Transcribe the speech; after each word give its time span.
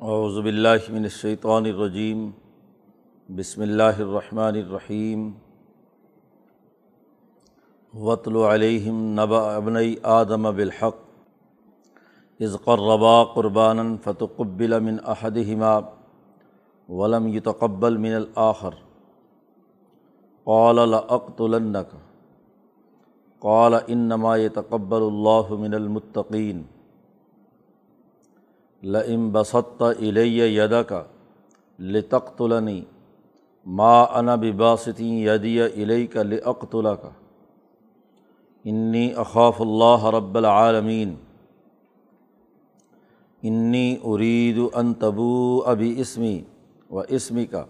اعوذ 0.00 0.40
باللہ 0.40 0.92
من 0.92 1.02
الشیطان 1.02 1.64
الرجیم، 1.64 2.30
بسم 3.28 3.62
اللہ 3.62 3.82
الرحمن 3.82 4.54
الرحیم۔ 4.54 5.30
وطل 7.94 8.36
علیہم 8.36 9.00
نبا 9.00 9.56
ابنئی 9.56 9.96
آدم 10.02 10.54
بالحق۔ 10.54 10.96
اذ 12.40 12.56
قربا 12.64 13.24
قربانا 13.24 13.82
فتقبل 14.04 14.80
من 14.80 14.96
احدہما 15.04 15.78
ولم 16.88 17.26
يتقبل 17.26 17.96
من 17.96 18.14
الآخر۔ 18.14 18.70
قال 20.44 20.88
لاقتلنک 20.90 21.96
قال 23.38 23.74
انما 23.88 24.36
يتقبل 24.36 25.02
اللہ 25.02 25.54
من 25.54 25.74
المتقین 25.74 26.62
لئم 28.82 29.32
بسط 29.32 29.82
الی 29.82 30.38
یدک 30.38 30.92
لتقتلنی 31.78 32.84
ما 33.66 34.04
انا 34.04 34.36
بباسطی 34.36 35.04
یدی 35.04 35.62
الیک 35.62 36.16
لاقتلک 36.16 37.04
انی 38.64 39.14
اخاف 39.16 39.60
اللہ 39.60 40.04
رب 40.04 40.36
العالمین 40.36 41.14
انی 43.42 43.96
ارید 44.04 44.58
ان 44.74 44.94
تبو 44.94 45.62
ابی 45.66 46.00
اسمی 46.00 46.42
و 46.90 46.98
اسمی 47.08 47.46
کا 47.46 47.64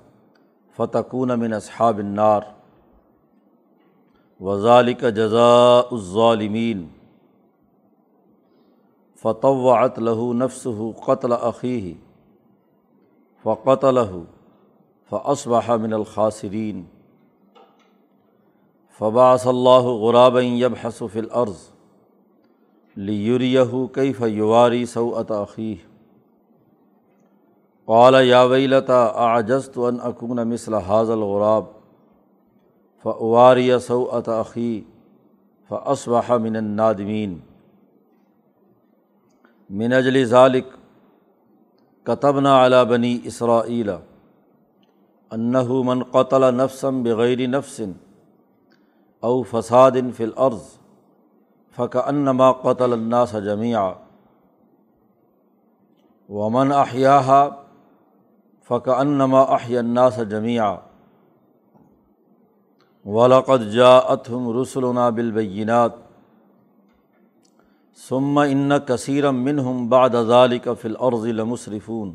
فتقون 0.77 1.35
من 1.35 1.53
اصحاب 1.53 1.99
النار 1.99 2.43
وذالک 4.41 5.05
جزاء 5.05 5.83
الظالمین 5.93 6.87
فطوعت 9.23 9.99
له 9.99 10.35
نفسه 10.35 10.93
قتل 11.07 11.33
عقی 11.33 11.95
فقتله، 13.45 14.21
فاصبح 15.11 15.71
من 15.83 15.93
الخاسرین. 15.93 16.85
فباص 18.99 19.47
اللہ 19.47 19.89
غرابً 20.03 20.45
یبحث 20.59 21.03
فی 21.13 21.19
الارض 21.19 21.67
لیریہ 22.97 23.65
کیف 23.95 24.21
یواری 24.21 24.85
سوءت 24.87 25.31
اخیہ 25.31 25.75
قال 27.89 28.15
یا 28.27 28.43
ویلتا 28.43 29.05
اعجزت 29.27 29.79
ان 29.79 30.01
اکون 30.03 30.49
مثل 30.49 30.75
حاض 30.87 31.11
الغراب؟ 31.11 31.65
فواری 33.05 33.71
سوءت 33.79 34.29
اخی 34.29 34.81
فاصبح 35.69 36.33
من 36.43 36.57
النادمین 36.57 37.39
من 39.71 39.93
اجل 39.93 40.25
ذالک 40.25 40.67
کتبنا 42.07 42.67
علی 42.67 42.85
بنی 42.89 43.19
اسرائیل 43.25 43.91
انہ 45.31 45.69
من 45.85 46.03
قتل 46.03 46.55
نفسم 46.55 47.03
بغیر 47.03 47.47
نفسن 47.47 47.93
او 49.23 49.43
فساد 49.43 49.97
فی 50.17 50.25
الارض 50.25 50.63
فق 51.77 51.97
انما 52.07 52.53
قتل 52.53 52.93
الناس 52.93 53.35
جمیع 53.45 53.79
ومن 56.29 56.73
احیاہا 56.73 57.49
فق 58.69 58.89
انما 58.89 59.43
احی 59.43 59.79
الناس 59.79 60.19
جمیع 60.31 60.63
ولقد 63.07 63.71
جاءتهم 63.71 64.61
رسلنا 64.61 65.11
بالبینات 65.11 66.08
ثم 68.07 68.39
ان 68.39 68.73
کثیرم 68.87 69.37
منہم 69.37 69.89
بعد 69.89 70.11
ذلك 70.29 70.69
فی 70.83 70.89
الارض 70.89 71.27
لمصرفون 71.27 72.15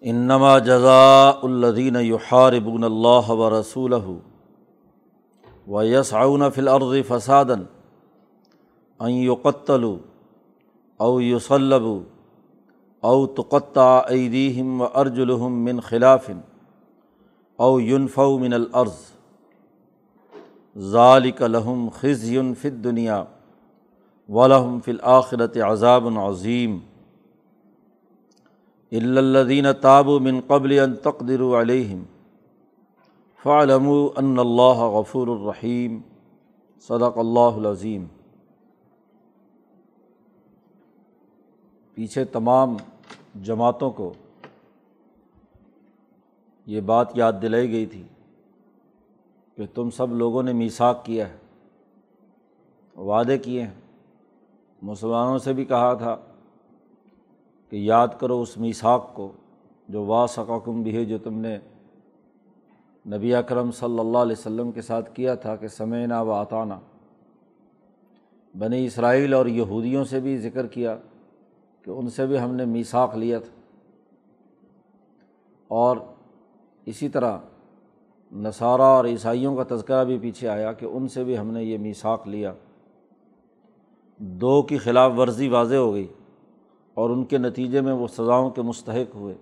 انما 0.00 0.58
جزاء 0.58 1.40
الذین 1.42 1.96
یحاربون 1.96 2.84
اللہ 2.84 3.30
و 3.30 3.60
رسول 3.60 3.92
و 5.68 5.82
یسعون 5.84 6.50
فی 6.50 6.60
الارض 6.60 6.94
فسادا 7.08 7.54
ان 8.98 9.10
یقتلوا 9.10 9.96
او 10.96 11.20
یصلبوا 11.20 12.00
او 13.00 13.26
تقطع 13.26 14.00
ایدیہم 14.08 14.80
و 14.80 14.86
ارجلہم 14.94 15.64
من 15.64 15.80
خلاف 15.80 16.30
او 17.56 17.80
ينفوا 17.80 18.38
من 18.38 18.52
الارض۔ 18.52 19.15
ذالک 20.76 21.42
لہم 21.42 21.88
خزی 21.94 22.38
فی 22.60 22.68
الدنیا 22.68 23.22
ولہم 24.28 24.78
فی 24.80 24.90
الآخرت 24.90 25.56
عذاب 25.66 26.08
عظیم 26.18 26.78
الدین 28.92 29.66
تاب 29.80 30.08
من 30.20 30.40
قبل 30.46 30.78
ان 30.78 30.94
تقدر 30.94 31.42
علیہم 31.60 32.02
فعلم 33.44 33.88
ان 34.16 34.38
اللہ 34.38 34.82
غفور 34.92 35.28
الرحیم 35.28 35.98
صدق 36.84 37.18
اللہ 37.18 37.56
العظیم 37.56 38.06
پیچھے 41.96 42.24
تمام 42.24 42.76
جماعتوں 43.42 43.90
کو 43.90 44.12
یہ 46.66 46.80
بات 46.80 47.10
یاد 47.14 47.32
دلائی 47.42 47.70
گئی 47.72 47.86
تھی 47.86 48.02
کہ 49.56 49.66
تم 49.74 49.90
سب 49.90 50.14
لوگوں 50.14 50.42
نے 50.42 50.52
میساک 50.52 51.04
کیا 51.04 51.28
ہے، 51.28 51.36
وعدے 53.00 53.38
کیے 53.38 53.62
ہیں۔ 53.62 53.74
مسلمانوں 54.82 55.38
سے 55.38 55.52
بھی 55.52 55.64
کہا 55.64 55.94
تھا 55.94 56.16
کہ 57.70 57.76
یاد 57.76 58.08
کرو 58.20 58.42
اس 58.42 58.56
میساک 58.58 59.14
کو 59.14 59.32
جو 59.88 60.04
وا 60.04 60.26
سکم 60.26 60.82
بھی 60.82 60.96
ہے، 60.96 61.04
جو 61.04 61.18
تم 61.18 61.38
نے 61.38 61.58
نبی 63.06 63.34
اکرم 63.34 63.70
صلی 63.70 63.98
اللہ 63.98 64.18
علیہ 64.18 64.36
وسلم 64.38 64.72
کے 64.72 64.82
ساتھ 64.82 65.14
کیا 65.14 65.34
تھا 65.34 65.56
کہ 65.56 65.68
سمینا 65.68 66.22
و 66.22 66.30
عطانہ 66.30 66.74
بنی 68.58 68.86
اسرائیل 68.86 69.34
اور 69.34 69.46
یہودیوں 69.46 70.04
سے 70.04 70.20
بھی 70.20 70.38
ذکر 70.38 70.66
کیا 70.66 70.96
کہ 71.82 71.90
ان 71.90 72.10
سے 72.10 72.26
بھی 72.26 72.38
ہم 72.38 72.54
نے 72.54 72.64
میساک 72.64 73.16
لیا 73.16 73.38
تھا۔ 73.38 73.52
اور 75.68 75.96
اسی 76.86 77.08
طرح 77.08 77.38
نصارہ 78.32 78.82
اور 78.82 79.04
عیسائیوں 79.04 79.56
کا 79.56 79.76
تذکرہ 79.76 80.04
بھی 80.04 80.18
پیچھے 80.18 80.48
آیا 80.48 80.72
کہ 80.72 80.86
ان 80.86 81.08
سے 81.08 81.24
بھی 81.24 81.38
ہم 81.38 81.50
نے 81.50 81.64
یہ 81.64 81.78
میساک 81.78 82.28
لیا۔ 82.28 82.52
دو 84.20 84.62
کی 84.62 84.78
خلاف 84.78 85.12
ورزی 85.18 85.48
واضح 85.48 85.74
ہو 85.74 85.92
گئی 85.94 86.06
اور 86.96 87.10
ان 87.10 87.24
کے 87.24 87.38
نتیجے 87.38 87.80
میں 87.80 87.92
وہ 87.92 88.06
سزاؤں 88.06 88.50
کے 88.50 88.62
مستحق 88.62 89.14
ہوئے، 89.14 89.34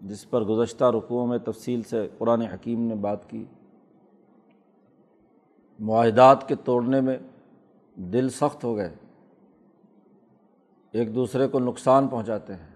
جس 0.00 0.28
پر 0.30 0.44
گزشتہ 0.44 0.84
رقوع 0.84 1.26
میں 1.26 1.38
تفصیل 1.38 1.82
سے 1.82 2.08
قرآن 2.18 2.42
حکیم 2.42 2.80
نے 2.80 2.94
بات 2.94 3.28
کی۔ 3.30 3.44
معاہدات 5.80 6.48
کے 6.48 6.54
توڑنے 6.54 7.00
میں 7.00 7.16
دل 7.96 8.28
سخت 8.28 8.64
ہو 8.64 8.76
گئے، 8.76 8.94
ایک 10.94 11.14
دوسرے 11.14 11.48
کو 11.48 11.58
نقصان 11.58 12.08
پہنچاتے 12.08 12.54
ہیں، 12.54 12.68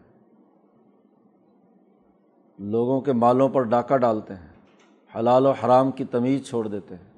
لوگوں 2.58 3.00
کے 3.00 3.12
مالوں 3.12 3.48
پر 3.48 3.62
ڈاکہ 3.62 3.96
ڈالتے 3.96 4.34
ہیں۔ 4.34 4.53
حلال 5.16 5.46
و 5.46 5.50
حرام 5.50 5.90
کی 5.90 6.04
تمیز 6.04 6.48
چھوڑ 6.48 6.66
دیتے 6.68 6.94
ہیں۔ 6.94 7.12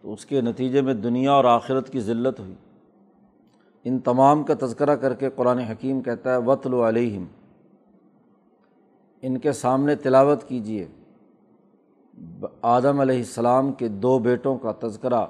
تو 0.00 0.12
اس 0.12 0.26
کے 0.26 0.40
نتیجے 0.40 0.80
میں 0.82 0.94
دنیا 0.94 1.32
اور 1.32 1.44
آخرت 1.44 1.90
کی 1.90 2.00
ذلت 2.00 2.40
ہوئی۔ 2.40 2.54
ان 3.84 3.98
تمام 3.98 4.42
کا 4.42 4.54
تذکرہ 4.60 4.96
کر 4.96 5.14
کے 5.14 5.30
قرآن 5.30 5.58
حکیم 5.58 6.00
کہتا 6.00 6.32
ہے 6.32 6.36
وطل 6.36 6.74
علیہم 6.74 7.24
ان 9.22 9.38
کے 9.38 9.52
سامنے 9.52 9.94
تلاوت 9.94 10.48
کیجیے 10.48 10.86
آدم 12.62 13.00
علیہ 13.00 13.16
السلام 13.16 13.72
کے 13.72 13.88
دو 13.88 14.18
بیٹوں 14.18 14.56
کا 14.58 14.72
تذکرہ 14.80 15.26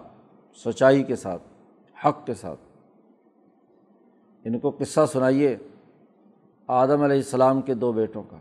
سچائی 0.57 1.03
کے 1.03 1.17
ساتھ، 1.17 1.43
حق 2.07 2.27
کے 2.27 2.35
ساتھ۔ 2.35 2.61
ان 4.45 4.59
کو 4.59 4.71
قصہ 4.79 5.01
سنائیے 5.13 5.57
آدم 6.69 7.03
علیہ 7.03 7.17
السلام 7.17 7.61
کے 7.61 7.75
دو 7.75 7.93
بیٹوں 7.93 8.23
کا، 8.23 8.37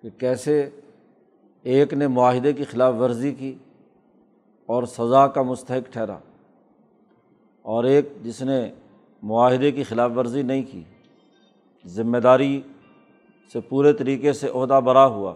کہ 0.00 0.10
کیسے 0.18 0.68
ایک 1.62 1.94
نے 1.94 2.06
معاہدے 2.06 2.52
کی 2.52 2.64
خلاف 2.64 2.94
ورزی 2.98 3.34
کی 3.34 3.54
اور 4.66 4.82
سزا 4.82 5.26
کا 5.26 5.42
مستحق 5.42 5.92
ٹھہرا 5.92 6.18
اور 7.62 7.84
ایک 7.84 8.08
جس 8.22 8.42
نے 8.42 8.72
معاہدے 9.22 9.72
کی 9.72 9.82
خلاف 9.82 10.10
ورزی 10.16 10.42
نہیں 10.42 10.62
کی، 10.72 10.82
ذمہ 11.86 12.18
داری 12.18 12.62
سے 13.52 13.60
پورے 13.60 13.92
طریقے 13.92 14.32
سے 14.32 14.48
عہدہ 14.54 14.80
برا 14.84 15.06
ہوا۔ 15.06 15.34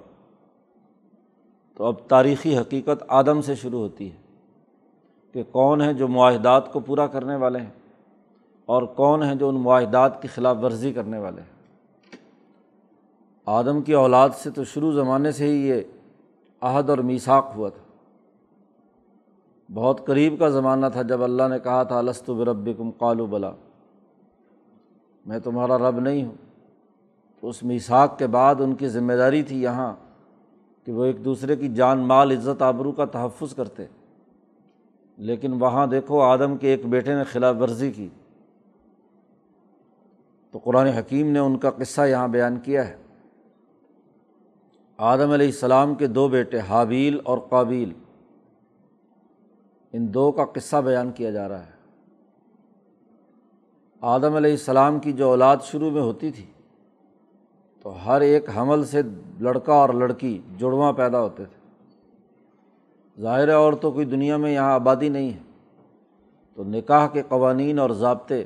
تو 1.75 1.85
اب 1.85 1.95
تاریخی 2.09 2.59
حقیقت 2.59 3.05
آدم 3.09 3.43
سے 3.43 3.55
شروع 3.55 3.81
ہوتی 3.81 4.13
ہے 4.13 4.17
کہ 5.33 5.43
کون 5.43 5.81
ہیں 5.81 5.93
جو 5.93 6.09
معاہدات 6.09 6.73
کو 6.73 6.81
پورا 6.81 7.07
کرنے 7.07 7.37
والے 7.37 7.59
ہیں 7.59 7.71
اور 8.67 8.83
کون 8.83 9.23
ہیں 9.23 9.35
جو 9.35 9.49
ان 9.49 9.55
معاہدات 9.55 10.23
کی 10.23 10.29
خلاف 10.29 10.57
ورزی 10.63 10.93
کرنے 10.93 11.19
والے 11.19 11.41
ہیں۔ 11.41 11.55
آدم 13.47 13.83
کی 13.83 13.93
اولاد 13.93 14.29
سے 14.35 14.51
تو 14.51 14.65
شروع 14.65 14.93
زمانے 14.93 15.33
سے 15.33 15.45
ہی 15.45 15.69
یہ 15.69 15.83
عہد 16.65 16.91
اور 16.91 16.99
میساک 16.99 17.53
ہوا 17.57 17.69
تھا۔ 17.69 17.85
بہت 19.75 20.07
قریب 20.07 20.39
کا 20.39 20.49
زمانہ 20.49 20.87
تھا 20.93 21.03
جب 21.03 21.25
اللہ 21.25 21.43
نے 21.49 21.59
کہا 21.59 21.83
تھا 21.83 21.99
السط 21.99 22.31
برب 22.31 22.69
کم 22.79 22.91
قالو 22.91 23.27
بلا۔ 23.27 23.51
میں 25.27 25.39
تمہارا 25.39 25.79
رب 25.79 26.01
نہیں 26.01 26.25
ہوں۔ 26.25 26.35
تو 27.41 27.49
اس 27.49 27.63
میساک 27.63 28.19
کے 28.19 28.27
بعد 28.27 28.55
ان 28.59 28.75
کی 28.75 28.89
ذمہ 28.89 29.13
داری 29.13 29.43
تھی 29.43 29.63
یہاں 29.63 29.93
کہ 30.85 30.93
وہ 30.93 31.05
ایک 31.05 31.25
دوسرے 31.25 31.57
کی 31.57 31.69
جان، 31.69 31.99
مال، 31.99 32.31
عزت، 32.31 32.63
آبرو 32.63 32.93
کا 32.93 33.05
تحفظ 33.05 33.55
کرتے۔ 33.55 33.87
لیکن 35.17 35.53
وہاں 35.53 35.87
دیکھو، 35.87 36.21
آدم 36.21 36.57
کے 36.57 36.69
ایک 36.69 36.87
بیٹے 36.87 37.15
نے 37.15 37.25
خلاف 37.25 37.57
ورزی 37.61 37.93
کی۔ 37.93 38.09
تو 40.51 40.59
قرآن 40.59 40.87
حکیم 40.87 41.31
نے 41.31 41.39
ان 41.39 41.59
کا 41.59 41.71
قصہ 41.71 42.01
یہاں 42.07 42.29
بیان 42.29 42.57
کیا 42.57 42.89
ہے۔ 42.89 42.97
آدم 44.97 45.31
علیہ 45.31 45.47
السلام 45.47 45.95
کے 45.95 46.07
دو 46.07 46.29
بیٹے 46.29 46.59
حابیل 46.59 47.21
اور 47.25 47.39
قابیل، 47.39 47.93
ان 49.93 50.15
دو 50.15 50.33
کا 50.33 50.45
قصہ 50.45 50.77
بیان 50.77 51.13
کیا 51.13 51.31
جا 51.31 51.49
رہا 51.49 51.67
ہے۔ 51.67 51.71
آدم 54.01 54.35
علیہ 54.35 54.51
السلام 54.51 54.99
کی 54.99 55.13
جو 55.13 55.29
اولاد 55.29 55.57
شروع 55.63 55.91
میں 55.91 56.03
ہوتی 56.03 56.31
تھی، 56.31 56.45
تو 57.83 58.07
ہر 58.07 58.21
ایک 58.21 58.57
حمل 58.57 58.85
سے 58.85 59.03
لڑکا 59.41 59.75
اور 59.75 59.89
لڑکی 59.89 60.41
جڑواں 60.59 60.93
پیدا 60.93 61.21
ہوتے 61.21 61.45
تھے۔ 61.45 61.65
ظاہر 63.23 63.49
اور 63.49 63.73
تو 63.73 63.91
کوئی 63.91 64.07
دنیا 64.07 64.37
میں 64.37 64.55
یہاں 64.55 64.73
آبادی 64.73 65.09
نہیں 65.09 65.31
ہے۔ 65.31 65.43
تو 66.55 66.65
نکاح 66.65 67.09
کے 67.09 67.23
قوانین 67.29 67.79
اور 67.79 67.91
ضابطے 67.91 68.45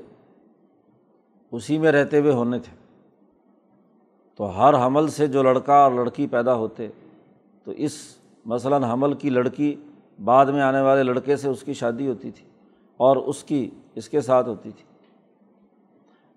اسی 1.52 1.78
میں 1.78 1.92
رہتے 1.92 2.20
ہوئے 2.20 2.32
ہونے 2.32 2.58
تھے۔ 2.58 2.77
تو 4.38 4.58
ہر 4.58 4.86
حمل 4.86 5.08
سے 5.08 5.26
جو 5.26 5.42
لڑکا 5.42 5.74
اور 5.74 5.92
لڑکی 5.92 6.26
پیدا 6.26 6.54
ہوتے، 6.54 6.88
تو 7.64 7.70
اس 7.70 8.16
مثلاً 8.46 8.84
حمل 8.84 9.14
کی 9.14 9.30
لڑکی 9.30 9.76
بعد 10.24 10.46
میں 10.46 10.60
آنے 10.60 10.80
والے 10.80 11.02
لڑکے 11.02 11.36
سے 11.36 11.48
اس 11.48 11.62
کی 11.62 11.72
شادی 11.72 12.08
ہوتی 12.08 12.30
تھی 12.30 12.44
اور 12.96 13.16
اس 13.16 13.44
کی 13.44 13.70
اس 13.94 14.08
کے 14.08 14.20
ساتھ 14.20 14.48
ہوتی 14.48 14.70
تھی۔ 14.70 14.84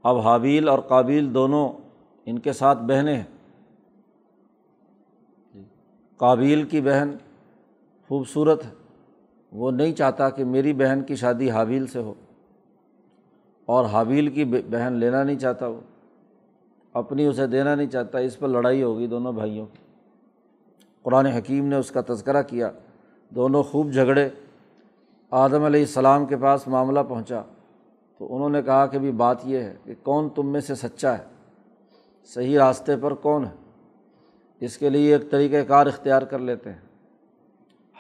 اب 0.04 0.20
حابیل 0.20 0.70
اور 0.70 0.80
قابیل 0.80 1.34
دونوں 1.34 1.70
ان 2.26 2.40
کے 2.40 2.54
ساتھ 2.54 2.80
بہنیں 2.80 3.16
ہیں۔ 3.16 3.24
قابیل 6.18 6.64
کی 6.64 6.82
بہن 6.82 7.12
خوبصورت 8.08 8.66
ہے۔ 8.66 8.72
وہ 9.52 9.72
نہیں 9.72 9.92
چاہتا 9.92 10.30
کہ 10.30 10.46
میری 10.46 10.74
بہن 10.74 11.04
کی 11.04 11.16
شادی 11.16 11.52
حابیل 11.52 11.88
سے 11.88 12.00
ہو 12.00 12.14
اور 13.66 13.86
حابیل 13.86 14.28
کی 14.28 14.46
بہن 14.46 14.94
لینا 14.94 15.24
نہیں 15.24 15.40
چاہتا 15.40 15.68
وہ۔ 15.68 15.80
اپنی 16.94 17.26
اسے 17.26 17.48
دینا 17.48 17.76
نہیں 17.76 17.88
چاہتا، 17.88 18.18
اس 18.18 18.40
پر 18.40 18.48
لڑائی 18.48 18.84
ہوگی 18.84 19.08
دونوں 19.08 19.32
بھائیوں 19.32 19.66
کی۔ 19.66 19.84
قرآن 21.04 21.26
حکیم 21.26 21.66
نے 21.66 21.76
اس 21.76 21.92
کا 21.92 22.02
تذکرہ 22.08 22.42
کیا، 22.42 22.72
دونوں 23.30 23.64
خوب 23.64 23.92
جھگڑے، 23.92 24.30
آدم 25.32 25.64
علیہ 25.64 25.80
السلام 25.80 26.26
کے 26.26 26.38
پاس 26.38 26.68
معاملہ 26.68 27.00
پہنچا۔ 27.10 27.42
تو 28.18 28.36
انہوں 28.36 28.50
نے 28.50 28.62
کہا 28.62 28.86
کہ 28.86 29.00
بھی 29.00 29.12
بات 29.12 29.38
یہ 29.44 29.60
ہے 29.60 29.76
کہ 29.84 29.94
کون 30.04 30.30
تم 30.30 30.48
میں 30.48 30.62
سے 30.62 30.76
سچا 30.76 31.18
ہے؟ 31.18 31.24
صحیح 32.26 32.60
راستے 32.60 32.98
پر 33.02 33.14
کون 33.14 33.46
ہے؟ 33.46 33.56
اس 34.60 34.78
کے 34.78 34.90
لیے 34.90 35.14
ایک 35.14 35.32
طریقۂ 35.32 35.68
کار 35.68 35.86
اختیار 35.86 36.22
کر 36.22 36.40
لیتے 36.40 36.72
ہیں۔ 36.72 36.80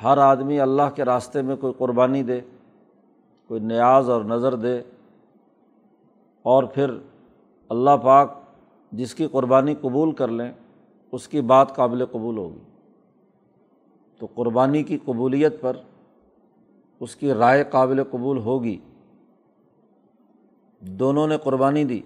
ہر 0.03 0.17
آدمی 0.17 0.59
اللہ 0.59 0.81
کے 0.95 1.05
راستے 1.05 1.41
میں 1.41 1.55
کوئی 1.55 1.73
قربانی 1.77 2.23
دے، 2.23 2.41
کوئی 3.47 3.61
نیاز 3.61 4.09
اور 4.09 4.21
نظر 4.21 4.55
دے 4.55 4.81
اور 6.41 6.63
پھر 6.63 6.91
اللہ 7.69 7.97
پاک 8.03 8.40
جس 8.91 9.15
کی 9.15 9.27
قربانی 9.27 9.75
قبول 9.81 10.11
کر 10.11 10.27
لیں، 10.27 10.51
اس 11.11 11.27
کی 11.27 11.41
بات 11.41 11.75
قابل 11.75 12.05
قبول 12.05 12.37
ہوگی۔ 12.37 12.59
تو 14.19 14.27
قربانی 14.35 14.83
کی 14.83 14.97
قبولیت 15.05 15.61
پر 15.61 15.77
اس 16.99 17.15
کی 17.15 17.33
رائے 17.33 17.63
قابل 17.69 18.03
قبول 18.03 18.37
ہوگی۔ 18.37 18.79
دونوں 20.79 21.27
نے 21.27 21.37
قربانی 21.37 21.83
دی 21.83 22.01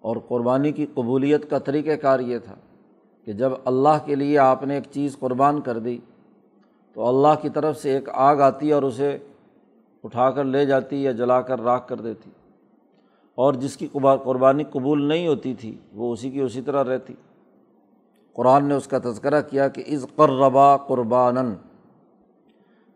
اور 0.00 0.16
قربانی 0.28 0.72
کی 0.72 0.86
قبولیت 0.94 1.50
کا 1.50 1.58
طریقۂ 1.58 2.02
کار 2.02 2.20
یہ 2.20 2.38
تھا 2.38 2.54
کہ 3.24 3.32
جب 3.32 3.52
اللہ 3.64 3.98
کے 4.04 4.14
لیے 4.14 4.38
آپ 4.38 4.62
نے 4.62 4.74
ایک 4.74 4.84
چیز 4.90 5.18
قربان 5.18 5.60
کر 5.60 5.78
دی، 5.78 5.98
تو 6.92 7.08
اللہ 7.08 7.40
کی 7.42 7.48
طرف 7.48 7.78
سے 7.78 7.90
ایک 7.90 8.08
آگ 8.08 8.36
آتی 8.36 8.72
اور 8.72 8.82
اسے 8.82 9.18
اٹھا 10.04 10.30
کر 10.30 10.44
لے 10.44 10.66
جاتی 10.66 11.04
یا 11.04 11.12
جلا 11.12 11.40
کر 11.40 11.60
راکھ 11.60 11.88
کر 11.88 12.00
دیتی۔ 12.00 12.30
اور 13.38 13.54
جس 13.54 13.76
کی 13.76 13.86
قربانی 14.24 14.64
قبول 14.64 15.02
نہیں 15.02 15.26
ہوتی 15.28 15.54
تھی، 15.54 15.74
وہ 15.92 16.12
اسی 16.12 16.30
کی 16.30 16.40
اسی 16.40 16.60
طرح 16.60 16.84
رہتی۔ 16.84 17.14
قرآن 18.36 18.64
نے 18.64 18.74
اس 18.74 18.86
کا 18.86 18.98
تذکرہ 18.98 19.40
کیا 19.40 19.68
کہ 19.68 19.82
از 19.86 20.06
قربا 20.16 20.76
قربان 20.76 21.54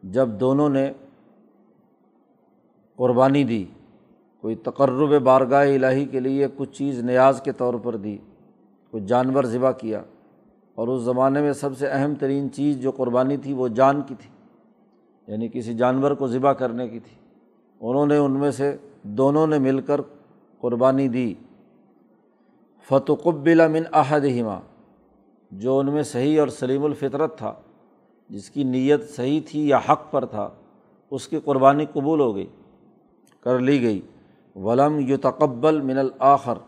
جب 0.03 0.29
دونوں 0.41 0.69
نے 0.69 0.91
قربانی 2.99 3.45
دی، 3.45 3.65
کوئی 4.45 4.55
تقرب 4.55 5.19
بارگاہ 5.23 5.67
الہی 5.67 6.05
کے 6.05 6.21
لیے 6.21 6.47
کچھ 6.57 6.73
چیز 6.73 6.99
نیاز 7.01 7.41
کے 7.45 7.53
طور 7.53 7.75
پر 7.75 7.97
دی، 7.97 8.17
کوئی 8.93 9.05
جانور 9.07 9.45
ذبح 9.45 9.73
کیا، 9.73 10.03
اور 10.75 10.89
اس 10.89 11.03
زمانے 11.03 11.41
میں 11.41 11.53
سب 11.53 11.77
سے 11.79 11.89
اہم 11.89 12.15
ترین 12.15 12.53
چیز 12.53 12.81
جو 12.81 12.91
قربانی 12.91 13.37
تھی 13.37 13.53
وہ 13.53 13.69
جان 13.69 14.01
کی 14.03 14.15
تھی 14.19 14.31
یعنی 15.29 15.49
کسی 15.49 15.75
جانور 15.75 16.11
کو 16.11 16.27
ذبح 16.27 16.53
کرنے 16.53 16.89
کی 16.89 17.01
تھی۔ 17.01 17.17
انہوں 17.81 18.07
نے 18.07 18.17
ان 18.17 18.39
میں 18.39 18.51
سے 18.51 18.77
دونوں 19.03 19.47
نے 19.47 19.59
مل 19.59 19.81
کر 19.81 20.01
قربانی 20.61 21.09
دی۔ 21.09 21.35
فتقبل 22.89 23.69
من 23.69 23.83
احد 23.93 24.21
ہما 24.21 24.61
جو 25.51 25.79
ان 25.79 25.93
میں 25.93 26.03
صحیح 26.03 26.41
اور 26.41 26.49
سلیم 26.49 26.85
الفطرت 26.85 27.39
تھا، 27.39 27.55
جس 28.29 28.51
کی 28.51 28.65
نیت 28.65 29.11
صحیح 29.11 29.41
تھی 29.47 29.69
یا 29.69 29.79
حق 29.89 30.11
پر 30.11 30.27
تھا، 30.27 30.51
اس 31.11 31.29
کی 31.29 31.41
قربانی 31.45 31.87
قبول 31.93 32.21
ہو 32.21 32.35
گئی، 32.35 32.47
کر 33.41 33.59
لی 33.59 33.83
گئی۔ 33.83 34.01
ولم 34.57 34.99
یو 34.99 35.17
تقبل 35.17 35.81
من 35.81 35.99
الآخر۔ 35.99 36.59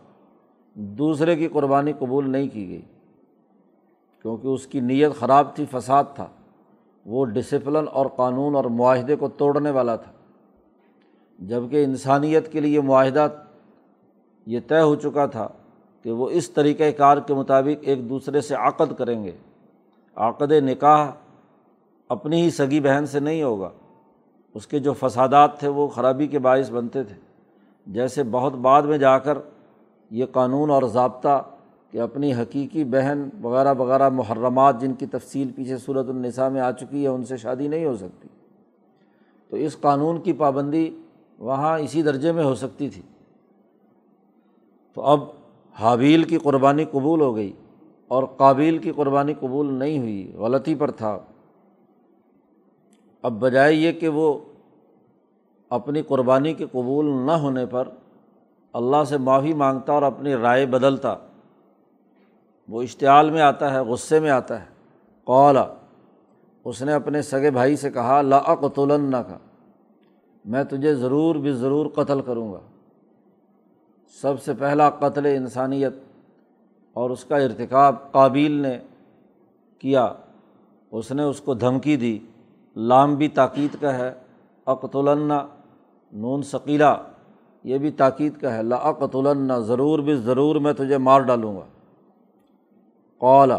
دوسرے 0.74 1.36
کی 1.36 1.48
قربانی 1.48 1.92
قبول 1.98 2.30
نہیں 2.30 2.48
کی 2.48 2.68
گئی۔ 2.68 2.82
کیونکہ 4.22 4.46
اس 4.46 4.66
کی 4.66 4.80
نیت 4.80 5.12
خراب 5.18 5.56
تھی، 5.56 5.64
فساد 5.70 6.04
تھا۔ 6.14 6.26
وہ 7.06 7.24
ڈسپلن 7.24 7.84
اور 7.92 8.06
قانون 8.06 8.54
اور 8.54 8.64
معاہدے 8.64 9.16
کو 9.16 9.28
توڑنے 9.28 9.70
والا 9.70 9.96
تھا۔ 9.96 10.12
جبکہ 11.38 11.84
انسانیت 11.84 12.52
کے 12.52 12.60
لیے 12.60 12.80
معاہدہ 12.80 13.28
یہ 14.46 14.60
طے 14.68 14.80
ہو 14.80 14.94
چکا 14.94 15.26
تھا 15.26 15.48
کہ 16.02 16.12
وہ 16.12 16.30
اس 16.30 16.50
طریقۂ 16.50 16.84
کار 16.96 17.16
کے 17.18 17.34
مطابق 17.34 17.78
ایک 17.80 18.08
دوسرے 18.10 18.40
سے 18.40 18.54
عقد 18.54 18.98
کریں 18.98 19.24
گے۔ 19.24 19.32
عقد 20.16 20.52
نکاح 20.52 21.10
اپنی 22.08 22.42
ہی 22.42 22.50
سگی 22.50 22.80
بہن 22.80 23.06
سے 23.06 23.20
نہیں 23.20 23.42
ہوگا۔ 23.42 23.70
اس 24.54 24.66
کے 24.66 24.78
جو 24.78 24.92
فسادات 24.92 25.60
تھے 25.60 25.68
وہ 25.68 25.88
خرابی 25.88 26.26
کے 26.26 26.38
باعث 26.38 26.70
بنتے 26.70 27.02
تھے۔ 27.02 27.16
جیسے 27.86 28.22
بہت 28.22 28.52
بعد 28.52 28.82
میں 28.82 28.98
جا 28.98 29.18
کر 29.18 29.38
یہ 30.10 30.24
قانون 30.32 30.70
اور 30.70 30.82
ضابطہ 30.82 31.42
کہ 31.90 32.00
اپنی 32.00 32.34
حقیقی 32.34 32.84
بہن 32.84 33.28
وغیرہ 33.42 33.74
وغیرہ 33.78 34.08
محرمات 34.08 34.80
جن 34.80 34.94
کی 34.94 35.06
تفصیل 35.06 35.50
پیچھے 35.56 35.78
صورت 35.78 36.08
النساء 36.08 36.48
میں 36.48 36.60
آ 36.60 36.70
چکی 36.70 37.02
ہے، 37.02 37.08
ان 37.08 37.24
سے 37.24 37.36
شادی 37.36 37.68
نہیں 37.68 37.86
ہو 37.86 37.96
سکتی۔ 37.96 38.28
تو 39.48 39.56
اس 39.56 39.80
قانون 39.80 40.20
کی 40.20 40.32
پابندی 40.32 40.90
وہاں 41.38 41.78
اسی 41.78 42.02
درجے 42.02 42.32
میں 42.32 42.44
ہو 42.44 42.54
سکتی 42.54 42.88
تھی۔ 42.88 43.02
تو 44.94 45.02
اب 45.02 45.20
حابیل 45.74 46.24
کی 46.24 46.38
قربانی 46.38 46.84
قبول 46.84 47.20
ہو 47.20 47.36
گئی 47.36 47.52
اور 48.08 48.24
قابل 48.36 48.78
کی 48.78 48.92
قربانی 48.92 49.34
قبول 49.40 49.74
نہیں 49.74 49.98
ہوئی، 49.98 50.32
غلطی 50.36 50.74
پر 50.74 50.90
تھا۔ 50.90 51.18
اب 53.22 53.32
بجائے 53.32 53.74
یہ 53.74 53.92
کہ 53.92 54.08
وہ 54.08 54.38
اپنی 55.68 56.02
قربانی 56.02 56.54
کے 56.54 56.66
قبول 56.72 57.26
نہ 57.26 57.32
ہونے 57.32 57.66
پر 57.66 57.88
اللہ 58.72 59.04
سے 59.04 59.18
معافی 59.18 59.52
مانگتا 59.52 59.92
اور 59.92 60.02
اپنی 60.02 60.34
رائے 60.34 60.66
بدلتا۔ 60.66 61.14
وہ 62.68 62.82
اشتعال 62.82 63.30
میں 63.30 63.42
آتا 63.42 63.74
ہے، 63.74 63.80
غصے 63.80 64.20
میں 64.20 64.30
آتا 64.30 64.60
ہے۔ 64.60 64.66
قولا 65.24 65.66
اس 66.64 66.82
نے 66.82 66.92
اپنے 66.92 67.22
سگے 67.22 67.50
بھائی 67.50 67.76
سے 67.76 67.90
کہا 67.90 68.22
لاقتولن 68.22 69.10
کا 69.10 69.38
میں 70.44 70.64
تجھے 70.64 70.94
ضرور 70.94 71.34
بھی 71.34 71.52
ضرور 71.52 71.86
قتل 71.86 72.20
کروں 72.20 72.52
گا۔ 72.52 72.60
سب 74.10 74.42
سے 74.42 74.52
پہلا 74.54 74.90
قتل 74.90 75.26
انسانیت 75.26 75.92
اور 76.92 77.10
اس 77.10 77.24
کا 77.24 77.36
ارتکاب 77.36 78.12
قابل 78.12 78.52
نے 78.52 78.78
کیا، 79.78 80.12
اس 80.90 81.12
نے 81.12 81.22
اس 81.22 81.40
کو 81.40 81.54
دھمکی 81.54 81.96
دی۔ 81.96 82.18
لام 82.76 83.14
بھی 83.14 83.28
تاکید 83.28 83.76
کا 83.80 83.98
ہے 83.98 84.12
اقتولن 84.66 85.32
نون 86.12 86.42
ثقیلا 86.42 86.96
یہ 87.64 87.78
بھی 87.78 87.90
تاکید 87.90 88.36
کا 88.36 88.54
ہے۔ 88.54 88.62
لاقت 88.62 89.16
النا 89.16 89.58
ضرور 89.58 89.98
بھی 89.98 90.14
ضرور 90.14 90.56
میں 90.56 90.72
تجھے 90.72 90.98
مار 90.98 91.20
ڈالوں 91.20 91.56
گا۔ 91.56 91.66
قولا 93.18 93.58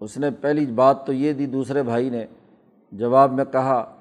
اس 0.00 0.18
نے 0.18 0.30
پہلی 0.30 0.66
بات 0.66 1.06
تو 1.06 1.12
یہ 1.12 1.32
دی 1.32 1.46
دوسرے 1.46 1.82
بھائی 1.82 2.10
نے، 2.10 2.26
جواب 2.92 3.32
میں 3.32 3.44
کہا 3.52 3.94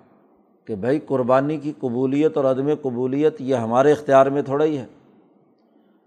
کہ 0.65 0.75
بھائی 0.75 0.99
قربانی 0.99 1.57
کی 1.57 1.73
قبولیت 1.79 2.37
اور 2.37 2.45
عدم 2.45 2.69
قبولیت 2.81 3.41
یہ 3.41 3.55
ہمارے 3.55 3.91
اختیار 3.91 4.25
میں 4.25 4.41
تھوڑا 4.41 4.65
ہی 4.65 4.77
ہے۔ 4.77 4.85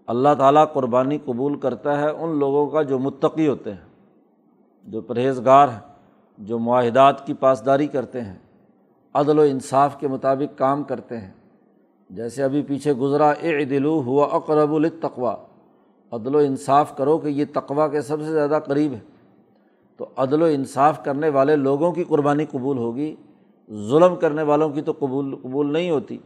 اللہ 0.07 0.29
تعالیٰ 0.37 0.65
قربانی 0.73 1.17
قبول 1.25 1.59
کرتا 1.59 2.01
ہے 2.01 2.09
ان 2.09 2.39
لوگوں 2.39 2.67
کا 2.67 2.81
جو 2.81 2.99
متقی 2.99 3.47
ہوتے 3.47 3.73
ہیں، 3.73 3.85
جو 4.83 5.01
پرہیزگار 5.01 5.67
ہیں، 5.67 5.79
جو 6.37 6.59
معاہدات 6.59 7.27
کی 7.27 7.33
پاسداری 7.33 7.87
کرتے 7.87 8.21
ہیں، 8.21 8.37
عدل 9.13 9.39
و 9.39 9.41
انصاف 9.41 9.99
کے 9.99 10.07
مطابق 10.07 10.57
کام 10.57 10.83
کرتے 10.83 11.17
ہیں۔ 11.17 11.31
جیسے 12.09 12.43
ابھی 12.43 12.61
پیچھے 12.61 12.93
گزرا 12.93 13.29
اے 13.29 13.65
دلو 13.65 14.01
ہوا 14.01 14.27
اقرب 14.31 14.73
التقوا 14.73 15.35
عدل 16.11 16.35
و 16.35 16.37
انصاف 16.37 16.97
کرو 16.97 17.17
کہ 17.17 17.27
یہ 17.27 17.45
تقوا 17.53 17.87
کے 17.87 18.01
سب 18.01 18.19
سے 18.19 18.31
زیادہ 18.31 18.59
قریب 18.65 18.93
ہے۔ 18.93 18.99
تو 19.97 20.05
عدل 20.17 20.41
و 20.41 20.45
انصاف 20.45 21.05
کرنے 21.05 21.29
والے 21.29 21.55
لوگوں 21.55 21.91
کی 21.91 22.03
قربانی 22.03 22.45
قبول 22.45 22.77
ہوگی، 22.77 23.15
ظلم 23.71 24.15
کرنے 24.15 24.43
والوں 24.43 24.69
کی 24.69 24.81
تو 24.81 24.93
قبول 24.99 25.35
قبول 25.35 25.73
نہیں 25.73 25.89
ہوتی۔ 25.89 26.17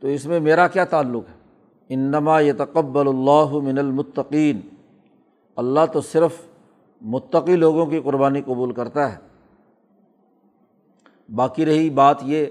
تو 0.00 0.08
اس 0.08 0.26
میں 0.26 0.40
میرا 0.40 0.68
کیا 0.68 0.84
تعلق 0.84 1.28
ہے؟ 1.28 1.45
انما 1.88 2.40
یہ 2.40 2.52
تقبل 2.58 3.08
اللہ 3.08 3.58
من 3.62 3.78
المطقین 3.78 4.60
اللہ 5.56 5.80
تو 5.92 6.00
صرف 6.00 6.32
متقی 7.02 7.56
لوگوں 7.56 7.86
کی 7.86 8.00
قربانی 8.00 8.42
قبول 8.42 8.72
کرتا 8.72 9.12
ہے۔ 9.12 9.16
باقی 11.34 11.66
رہی 11.66 11.90
بات 11.90 12.16
یہ 12.22 12.46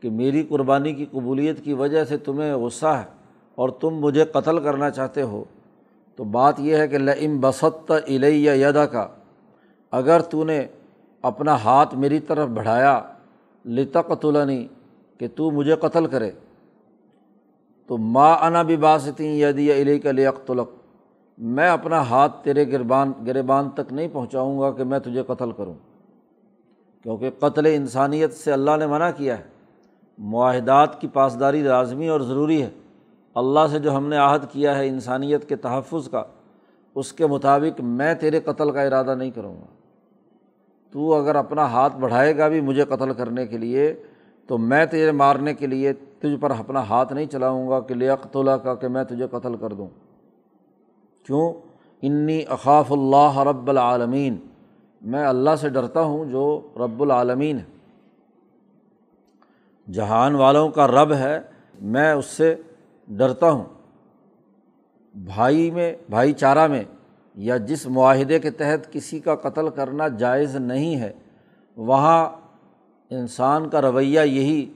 کہ 0.00 0.10
میری 0.10 0.42
قربانی 0.42 0.92
کی 0.92 1.06
قبولیت 1.10 1.64
کی 1.64 1.72
وجہ 1.72 2.04
سے 2.04 2.16
تمہیں 2.16 2.54
غصہ 2.54 2.86
ہے 2.86 3.04
اور 3.54 3.68
تم 3.68 3.90
مجھے 3.90 4.24
قتل 4.24 4.58
کرنا 4.58 4.90
چاہتے 4.90 5.22
ہو۔ 5.22 5.44
تو 6.16 6.24
بات 6.24 6.60
یہ 6.60 6.76
ہے 6.76 6.88
کہ 6.88 6.98
لم 6.98 7.40
بست 7.40 7.92
علیہ 8.08 8.50
یدا 8.50 8.86
کا 8.86 9.08
اگر 9.90 10.20
تو 10.20 10.44
نے 10.44 10.66
اپنا 11.22 11.54
ہاتھ 11.54 11.94
میری 11.94 12.20
طرف 12.20 12.48
بڑھایا، 12.48 13.00
لتقتلنی، 13.64 14.66
کہ 15.18 15.28
تو 15.36 15.50
مجھے 15.50 15.76
قتل 15.76 16.06
کرے۔ 16.06 16.30
تو 17.86 17.98
ماں 17.98 18.38
انا 18.38 18.62
بھی 18.62 18.76
باسطیں 18.76 19.32
یدی 19.32 19.72
علیہ 19.72 19.98
کا 19.98 20.10
لیقتلق 20.10 20.70
میں 21.38 21.68
اپنا 21.68 22.00
ہاتھ 22.00 22.44
تیرے 22.44 22.72
گربان 22.72 23.12
گربان 23.26 23.70
تک 23.70 23.92
نہیں 23.92 24.08
پہنچاؤں 24.12 24.60
گا 24.60 24.70
کہ 24.72 24.84
میں 24.84 24.98
تجھے 24.98 25.22
قتل 25.22 25.52
کروں۔ 25.52 25.74
کیونکہ 27.02 27.30
قتل 27.38 27.66
انسانیت 27.66 28.32
سے 28.32 28.52
اللہ 28.52 28.70
نے 28.78 28.86
منع 28.86 29.10
کیا 29.16 29.38
ہے۔ 29.38 29.42
معاہدات 30.18 31.00
کی 31.00 31.08
پاسداری 31.08 31.62
لازمی 31.62 32.08
اور 32.08 32.20
ضروری 32.20 32.62
ہے۔ 32.62 32.70
اللہ 33.34 33.60
سے 33.70 33.78
جو 33.78 33.96
ہم 33.96 34.08
نے 34.08 34.16
عہد 34.16 34.40
کیا 34.52 34.78
ہے 34.78 34.88
انسانیت 34.88 35.48
کے 35.48 35.56
تحفظ 35.56 36.08
کا، 36.08 36.22
اس 36.94 37.12
کے 37.12 37.26
مطابق 37.26 37.80
میں 37.80 38.14
تیرے 38.14 38.40
قتل 38.40 38.70
کا 38.70 38.82
ارادہ 38.82 39.14
نہیں 39.14 39.30
کروں 39.30 39.54
گا۔ 39.54 39.66
تو 40.90 41.14
اگر 41.14 41.34
اپنا 41.34 41.64
ہاتھ 41.64 41.96
بڑھائے 41.96 42.38
گا 42.38 42.48
بھی 42.48 42.60
مجھے 42.60 42.84
قتل 42.84 43.12
کرنے 43.12 43.46
کے 43.46 43.58
لیے 43.58 44.02
تو 44.46 44.58
میں 44.58 44.86
تیرے 44.86 45.12
مارنے 45.12 45.54
کے 45.54 45.66
لیے 45.66 45.92
تجھ 45.92 46.40
پر 46.40 46.50
اپنا 46.50 46.80
ہاتھ 46.80 47.12
نہیں 47.12 47.26
چلاؤں 47.26 47.68
گا 47.68 47.80
کہ 47.80 47.94
لیقتلا 47.94 48.56
کا 48.56 48.74
کہ 48.74 48.88
میں 48.88 49.04
تجھے 49.04 49.26
قتل 49.30 49.56
کر 49.56 49.72
دوں۔ 49.72 49.88
کیوں؟ 51.26 51.52
انی 52.02 52.42
اقاف 52.48 52.92
اللہ 52.92 53.38
رب 53.38 53.70
العالمین۔ 53.70 54.36
میں 55.02 55.26
اللہ 55.26 55.50
سے 55.60 55.68
ڈرتا 55.68 56.00
ہوں 56.00 56.24
جو 56.24 56.60
رب 56.76 57.02
العالمین 57.02 57.58
ہے۔ 57.58 57.64
جہان 59.92 60.34
والوں 60.34 60.68
کا 60.68 60.86
رب 60.86 61.12
ہے، 61.12 61.40
میں 61.82 62.12
اس 62.12 62.26
سے 62.26 62.54
ڈرتا 63.08 63.50
ہوں۔ 63.50 63.64
بھائی 65.14 65.70
میں، 65.70 65.94
بھائی 66.10 66.32
چارہ 66.32 66.66
میں 66.66 66.84
یا 67.34 67.56
جس 67.56 67.86
معاہدے 67.86 68.38
کے 68.38 68.50
تحت 68.50 68.92
کسی 68.92 69.18
کا 69.18 69.34
قتل 69.34 69.68
کرنا 69.68 70.08
جائز 70.08 70.56
نہیں 70.56 70.96
ہے، 70.96 71.12
وہاں 71.76 72.28
انسان 73.10 73.68
کا 73.68 73.82
رویہ 73.82 74.20
یہی 74.20 74.72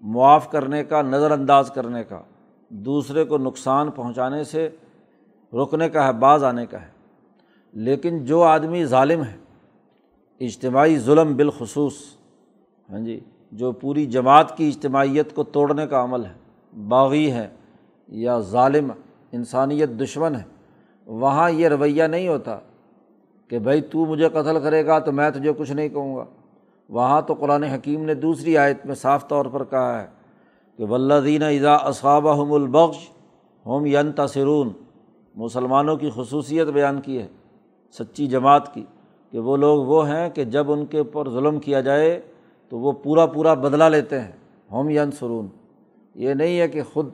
معاف 0.00 0.50
کرنے 0.50 0.84
کا، 0.84 1.02
نظر 1.02 1.30
انداز 1.30 1.70
کرنے 1.70 2.04
کا، 2.04 2.20
دوسرے 2.68 3.24
کو 3.24 3.38
نقصان 3.38 3.90
پہنچانے 3.90 4.44
سے 4.44 4.68
رکنے 5.52 5.88
کا 5.88 6.06
ہے 6.06 6.12
بعض 6.12 6.44
آنے 6.44 6.66
کا 6.66 6.82
ہے۔ 6.82 6.88
لیکن 7.72 8.24
جو 8.24 8.42
آدمی 8.42 8.84
ظالم 8.84 9.24
ہے، 9.24 9.36
اجتماعی 10.40 10.98
ظلم 10.98 11.36
بالخصوص 11.36 11.92
ہاں 12.90 13.00
جی 13.00 13.20
جو 13.52 13.72
پوری 13.72 14.06
جماعت 14.06 14.56
کی 14.56 14.68
اجتماعیت 14.68 15.34
کو 15.34 15.42
توڑنے 15.42 15.86
کا 15.86 16.04
عمل 16.04 16.24
ہے، 16.24 16.32
باغی 16.88 17.32
ہے 17.32 17.48
یا 18.08 18.38
ظالم 18.38 18.92
انسانیت 19.32 19.88
دشمن 19.88 20.34
ہے، 20.34 20.42
وہاں 21.06 21.50
یہ 21.50 21.68
رویہ 21.68 22.04
نہیں 22.04 22.28
ہوتا 22.28 22.58
کہ 23.48 23.58
بھائی 23.58 23.80
تو 23.80 24.06
مجھے 24.06 24.28
قتل 24.28 24.60
کرے 24.62 24.86
گا 24.86 24.98
تو 24.98 25.12
میں 25.12 25.30
تجھے 25.30 25.52
کچھ 25.58 25.72
نہیں 25.72 25.88
کہوں 25.88 26.16
گا۔ 26.16 26.24
وہاں 26.90 27.20
تو 27.22 27.34
قرآن 27.34 27.62
حکیم 27.64 28.04
نے 28.04 28.14
دوسری 28.14 28.56
آیت 28.58 28.86
میں 28.86 28.94
صاف 28.94 29.28
طور 29.28 29.46
پر 29.46 29.64
کہا 29.64 30.00
ہے 30.00 30.06
کہ 30.78 30.84
ولدین 30.84 31.42
اذا 31.42 31.74
اصابہ 31.74 32.40
ہم 32.40 32.52
البخش 32.52 33.08
ہوم 33.66 33.86
ین 33.86 34.12
تصرون 34.12 34.72
مسلمانوں 35.34 35.96
کی 35.96 36.10
خصوصیت 36.14 36.68
بیان 36.68 37.00
کی 37.00 37.18
ہے، 37.18 37.26
سچی 37.94 38.26
جماعت 38.26 38.72
کی، 38.74 38.84
کہ 39.32 39.38
وہ 39.38 39.56
لوگ 39.56 39.84
وہ 39.86 40.06
ہیں 40.08 40.28
کہ 40.30 40.44
جب 40.44 40.72
ان 40.72 40.84
کے 40.86 40.98
اوپر 40.98 41.30
ظلم 41.30 41.58
کیا 41.58 41.80
جائے 41.80 42.20
تو 42.68 42.78
وہ 42.78 42.92
پورا 42.92 43.26
پورا 43.26 43.54
بدلا 43.54 43.88
لیتے 43.88 44.20
ہیں 44.20 44.32
ہوم 44.72 44.88
ین 44.90 45.10
سرون 45.10 45.46
یہ 46.14 46.34
نہیں 46.34 46.60
ہے 46.60 46.68
کہ 46.68 46.82
خود 46.92 47.08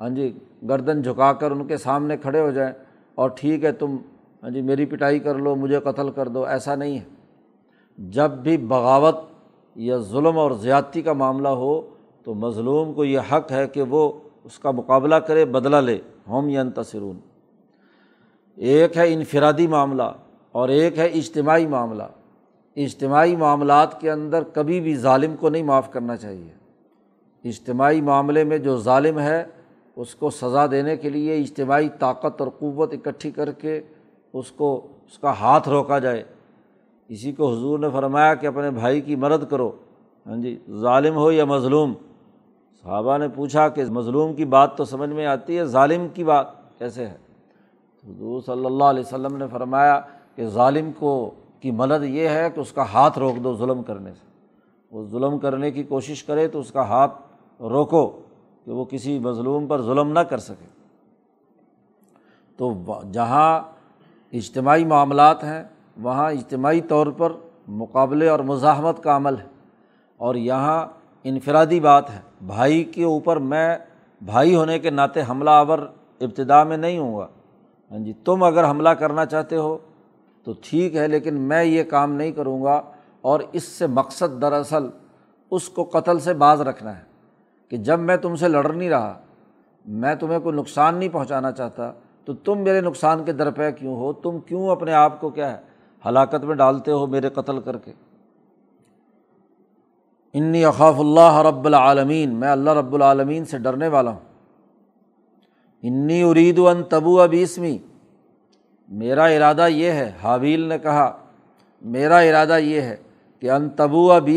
ہاں 0.00 0.08
جی 0.08 0.32
گردن 0.68 1.02
جھکا 1.02 1.32
کر 1.32 1.50
ان 1.50 1.66
کے 1.66 1.76
سامنے 1.76 2.16
کھڑے 2.16 2.40
ہو 2.40 2.50
جائیں 2.50 2.72
اور 3.14 3.30
ٹھیک 3.30 3.64
ہے 3.64 3.72
تم 3.72 3.96
ہاں 4.42 4.50
جی 4.50 4.62
میری 4.62 4.86
پٹائی 4.86 5.18
کر 5.18 5.34
لو، 5.34 5.54
مجھے 5.56 5.80
قتل 5.84 6.10
کر 6.10 6.28
دو، 6.28 6.44
ایسا 6.44 6.74
نہیں 6.74 6.98
ہے۔ 6.98 7.04
جب 7.98 8.30
بھی 8.30 8.56
بغاوت 8.56 9.16
یا 9.76 9.96
ظلم 9.96 10.38
اور 10.38 10.50
زیادتی 10.50 11.02
کا 11.02 11.12
معاملہ 11.12 11.48
ہو 11.48 11.80
تو 12.24 12.34
مظلوم 12.34 12.94
کو 12.94 13.04
یہ 13.04 13.18
حق 13.32 13.52
ہے 13.52 13.68
کہ 13.68 13.82
وہ 13.82 14.12
اس 14.44 14.58
کا 14.58 14.70
مقابلہ 14.70 15.14
کرے، 15.14 15.44
بدلہ 15.44 15.76
لے۔ 15.76 15.98
ہوم 16.28 16.48
ین 16.48 16.70
تصرون 16.70 17.16
ایک 18.56 18.96
ہے 18.96 19.14
انفرادی 19.14 19.66
معاملہ 19.66 20.02
اور 20.52 20.68
ایک 20.68 20.98
ہے 20.98 21.06
اجتماعی 21.06 21.66
معاملہ۔ 21.66 22.02
اجتماعی 22.76 23.36
معاملات 23.36 24.00
کے 24.00 24.10
اندر 24.10 24.42
کبھی 24.52 24.80
بھی 24.80 24.96
ظالم 24.96 25.36
کو 25.36 25.48
نہیں 25.48 25.62
معاف 25.62 25.92
کرنا 25.92 26.16
چاہیے۔ 26.16 26.52
اجتماعی 27.44 28.00
معاملے 28.00 28.44
میں 28.44 28.58
جو 28.58 28.76
ظالم 28.76 29.18
ہے، 29.18 29.44
اس 29.96 30.14
کو 30.14 30.30
سزا 30.30 30.66
دینے 30.70 30.96
کے 30.96 31.10
لیے 31.10 31.36
اجتماعی 31.36 31.88
طاقت 31.98 32.40
اور 32.40 32.48
قوت 32.58 32.92
اکٹھی 32.92 33.30
کر 33.30 33.52
کے 33.52 33.80
اس 34.32 34.50
کو، 34.50 34.86
اس 35.06 35.18
کا 35.18 35.30
ہاتھ 35.30 35.68
روکا 35.68 35.98
جائے۔ 35.98 36.24
اسی 37.08 37.32
کو 37.32 37.52
حضور 37.52 37.78
نے 37.78 37.90
فرمایا 37.92 38.34
کہ 38.34 38.46
اپنے 38.46 38.70
بھائی 38.70 39.00
کی 39.00 39.16
مدد 39.16 39.50
کرو۔ 39.50 39.70
ہاں 40.26 40.36
جی 40.36 40.58
ظالم 40.70 41.16
ہو 41.16 41.32
یا 41.32 41.44
مظلوم؟ 41.44 41.92
صحابہ 42.82 43.18
نے 43.18 43.28
پوچھا 43.28 43.68
کہ 43.68 43.84
مظلوم 43.84 44.34
کی 44.34 44.44
بات 44.44 44.76
تو 44.76 44.84
سمجھ 44.84 45.10
میں 45.10 45.26
آتی 45.26 45.58
ہے، 45.58 45.64
ظالم 45.64 46.06
کی 46.14 46.24
بات 46.24 46.78
کیسے 46.78 47.06
ہے؟ 47.06 47.16
حضور 48.08 48.40
صلی 48.40 48.66
اللہ 48.66 48.84
علیہ 48.84 49.00
وسلم 49.00 49.36
نے 49.36 49.44
فرمایا 49.50 50.00
کہ 50.36 50.46
ظالم 50.46 50.90
کو 50.92 51.30
کی 51.60 51.70
مدد 51.70 52.04
یہ 52.04 52.28
ہے 52.28 52.50
کہ 52.54 52.60
اس 52.60 52.72
کا 52.72 52.82
ہاتھ 52.82 53.18
روک 53.18 53.44
دو 53.44 53.56
ظلم 53.56 53.82
کرنے 53.82 54.14
سے۔ 54.14 54.26
وہ 54.90 55.04
ظلم 55.04 55.38
کرنے 55.38 55.70
کی 55.70 55.82
کوشش 55.82 56.24
کرے 56.24 56.48
تو 56.48 56.60
اس 56.60 56.72
کا 56.72 56.82
ہاتھ 56.82 57.12
روکو 57.62 58.20
کہ 58.64 58.70
وہ 58.70 58.84
کسی 58.84 59.18
مظلوم 59.18 59.66
پر 59.66 59.82
ظلم 59.82 60.12
نہ 60.12 60.18
کر 60.18 60.38
سکے۔ 60.38 60.66
تو 62.56 62.74
جہاں 63.12 63.60
اجتماعی 64.32 64.84
معاملات 64.84 65.44
ہیں 65.44 65.64
وہاں 65.98 66.30
اجتماعی 66.30 66.80
طور 66.80 67.06
پر 67.06 67.32
مقابلے 67.68 68.28
اور 68.28 68.40
مزاحمت 68.40 69.02
کا 69.02 69.16
عمل 69.16 69.38
ہے 69.38 69.46
اور 70.20 70.34
یہاں 70.34 70.86
انفرادی 71.24 71.80
بات 71.80 72.10
ہے۔ 72.10 72.20
بھائی 72.46 72.84
کے 72.84 73.04
اوپر 73.04 73.36
میں 73.36 73.78
بھائی 74.20 74.54
ہونے 74.54 74.78
کے 74.78 74.90
ناطے 74.90 75.22
حملہ 75.28 75.50
آور 75.50 75.78
ابتدا 76.20 76.62
میں 76.64 76.76
نہیں 76.76 76.98
ہوں 76.98 77.16
گا۔ 77.18 77.26
ہاں 77.90 77.98
جی 77.98 78.12
تم 78.24 78.42
اگر 78.42 78.70
حملہ 78.70 78.88
کرنا 78.88 79.26
چاہتے 79.26 79.56
ہو 79.56 79.76
تو 80.46 80.52
ٹھیک 80.62 80.96
ہے، 80.96 81.06
لیکن 81.08 81.40
میں 81.40 81.64
یہ 81.64 81.82
کام 81.82 82.12
نہیں 82.12 82.32
کروں 82.32 82.62
گا 82.62 82.80
اور 83.20 83.40
اس 83.52 83.64
سے 83.64 83.86
مقصد 83.86 84.40
دراصل 84.42 84.88
اس 85.50 85.68
کو 85.68 85.84
قتل 85.84 86.18
سے 86.18 86.34
باز 86.34 86.60
رکھنا 86.60 86.96
ہے 86.98 87.02
کہ 87.68 87.76
جب 87.76 88.00
میں 88.00 88.16
تم 88.16 88.36
سے 88.36 88.48
لڑ 88.48 88.72
نہیں 88.72 88.90
رہا، 88.90 89.14
میں 89.84 90.14
تمہیں 90.14 90.38
کوئی 90.38 90.56
نقصان 90.56 90.94
نہیں 90.94 91.08
پہنچانا 91.08 91.52
چاہتا، 91.52 91.92
تو 92.24 92.34
تم 92.34 92.58
میرے 92.58 92.80
نقصان 92.80 93.24
کے 93.24 93.32
درپے 93.32 93.72
کیوں 93.72 93.96
ہو؟ 93.96 94.12
تم 94.12 94.38
کیوں 94.38 94.68
اپنے 94.68 94.92
آپ 94.92 95.20
کو 95.20 95.30
کیا 95.30 95.50
ہے؟ 95.52 95.67
ہلاکت 96.06 96.44
میں 96.44 96.54
ڈالتے 96.54 96.92
ہو 96.92 97.06
میرے 97.06 97.28
قتل 97.28 97.60
کر 97.60 97.78
کے۔ 97.78 97.92
انی 100.32 100.64
اقاف 100.64 100.94
اللہ 100.98 101.42
رب 101.48 101.66
العالمین، 101.66 102.34
میں 102.34 102.48
اللہ 102.48 102.70
رب 102.70 102.94
العالمین 102.94 103.44
سے 103.44 103.58
ڈرنے 103.58 103.88
والا 103.88 104.10
ہوں۔ 104.10 104.20
انی 105.82 106.22
ارید 106.22 106.58
ان 106.58 106.82
تبو 106.82 107.20
اب 107.20 107.34
میرا 108.88 109.24
ارادہ 109.24 109.68
یہ 109.68 109.90
ہے 109.90 110.12
حاویل 110.22 110.60
نے 110.60 110.78
کہا، 110.78 111.18
میرا 111.82 112.18
ارادہ 112.18 112.58
یہ 112.58 112.80
ہے 112.80 112.96
کہ 113.40 113.50
ان 113.50 113.68
تبو 113.70 114.12
اب 114.12 114.28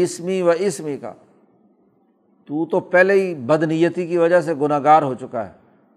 و 0.41 0.51
اسمی 0.59 0.97
کا۔ 0.97 1.13
تو 2.45 2.65
تو 2.65 2.79
پہلے 2.79 3.13
ہی 3.13 3.35
بد 3.35 3.63
نیتی 3.63 4.07
کی 4.07 4.17
وجہ 4.17 4.41
سے 4.41 4.53
گناہ 4.53 4.79
گار 4.83 5.01
ہو 5.01 5.13
چکا 5.13 5.45
ہے، 5.45 5.51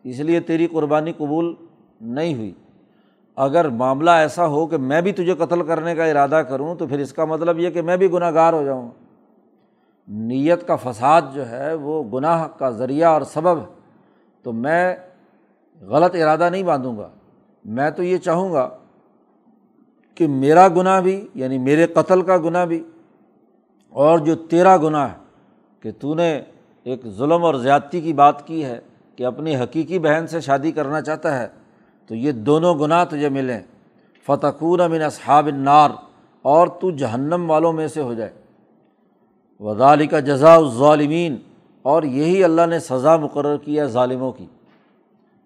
اس 0.05 0.21
لیے 0.21 0.41
تیری 0.41 0.67
قربانی 0.67 1.13
قبول 1.13 1.55
نہیں 2.01 2.35
ہوئی۔ 2.35 2.53
اگر 3.37 3.69
معاملہ 3.69 4.11
ایسا 4.11 4.47
ہو 4.47 4.67
کہ 4.67 4.77
میں 4.77 5.01
بھی 5.01 5.13
تجھے 5.13 5.35
قتل 5.35 5.63
کرنے 5.67 5.95
کا 5.95 6.05
ارادہ 6.05 6.43
کروں 6.49 6.75
تو 6.75 6.87
پھر 6.87 6.99
اس 6.99 7.13
کا 7.13 7.25
مطلب 7.25 7.59
یہ 7.59 7.71
کہ 7.71 7.83
میں 7.83 7.97
بھی 7.97 8.11
گناہ 8.13 8.31
گار 8.35 8.53
ہو 8.53 8.63
جاؤں۔ 8.65 8.89
نیت 10.09 10.67
کا 10.67 10.77
فساد 10.77 11.23
جو 11.35 11.49
ہے 11.49 11.73
وہ 11.75 12.03
گناہ 12.13 12.47
کا 12.59 12.71
ذریعہ 12.71 13.09
اور 13.09 13.23
سبب 13.23 13.59
ہے 13.61 13.67
تو 14.45 14.53
میں 14.53 14.95
غلط 15.83 16.15
ارادہ 16.15 16.49
نہیں 16.51 16.63
باندھوں 16.63 16.97
گا۔ 16.97 17.09
میں 17.65 17.91
تو 17.91 18.03
یہ 18.03 18.19
چاہوں 18.19 18.53
گا 18.53 18.69
کہ 20.17 20.27
میرا 20.29 20.67
گناہ 20.69 21.01
بھی 21.01 21.17
یعنی 21.35 21.59
میرے 21.59 21.87
قتل 21.87 22.23
کا 22.23 22.37
گناہ 22.37 22.65
بھی، 22.65 22.83
اور 23.95 24.19
جو 24.19 24.35
تیرا 24.51 24.77
گناہ 24.77 25.09
ہے 25.09 25.23
کہ 25.83 25.91
تو 25.99 26.15
نے 26.15 26.31
ایک 26.87 27.07
ظلم 27.09 27.45
اور 27.45 27.55
زیادتی 27.55 28.01
کی 28.01 28.13
بات 28.13 28.47
کی 28.47 28.65
ہے 28.65 28.81
کہ 29.17 29.27
اپنی 29.27 29.57
حقیقی 29.57 29.99
بہن 29.99 30.27
سے 30.27 30.41
شادی 30.41 30.73
کرنا 30.73 31.01
چاہتا 31.03 31.39
ہے 31.39 31.47
تو 32.11 32.15
یہ 32.15 32.33
دونوں 32.33 32.75
گناہ 32.75 33.05
تجھے 33.05 33.29
ملیں 33.29 33.61
فتقون 34.27 34.81
امن 34.81 35.03
اصحاب 35.03 35.47
النار، 35.47 35.91
اور 36.45 36.69
تو 36.81 36.91
جہنم 36.91 37.51
والوں 37.51 37.73
میں 37.73 37.89
سے 37.89 38.01
ہو 38.01 38.15
جائے۔ 38.15 38.33
وزال 39.61 40.07
کا 40.07 40.21
جزا 40.21 40.55
الظالمین 40.55 41.37
اور 41.85 42.03
یہی 42.03 42.43
اللہ 42.45 42.67
نے 42.67 42.79
سزا 42.79 43.17
مقرر 43.17 43.57
کیا 43.57 43.85
ظالموں 43.87 44.31
کی۔ 44.33 44.47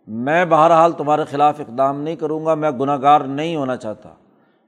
میں 0.09 0.45
بہرحال 0.45 0.93
تمہارے 0.93 1.25
خلاف 1.31 1.61
اقدام 1.61 2.00
نہیں 2.00 2.17
کروں 2.17 2.45
گا، 2.47 2.55
میں 2.55 2.71
گناہ 2.71 2.97
گار 3.03 3.21
نہیں 3.21 3.57
ہونا 3.57 3.77
چاہتا۔ 3.77 4.09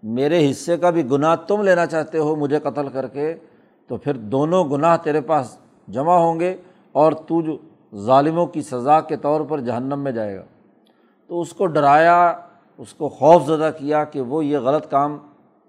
میرے 0.03 0.51
حصے 0.51 0.77
کا 0.77 0.91
بھی 0.91 1.11
گناہ 1.11 1.35
تم 1.49 1.63
لینا 1.63 1.87
چاہتے 1.87 2.19
ہو 2.19 2.37
مجھے 2.37 2.59
قتل 2.59 2.89
کر 2.89 3.07
کے، 3.07 3.35
تو 3.91 3.97
پھر 3.97 4.17
دونوں 4.33 4.65
گناہ 4.65 4.97
تیرے 4.97 5.21
پاس 5.21 5.57
جمع 5.89 6.17
ہوں 6.17 6.41
گے، 6.41 6.55
اور 6.93 7.13
تو 7.13 7.43
جو 7.43 7.57
ظالموں 7.97 8.47
کی 8.47 8.63
سزا 8.63 9.01
کے 9.01 9.17
طور 9.17 9.41
پر 9.41 9.61
جہنم 9.61 10.01
میں 10.01 10.13
جائے 10.13 10.37
گا۔ 10.37 10.45
تو 11.31 11.41
اس 11.41 11.53
کو 11.53 11.67
ڈرایا، 11.67 12.35
اس 12.79 12.95
کو 12.95 13.09
خوف 13.09 13.47
زدہ 13.47 13.71
کیا 13.79 14.05
کہ 14.05 14.21
وہ 14.21 14.45
یہ 14.45 14.59
غلط 14.59 14.91
کام، 14.91 15.19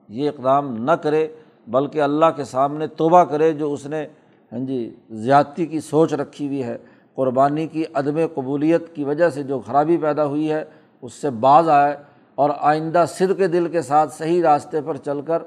یہ 0.10 0.30
اقدام 0.30 0.78
نہ 0.84 0.92
کرے، 0.92 1.28
بلکہ 1.68 2.02
اللہ 2.02 2.26
کے 2.36 2.44
سامنے 2.44 2.88
توبہ 2.88 3.24
کرے 3.24 3.52
جو 3.54 3.74
اس 3.74 3.86
نے 3.86 4.06
ہاں 4.52 4.60
جی 4.60 4.96
زیادتی 5.10 5.66
کی 5.66 5.80
سوچ 5.80 6.14
رکھی 6.14 6.48
ہوئی 6.48 6.64
ہے، 6.64 6.78
قربانی 7.16 7.68
کی، 7.68 7.84
عدم 7.94 8.20
قبولیت 8.34 8.96
کی 8.96 9.04
وجہ 9.04 9.30
سے 9.30 9.44
جو 9.44 9.60
خرابی 9.60 9.98
پیدا 9.98 10.26
ہوئی 10.26 10.52
ہے، 10.52 10.64
اس 11.02 11.14
سے 11.14 11.30
بعض 11.30 11.70
آئے 11.70 11.96
اور 12.36 12.50
آئندہ 12.60 13.06
صد 13.10 13.38
کے 13.38 13.48
دل 13.48 13.68
کے 13.68 13.82
ساتھ 13.82 14.14
صحیح 14.14 14.42
راستے 14.42 14.82
پر 14.82 14.98
چل 14.98 15.22
کر 15.22 15.44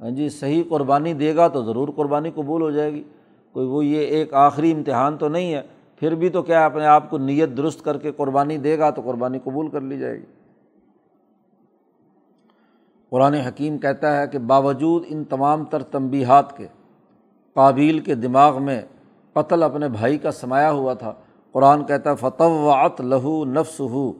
ہاں 0.00 0.10
جی 0.10 0.28
صحیح 0.28 0.62
قربانی 0.68 1.12
دے 1.12 1.36
گا 1.36 1.48
تو 1.48 1.64
ضرور 1.64 1.88
قربانی 1.96 2.30
قبول 2.34 2.62
ہو 2.62 2.70
جائے 2.70 2.92
گی۔ 2.92 3.02
کوئی 3.52 3.66
وہ 3.66 3.84
یہ 3.84 3.98
ایک 3.98 4.34
آخری 4.34 4.72
امتحان 4.72 5.16
تو 5.16 5.28
نہیں 5.28 5.54
ہے۔ 5.54 5.62
پھر 5.96 6.14
بھی 6.14 6.28
تو 6.28 6.42
کیا 6.42 6.64
اپنے 6.64 6.86
آپ 6.86 7.10
کو 7.10 7.18
نیت 7.18 7.56
درست 7.56 7.84
کر 7.84 7.98
کے 7.98 8.12
قربانی 8.12 8.58
دے 8.58 8.78
گا 8.78 8.90
تو 8.90 9.02
قربانی 9.02 9.38
قبول 9.44 9.70
کر 9.70 9.80
لی 9.80 9.98
جائے 9.98 10.18
گی۔ 10.18 10.24
قرآن 13.10 13.34
حکیم 13.34 13.78
کہتا 13.78 14.20
ہے 14.20 14.26
کہ 14.26 14.38
باوجود 14.38 15.04
ان 15.08 15.24
تمام 15.24 15.64
تر 15.64 15.82
تنبیہات 15.82 16.56
کے 16.56 16.66
قابل 17.54 17.98
کے 17.98 18.14
دماغ 18.14 18.62
میں 18.62 18.82
قتل 19.32 19.62
اپنے 19.62 19.88
بھائی 19.88 20.18
کا 20.18 20.30
سمایا 20.30 20.70
ہوا 20.70 20.94
تھا، 20.94 21.12
قرآن 21.52 21.84
کہتا 21.84 22.10
ہے 22.10 22.16
فتح 22.16 22.42
وعت 22.42 23.00
لہو 23.00 23.44
نفس 23.44 23.80
ہو 23.80 24.12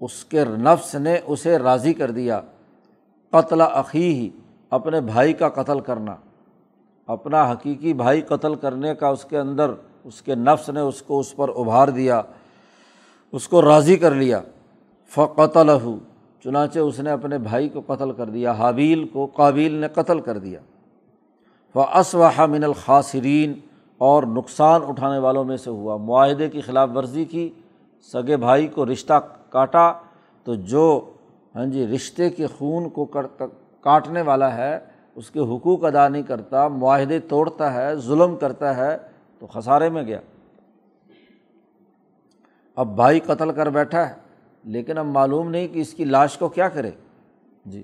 اس 0.00 0.24
کے 0.24 0.44
نفس 0.44 0.94
نے 0.94 1.16
اسے 1.26 1.58
راضی 1.58 1.92
کر 1.94 2.10
دیا۔ 2.10 2.40
قتل 3.30 3.60
عقی 3.60 4.14
ہی 4.14 4.30
اپنے 4.70 5.00
بھائی 5.00 5.32
کا 5.32 5.48
قتل 5.48 5.80
کرنا۔ 5.80 6.16
اپنا 7.06 7.52
حقیقی 7.52 7.92
بھائی 7.92 8.20
قتل 8.20 8.54
کرنے 8.54 8.94
کا 8.94 9.08
اس 9.08 9.24
کے 9.24 9.38
اندر 9.38 9.70
اس 10.08 10.22
کے 10.22 10.34
نفس 10.34 10.68
نے 10.68 10.80
اس 10.80 11.02
کو 11.02 11.18
اس 11.20 11.36
پر 11.36 11.48
ابھار 11.48 11.88
دیا، 11.88 12.20
اس 13.32 13.48
کو 13.48 13.62
راضی 13.62 13.96
کر 13.96 14.14
لیا۔ 14.14 14.40
فقتل 15.08 15.68
ہو 15.70 15.98
چنانچہ 16.44 16.78
اس 16.78 17.00
نے 17.00 17.10
اپنے 17.10 17.38
بھائی 17.38 17.68
کو 17.68 17.80
قتل 17.86 18.12
کر 18.12 18.26
دیا، 18.26 18.52
حابیل 18.52 19.04
کو 19.08 19.26
قابل 19.26 19.72
نے 19.72 19.88
قتل 19.88 20.20
کر 20.20 20.38
دیا۔ 20.38 20.60
وہ 21.74 21.84
من 22.46 22.64
الخاصرین 22.64 23.52
اور 23.98 24.22
نقصان 24.22 24.80
اٹھانے 24.86 25.18
والوں 25.18 25.44
میں 25.44 25.56
سے 25.56 25.70
ہوا۔ 25.70 25.96
معاہدے 25.96 26.48
کی 26.48 26.60
خلاف 26.60 26.88
ورزی 26.94 27.24
کی، 27.24 27.48
سگے 28.12 28.36
بھائی 28.36 28.66
کو 28.66 28.86
رشتہ 28.86 29.20
کاٹا۔ 29.50 29.92
تو 30.44 30.54
جو 30.54 31.10
ہاں 31.54 31.66
جی 31.66 31.86
رشتے 31.86 32.30
کے 32.30 32.46
خون 32.46 32.88
کو 32.88 33.04
کاٹنے 33.80 34.22
والا 34.22 34.56
ہے، 34.56 34.78
اس 35.14 35.30
کے 35.30 35.40
حقوق 35.40 35.84
ادا 35.84 36.08
نہیں 36.08 36.22
کرتا، 36.22 36.68
معاہدے 36.68 37.18
توڑتا 37.18 37.74
ہے، 37.74 37.94
ظلم 37.96 38.36
کرتا 38.36 38.76
ہے 38.76 38.96
تو 39.38 39.46
خسارے 39.46 39.88
میں 39.88 40.02
گیا۔ 40.02 40.20
اب 42.76 42.96
بھائی 42.96 43.20
قتل 43.20 43.52
کر 43.52 43.70
بیٹھا 43.70 44.08
ہے، 44.08 44.14
لیکن 44.64 44.98
اب 44.98 45.06
معلوم 45.06 45.50
نہیں 45.50 45.68
کہ 45.68 45.78
اس 45.78 45.94
کی 45.94 46.04
لاش 46.04 46.38
کو 46.38 46.48
کیا 46.48 46.68
کرے۔ 46.68 46.90
جی 47.64 47.82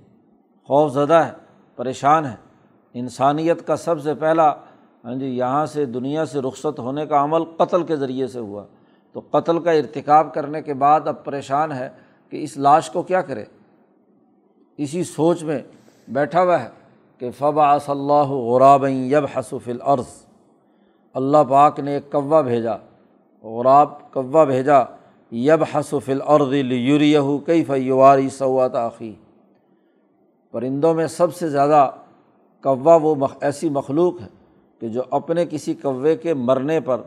خوف 0.64 0.92
زدہ 0.92 1.14
ہے، 1.14 1.32
پریشان 1.76 2.26
ہے۔ 2.26 2.36
انسانیت 2.94 3.66
کا 3.66 3.76
سب 3.76 4.02
سے 4.02 4.14
پہلا 4.14 4.54
ہاں 5.04 5.14
جی 5.14 5.26
یہاں 5.26 5.66
سے 5.66 5.84
دنیا 5.84 6.26
سے 6.26 6.40
رخصت 6.40 6.78
ہونے 6.78 7.06
کا 7.06 7.24
عمل 7.24 7.44
قتل 7.44 7.82
کے 7.82 7.96
ذریعے 7.96 8.26
سے 8.26 8.38
ہوا۔ 8.38 8.64
تو 9.12 9.20
قتل 9.30 9.58
کا 9.58 9.70
ارتکاب 9.70 10.34
کرنے 10.34 10.62
کے 10.62 10.74
بعد 10.74 11.00
اب 11.08 11.24
پریشان 11.24 11.72
ہے 11.72 11.88
کہ 12.30 12.44
اس 12.44 12.56
لاش 12.56 12.90
کو 12.90 13.02
کیا 13.02 13.22
کرے۔ 13.22 13.44
اسی 14.76 15.04
سوچ 15.04 15.42
میں 15.42 15.62
بیٹھا 16.08 16.42
ہوا 16.42 16.62
ہے 16.62 16.68
کہ 17.18 17.30
فبا 17.30 17.78
صلی 17.78 18.00
اللہ 18.00 18.30
غراب 18.30 18.88
یب 18.88 19.38
حسف 19.38 19.68
العرض 19.68 20.23
اللہ 21.14 21.44
پاک 21.48 21.78
نے 21.80 21.92
ایک 21.94 22.10
کوا 22.12 22.40
بھیجا، 22.40 22.76
غراب 23.44 23.90
کوا 24.12 24.44
بھیجا 24.44 24.82
یب 25.32 25.62
حسف 25.74 26.08
العرض 26.08 26.52
لیوریہ 26.52 27.18
کئی 27.46 27.64
فیواری 27.64 28.28
سوات 28.28 28.74
عقی 28.76 29.12
پرندوں 30.54 30.94
میں 30.94 31.06
سب 31.06 31.34
سے 31.34 31.48
زیادہ 31.48 31.88
کوا 32.64 32.94
وہ 33.02 33.14
ایسی 33.40 33.68
مخلوق 33.68 34.20
ہے 34.20 34.26
کہ 34.82 34.88
جو 34.88 35.02
اپنے 35.10 35.44
کسی 35.50 35.74
کوے 35.74 36.16
کے 36.16 36.34
مرنے 36.34 36.80
پر 36.80 37.00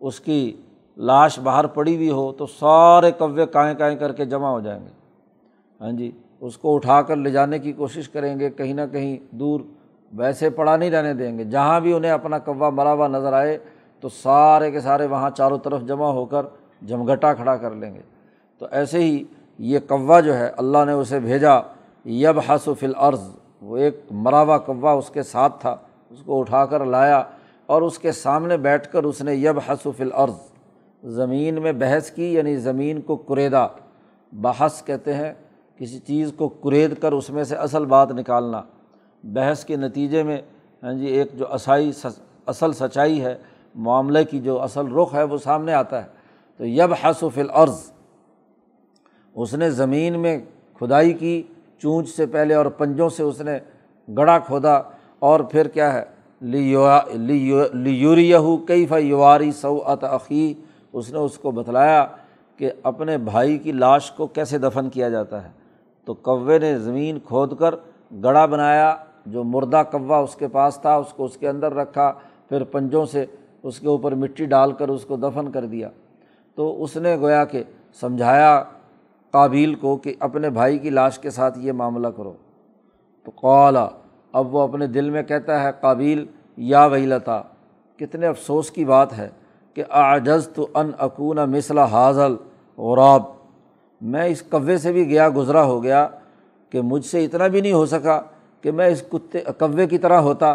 اس 0.00 0.20
کی 0.20 0.40
لاش 0.98 1.38
باہر 1.38 1.66
پڑی 1.66 1.96
ہوئی 1.96 2.10
ہو 2.10 2.30
تو 2.32 2.46
سارے 2.46 3.10
کوے 3.10 3.46
کائیں 3.46 3.74
کائیں 3.74 3.96
کر 3.98 4.12
کے 4.12 4.24
جمع 4.24 4.50
ہو 4.50 4.60
جائیں 4.60 4.80
گے۔ 4.80 4.90
ہاں 5.80 5.92
جی 5.92 6.10
اس 6.40 6.56
کو 6.58 6.74
اٹھا 6.76 7.00
کر 7.02 7.16
لے 7.16 7.30
جانے 7.30 7.58
کی 7.58 7.72
کوشش 7.72 8.08
کریں 8.08 8.38
گے، 8.40 8.50
کہیں 8.50 8.74
نہ 8.74 8.80
کہیں 8.92 9.16
دور 9.30 9.60
ویسے 10.16 10.50
پڑا 10.50 10.76
نہیں 10.76 10.90
رہنے 10.90 11.14
دیں 11.14 11.38
گے۔ 11.38 11.44
جہاں 11.44 11.80
بھی 11.80 11.92
انہیں 11.92 12.10
اپنا 12.10 12.38
کوا 12.38 12.70
مرا 12.70 12.92
ہوا 12.92 13.08
نظر 13.08 13.32
آئے 13.32 13.58
تو 14.00 14.08
سارے 14.08 14.70
کے 14.70 14.80
سارے 14.80 15.06
وہاں 15.06 15.30
چاروں 15.30 15.58
طرف 15.58 15.82
جمع 15.82 16.10
ہو 16.10 16.24
کر 16.24 16.46
جمگٹا 16.82 17.32
کھڑا 17.34 17.56
کر 17.56 17.70
لیں 17.70 17.94
گے۔ 17.94 18.00
تو 18.58 18.66
ایسے 18.70 18.98
ہی 18.98 19.24
یہ 19.58 19.78
کوا 19.88 20.20
جو 20.20 20.36
ہے، 20.38 20.50
اللہ 20.56 20.84
نے 20.86 20.92
اسے 20.92 21.20
بھیجا 21.20 21.58
یب 22.04 22.38
حسف 22.48 22.82
العرض 22.82 23.28
وہ 23.62 23.76
ایک 23.76 24.00
مرا 24.10 24.42
ہوا 24.42 24.58
کوا 24.58 24.92
اس 24.92 25.10
کے 25.10 25.22
ساتھ 25.22 25.60
تھا، 25.60 25.76
اس 26.10 26.22
کو 26.22 26.40
اٹھا 26.40 26.66
کر 26.66 26.84
لایا 26.84 27.22
اور 27.66 27.82
اس 27.82 27.98
کے 27.98 28.12
سامنے 28.12 28.56
بیٹھ 28.56 28.88
کر 28.92 29.04
اس 29.04 29.22
نے 29.22 29.34
یب 29.34 29.58
حسف 29.68 30.00
العرض 30.00 30.36
زمین 31.04 31.62
میں 31.62 31.72
بحث 31.72 32.10
کی 32.10 32.34
یعنی 32.34 32.56
زمین 32.56 33.00
کو 33.00 33.16
کریدا 33.16 33.66
بحث 34.32 34.82
کہتے 34.84 35.14
ہیں، 35.14 35.32
کسی 35.78 35.98
چیز 35.98 36.32
کو 36.36 36.48
کرید 36.48 36.98
کر 37.00 37.12
اس 37.12 37.30
میں 37.30 37.44
سے 37.44 37.56
اصل 37.56 37.84
بات 37.84 38.12
نکالنا۔ 38.12 38.62
بحث 39.24 39.64
کے 39.64 39.76
نتیجے 39.76 40.22
میں 40.22 40.42
ہاں 40.82 40.92
جی 40.92 41.06
ایک 41.06 41.32
جو 41.34 41.52
اصائی 41.52 41.92
اصل 42.46 42.72
سچائی 42.72 43.24
ہے، 43.24 43.36
معاملے 43.74 44.24
کی 44.24 44.40
جو 44.40 44.62
اصل 44.62 44.92
رخ 44.92 45.14
ہے، 45.14 45.22
وہ 45.22 45.38
سامنے 45.38 45.74
آتا 45.74 46.02
ہے۔ 46.02 46.08
تو 46.56 46.66
یب 46.66 46.92
حسف 47.04 47.38
العرض 47.38 47.90
اس 49.34 49.54
نے 49.54 49.70
زمین 49.70 50.18
میں 50.20 50.38
کھدائی 50.74 51.12
کی، 51.12 51.42
چونچ 51.78 52.08
سے 52.08 52.26
پہلے 52.26 52.54
اور 52.54 52.66
پنجوں 52.66 53.08
سے 53.08 53.22
اس 53.22 53.40
نے 53.40 53.58
گڑا 54.16 54.38
کھودا۔ 54.38 54.80
اور 55.18 55.40
پھر 55.40 55.68
کیا 55.68 55.92
ہے؟ 55.92 56.04
لیوریہ 56.40 58.36
کئی 58.68 58.86
فیواری 58.86 59.52
سو 59.52 59.82
عقی 59.86 60.54
اس 60.92 61.12
نے 61.12 61.18
اس 61.18 61.38
کو 61.38 61.50
بتلایا 61.50 62.06
کہ 62.56 62.70
اپنے 62.82 63.18
بھائی 63.18 63.58
کی 63.58 63.72
لاش 63.72 64.10
کو 64.10 64.26
کیسے 64.26 64.58
دفن 64.58 64.90
کیا 64.90 65.08
جاتا 65.08 65.44
ہے۔ 65.44 65.50
تو 66.04 66.14
کوے 66.14 66.58
نے 66.58 66.78
زمین 66.78 67.18
کھود 67.18 67.58
کر 67.58 67.74
گڑا 68.24 68.46
بنایا 68.46 68.96
جو 69.26 69.44
مردہ 69.44 69.82
کوا 69.90 70.18
اس 70.18 70.34
کے 70.34 70.48
پاس 70.48 70.78
تھا، 70.80 70.94
اس 70.94 71.12
کو 71.12 71.24
اس 71.24 71.36
کے 71.36 71.48
اندر 71.48 71.74
رکھا، 71.74 72.12
پھر 72.48 72.64
پنجوں 72.64 73.06
سے 73.06 73.24
اس 73.62 73.80
کے 73.80 73.88
اوپر 73.88 74.14
مٹی 74.14 74.44
ڈال 74.44 74.72
کر 74.72 74.88
اس 74.88 75.04
کو 75.04 75.16
دفن 75.16 75.50
کر 75.52 75.66
دیا۔ 75.66 75.88
تو 76.54 76.82
اس 76.82 76.96
نے 76.96 77.16
گویا 77.16 77.44
کہ 77.44 77.62
سمجھایا 78.00 78.62
قابل 79.30 79.74
کو 79.74 79.96
کہ 79.96 80.14
اپنے 80.20 80.50
بھائی 80.50 80.78
کی 80.78 80.90
لاش 80.90 81.18
کے 81.18 81.30
ساتھ 81.30 81.58
یہ 81.58 81.72
معاملہ 81.72 82.08
کرو۔ 82.08 82.32
تو 83.22 83.32
قالا، 83.40 83.88
اب 84.32 84.54
وہ 84.54 84.60
اپنے 84.60 84.86
دل 84.86 85.10
میں 85.10 85.22
کہتا 85.22 85.62
ہے 85.62 85.70
قابل 85.80 86.24
یا 86.56 86.86
وہی 86.86 87.06
لتا 87.06 87.42
کتنے 87.96 88.26
افسوس 88.26 88.70
کی 88.70 88.84
بات 88.84 89.18
ہے 89.18 89.28
کہ 89.74 89.84
آجز 89.88 90.48
تو 90.48 90.66
ان 90.74 90.90
اکون 90.98 91.36
مثلا 91.36 91.84
حاضل 91.84 92.34
غراب 92.78 93.22
میں 94.00 94.24
اس 94.24 94.42
کوے 94.42 94.76
سے 94.78 94.92
بھی 94.92 95.08
گیا، 95.08 95.28
گزرا 95.36 95.64
ہو 95.64 95.82
گیا 95.82 96.08
کہ 96.70 96.80
مجھ 96.80 97.04
سے 97.04 97.24
اتنا 97.24 97.46
بھی 97.46 97.60
نہیں 97.60 97.72
ہو 97.72 97.86
سکا 97.86 98.20
کہ 98.64 98.70
میں 98.70 98.86
اس 98.86 99.02
کتے 99.08 99.40
کوے 99.58 99.86
کی 99.86 99.98
طرح 99.98 100.18
ہوتا 100.18 100.54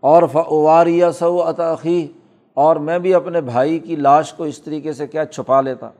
اور 0.00 0.22
فواریا 0.32 1.12
سو 1.12 1.42
عطی 1.42 2.12
اور 2.54 2.76
میں 2.76 2.98
بھی 2.98 3.14
اپنے 3.14 3.40
بھائی 3.40 3.78
کی 3.78 3.96
لاش 3.96 4.32
کو 4.32 4.44
اس 4.44 4.62
طریقے 4.62 4.92
سے 4.92 5.06
کیا 5.06 5.24
چھپا 5.24 5.60
لیتا۔ 5.60 5.90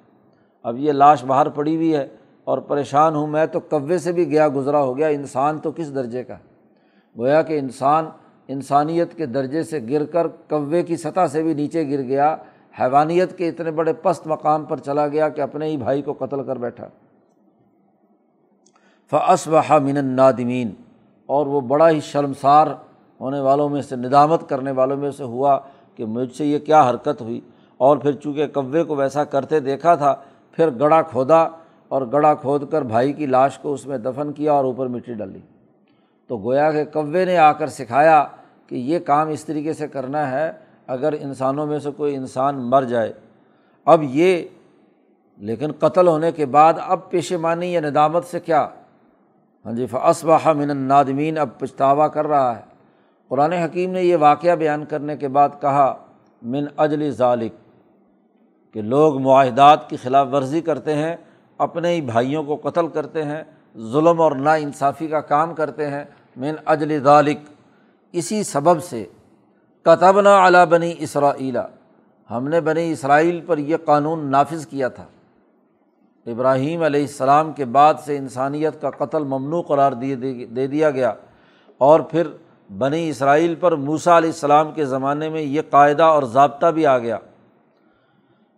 اب 0.62 0.78
یہ 0.78 0.92
لاش 0.92 1.24
باہر 1.24 1.48
پڑی 1.48 1.76
ہوئی 1.76 1.96
ہے 1.96 2.06
اور 2.44 2.58
پریشان 2.58 3.14
ہوں 3.14 3.26
میں 3.26 3.46
تو 3.46 3.60
کوے 3.60 3.98
سے 3.98 4.12
بھی 4.12 4.30
گیا 4.30 4.48
گزرا 4.48 4.80
ہو 4.82 4.96
گیا، 4.96 5.08
انسان 5.08 5.58
تو 5.58 5.72
کس 5.76 5.94
درجے 5.94 6.24
کا؟ 6.24 6.36
گویا 7.18 7.42
کہ 7.42 7.58
انسان، 7.58 8.04
انسانیت 8.48 9.14
کے 9.14 9.26
درجے 9.26 9.62
سے 9.62 9.80
گر 9.90 10.04
کر 10.04 10.26
کوے 10.28 10.82
کی 10.82 10.96
سطح 10.96 11.26
سے 11.32 11.42
بھی 11.42 11.54
نیچے 11.54 11.90
گر 11.90 12.02
گیا، 12.02 12.36
حیوانیت 12.80 13.38
کے 13.38 13.48
اتنے 13.48 13.70
بڑے 13.70 13.92
پست 13.92 14.26
مقام 14.26 14.64
پر 14.64 14.76
چلا 14.76 15.08
گیا 15.08 15.28
کہ 15.28 15.40
اپنے 15.40 15.66
ہی 15.66 15.76
بھائی 15.76 16.02
کو 16.02 16.12
قتل 16.12 16.42
کر 16.44 16.56
بیٹھا۔ 16.56 16.88
فعص 19.10 19.48
و 19.48 19.60
من 19.80 20.04
نادمین 20.04 20.70
اور 21.26 21.46
وہ 21.46 21.60
بڑا 21.60 21.90
ہی 21.90 22.00
شرمسار 22.00 22.66
ہونے 23.20 23.40
والوں 23.40 23.68
میں 23.68 23.82
سے، 23.82 23.96
ندامت 23.96 24.48
کرنے 24.48 24.70
والوں 24.70 24.96
میں 24.96 25.10
سے 25.10 25.24
ہوا 25.24 25.58
کہ 25.94 26.04
مجھ 26.04 26.36
سے 26.36 26.46
یہ 26.46 26.58
کیا 26.58 26.90
حرکت 26.90 27.20
ہوئی۔ 27.20 27.40
اور 27.76 27.96
پھر 27.96 28.12
چونکہ 28.12 28.46
کوے 28.46 28.84
کو 28.84 28.96
ویسا 28.96 29.24
کرتے 29.24 29.60
دیکھا 29.60 29.94
تھا، 29.94 30.14
پھر 30.52 30.70
گڑھا 30.80 31.02
کھودا 31.02 31.46
اور 31.88 32.02
گڑھا 32.12 32.34
کھود 32.34 32.70
کر 32.70 32.82
بھائی 32.82 33.12
کی 33.12 33.26
لاش 33.26 33.58
کو 33.58 33.72
اس 33.72 33.86
میں 33.86 33.98
دفن 33.98 34.32
کیا 34.32 34.52
اور 34.52 34.64
اوپر 34.64 34.86
مٹی 34.86 35.14
ڈالی۔ 35.14 35.38
تو 36.26 36.38
گویا 36.38 36.72
کہ 36.72 36.84
کوے 36.84 37.24
نے 37.24 37.38
آ 37.38 37.52
کر 37.52 37.66
سکھایا 37.66 38.24
کہ 38.66 38.74
یہ 38.74 38.98
کام 38.98 39.28
اس 39.28 39.44
طریقے 39.44 39.72
سے 39.72 39.88
کرنا 39.88 40.30
ہے، 40.30 40.52
اگر 40.86 41.14
انسانوں 41.20 41.66
میں 41.66 41.78
سے 41.78 41.90
کوئی 41.90 42.16
انسان 42.16 42.56
مر 42.58 42.82
جائے۔ 42.82 43.12
اب 43.84 44.02
یہ، 44.02 44.42
لیکن 45.36 45.72
قتل 45.78 46.08
ہونے 46.08 46.32
کے 46.32 46.46
بعد 46.46 46.74
اب 46.86 47.10
پیشمانی 47.10 47.72
یا 47.72 47.80
ندامت 47.80 48.24
سے 48.24 48.40
کیا؟ 48.40 48.68
ہاں 49.66 49.72
جی 49.72 49.86
فصبہ 49.90 50.52
من 50.56 50.70
النادمین، 50.70 51.38
اب 51.38 51.48
پچھتاوا 51.58 52.06
کر 52.08 52.26
رہا 52.26 52.56
ہے۔ 52.56 52.62
قرآن 53.30 53.52
حکیم 53.52 53.90
نے 53.90 54.02
یہ 54.02 54.16
واقعہ 54.16 54.54
بیان 54.56 54.84
کرنے 54.84 55.16
کے 55.16 55.28
بعد 55.28 55.48
کہا، 55.60 55.94
من 56.42 56.64
اجل 56.76 57.10
ظالق 57.10 57.54
کہ 58.74 58.82
لوگ 58.82 59.18
معاہدات 59.20 59.88
کی 59.90 59.96
خلاف 59.96 60.26
ورزی 60.32 60.60
کرتے 60.60 60.94
ہیں، 60.94 61.16
اپنے 61.58 61.94
ہی 61.94 62.00
بھائیوں 62.00 62.42
کو 62.42 62.56
قتل 62.62 62.88
کرتے 62.88 63.22
ہیں، 63.24 63.42
ظلم 63.92 64.20
اور 64.20 64.32
نا 64.32 64.54
انصافی 64.54 65.06
کا 65.06 65.20
کام 65.20 65.54
کرتے 65.54 65.90
ہیں۔ 65.90 66.04
من 66.36 66.54
اجل 66.66 66.98
ذالق 67.04 67.38
اسی 68.14 68.42
سبب 68.42 68.82
سے 68.82 69.04
کتب 69.86 70.20
نا 70.20 70.64
بنی 70.64 70.94
اسرائیلا 70.98 71.66
ہم 72.30 72.48
نے 72.48 72.60
بنی 72.60 72.90
اسرائیل 72.92 73.40
پر 73.46 73.58
یہ 73.58 73.76
قانون 73.84 74.30
نافذ 74.30 74.66
کیا 74.66 74.88
تھا۔ 74.88 75.04
ابراہیم 76.26 76.82
علیہ 76.82 77.00
السلام 77.00 77.52
کے 77.52 77.64
بعد 77.64 77.94
سے 78.04 78.16
انسانیت 78.16 78.80
کا 78.80 78.90
قتل 78.90 79.24
ممنوع 79.24 79.62
قرار 79.62 79.92
دے 79.92 80.66
دیا 80.66 80.90
گیا۔ 80.90 81.12
اور 81.80 82.00
پھر 82.00 82.26
بنی 82.78 83.08
اسرائیل 83.08 83.54
پر 83.54 83.72
موسا 83.76 84.16
علیہ 84.18 84.28
السلام 84.28 84.72
کے 84.72 84.84
زمانے 84.84 85.28
میں 85.28 85.42
یہ 85.42 85.62
قاعدہ 85.70 86.02
اور 86.02 86.22
ضابطہ 86.22 86.66
بھی 86.66 86.86
آ 86.86 86.98
گیا۔ 86.98 87.18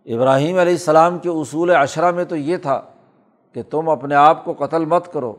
ابراہیم 0.05 0.57
علیہ 0.57 0.73
السلام 0.73 1.17
کے 1.17 1.29
اصول 1.29 1.75
اشرا 1.75 2.11
میں 2.11 2.25
تو 2.25 2.35
یہ 2.35 2.57
تھا 2.57 2.81
کہ 3.53 3.61
تم 3.69 3.89
اپنے 3.89 4.15
آپ 4.15 4.43
کو 4.45 4.53
قتل 4.59 4.85
مت 4.85 5.11
کرو 5.13 5.33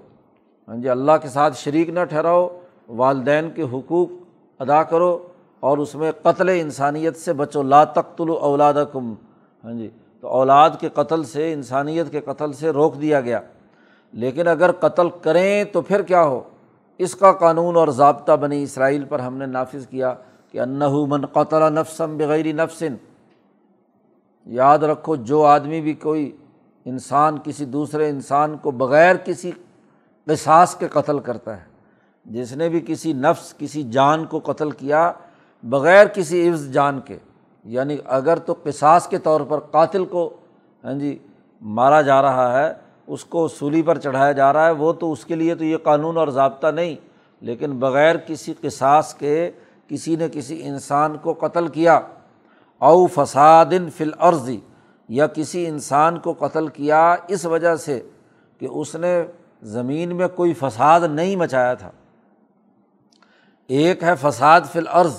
ہاں 0.69 0.77
جی 0.77 0.89
اللہ 0.89 1.13
کے 1.23 1.29
ساتھ 1.29 1.57
شریک 1.57 1.89
نہ 1.89 2.05
ٹھہراؤ، 2.05 2.49
والدین 2.89 3.51
کے 3.51 3.63
حقوق 3.63 4.09
ادا 4.61 4.83
کرو 4.83 5.19
اور 5.61 5.79
اس 5.79 5.95
میں 5.95 6.13
قتل 6.23 6.49
انسانیت 6.49 7.17
سے 7.17 7.33
بچو۔ 7.33 7.63
لا 7.63 7.83
تقتل 7.85 8.31
اولاد 8.41 8.75
کم 8.93 9.13
ہاں 9.65 9.73
جی 9.73 9.89
تو 10.21 10.29
اولاد 10.29 10.71
کے 10.81 10.89
قتل 10.89 11.25
سے، 11.25 11.53
انسانیت 11.53 12.11
کے 12.11 12.21
قتل 12.21 12.53
سے 12.53 12.71
روک 12.71 13.01
دیا 13.01 13.21
گیا۔ 13.21 13.41
لیکن 14.13 14.49
اگر 14.49 14.73
قتل 14.73 15.09
کریں 15.23 15.65
تو 15.65 15.81
پھر 15.83 16.03
کیا 16.03 16.23
ہو؟ 16.23 16.41
اس 16.99 17.15
کا 17.17 17.33
قانون 17.33 17.77
اور 17.77 17.89
ضابطہ 17.89 18.33
بنی 18.33 18.63
اسرائیل 18.63 19.05
پر 19.05 19.19
ہم 19.19 19.37
نے 19.37 19.47
نافذ 19.47 19.87
کیا 19.87 20.15
کہ 20.53 20.61
انّ 20.61 20.83
یعنی 37.65 37.97
اگر 38.09 38.39
تو 38.39 38.55
قصاص 38.63 39.07
کے 39.09 39.19
طور 39.19 39.41
پر 39.41 39.61
قاتل 39.71 40.05
کو 40.05 40.29
ہاں 40.85 40.93
جی 40.95 41.17
مارا 41.63 42.01
جا 42.03 42.21
رہا 42.23 42.53
ہے، 42.53 42.73
اس 43.09 43.25
کو 43.25 43.47
سولی 43.49 43.83
پر 43.83 43.99
چڑھایا 43.99 44.33
جا 44.33 44.53
رہا 44.53 44.67
ہے، 44.67 44.71
وہ 44.71 44.93
تو 44.93 45.13
اس 45.13 45.25
کے 45.25 45.35
لیے 45.35 45.55
تو 45.55 45.65
یہ 45.65 45.77
قانون 45.83 46.17
اور 46.17 46.29
ضابطہ 46.29 46.67
نہیں، 46.67 46.95
لیکن 47.43 47.79
بغیر 47.79 48.17
کسی 48.17 48.55
قصاص 48.61 49.15
کے 49.15 49.51
کسی 49.89 50.17
نے 50.17 50.29
کسی 50.33 50.61
انسان 50.69 51.17
کو 51.17 51.33
قتل 51.41 51.69
کیا، 51.69 52.01
او 52.83 53.07
فسادن 53.07 53.89
فل 53.97 54.11
عرضی 54.19 54.59
یا 55.09 55.27
کسی 55.27 55.67
انسان 55.67 56.19
کو 56.19 56.33
قتل 56.39 56.69
کیا 56.69 57.15
اس 57.29 57.45
وجہ 57.47 57.75
سے 57.77 58.01
کہ 58.61 58.67
اس 58.67 58.95
نے 58.95 59.13
زمین 59.73 60.17
میں 60.17 60.29
کوئی 60.29 60.53
فساد 60.55 61.01
نہیں 61.11 61.37
مچایا 61.37 61.75
تھا۔ 61.75 61.91
ایک 63.71 64.03
ہے 64.03 64.15
فساد 64.21 64.61
فی 64.73 64.79
العرض 64.79 65.19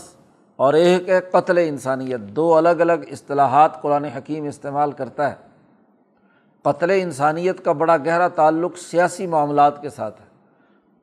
اور 0.61 0.73
ایک 0.73 1.09
ہے 1.09 1.21
قتل 1.21 1.57
انسانیت، 1.57 2.19
دو 2.19 2.55
الگ 2.55 2.69
الگ 2.69 2.91
اصطلاحات 2.91 3.81
قرآن 3.81 4.05
حکیم 4.05 4.45
استعمال 4.45 4.91
کرتا 4.91 5.29
ہے۔ 5.29 5.35
قتل 6.61 6.89
انسانیت 6.89 7.65
کا 7.65 7.71
بڑا 7.71 7.97
گہرا 7.97 8.27
تعلق 8.27 8.77
سیاسی 8.77 9.27
معاملات 9.27 9.81
کے 9.81 9.89
ساتھ 9.89 10.21
ہے۔ 10.21 10.25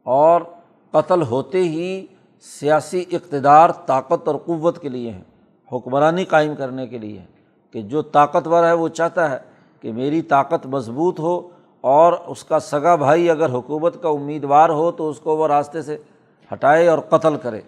اور 0.04 0.40
قتل 0.90 1.22
ہوتے 1.22 1.58
ہی 1.58 2.06
سیاسی 2.40 3.04
اقتدار، 3.12 3.70
طاقت 3.86 4.28
اور 4.28 4.36
قوت 4.36 4.78
کے 4.78 4.88
لیے 4.88 5.10
ہیں، 5.10 5.22
حکمرانی 5.72 6.24
قائم 6.24 6.54
کرنے 6.54 6.86
کے 6.86 6.98
لیے 6.98 7.22
کہ 7.70 7.82
جو 7.82 8.02
طاقتور 8.02 8.64
ہے 8.64 8.72
وہ 8.72 8.88
چاہتا 8.88 9.30
ہے 9.30 9.38
کہ 9.80 9.92
میری 9.92 10.22
طاقت 10.22 10.66
مضبوط 10.66 11.20
ہو 11.20 11.48
اور 11.80 12.12
اس 12.26 12.44
کا 12.44 12.58
سگا 12.58 12.96
بھائی 12.96 13.30
اگر 13.30 13.50
حکومت 13.50 14.02
کا 14.02 14.08
امیدوار 14.08 14.68
ہو 14.68 14.90
تو 14.90 15.08
اس 15.08 15.20
کو 15.20 15.36
وہ 15.36 15.48
راستے 15.48 15.82
سے 15.82 15.96
ہٹائے 16.52 16.88
اور 16.88 16.98
قتل 16.98 17.36
کرے۔ 17.36 17.60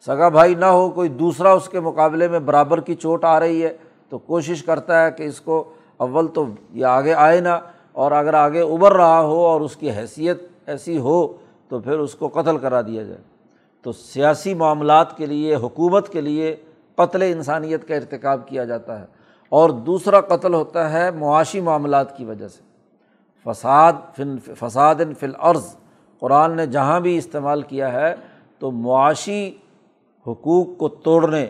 سگا 0.00 0.28
بھائی 0.28 0.54
نہ 0.54 0.64
ہو، 0.64 0.90
کوئی 0.90 1.08
دوسرا 1.08 1.52
اس 1.52 1.68
کے 1.68 1.80
مقابلے 1.80 2.28
میں 2.28 2.38
برابر 2.38 2.80
کی 2.80 2.94
چوٹ 2.94 3.24
آ 3.24 3.40
رہی 3.40 3.64
ہے، 3.64 3.76
تو 4.08 4.18
کوشش 4.18 4.62
کرتا 4.62 5.04
ہے 5.04 5.12
کہ 5.12 5.22
اس 5.22 5.40
کو 5.40 5.64
اول 5.96 6.28
تو 6.28 6.46
یہ 6.72 6.84
آگے 6.84 7.14
آئے 7.14 7.40
نہ 7.40 7.60
اور 7.92 8.12
اگر 8.12 8.34
آگے 8.34 8.60
ابھر 8.60 8.92
رہا 8.92 9.20
ہو 9.20 9.46
اور 9.46 9.60
اس 9.60 9.76
کی 9.76 9.90
حیثیت 9.90 10.42
ایسی 10.66 10.98
ہو، 10.98 11.26
تو 11.68 11.80
پھر 11.80 11.98
اس 11.98 12.14
کو 12.14 12.28
قتل 12.28 12.58
کرا 12.58 12.80
دیا 12.80 13.02
جائے۔ 13.02 13.20
تو 13.82 13.92
سیاسی 13.92 14.54
معاملات 14.54 15.16
کے 15.16 15.26
لیے، 15.26 15.54
حکومت 15.54 16.08
کے 16.08 16.20
لیے 16.20 16.56
قتل 16.94 17.22
انسانیت 17.22 17.88
کا 17.88 17.94
ارتکاب 17.94 18.48
کیا 18.48 18.64
جاتا 18.64 19.00
ہے۔ 19.00 19.04
اور 19.48 19.70
دوسرا 19.70 20.20
قتل 20.20 20.54
ہوتا 20.54 20.92
ہے 20.92 21.10
معاشی 21.10 21.60
معاملات 21.60 22.16
کی 22.16 22.24
وجہ 22.24 22.48
سے۔ 22.48 22.62
فساد 23.44 23.92
فن 24.16 24.38
فساد 24.38 24.94
فل 25.18 25.32
عرض 25.38 25.76
قرآن 26.20 26.56
نے 26.56 26.66
جہاں 26.66 27.00
بھی 27.00 27.18
استعمال 27.18 27.62
کیا 27.62 27.92
ہے، 27.92 28.14
تو 28.58 28.70
معاشی 28.70 29.50
حقوق 30.26 30.66
کو 30.78 30.88
توڑنے، 30.88 31.46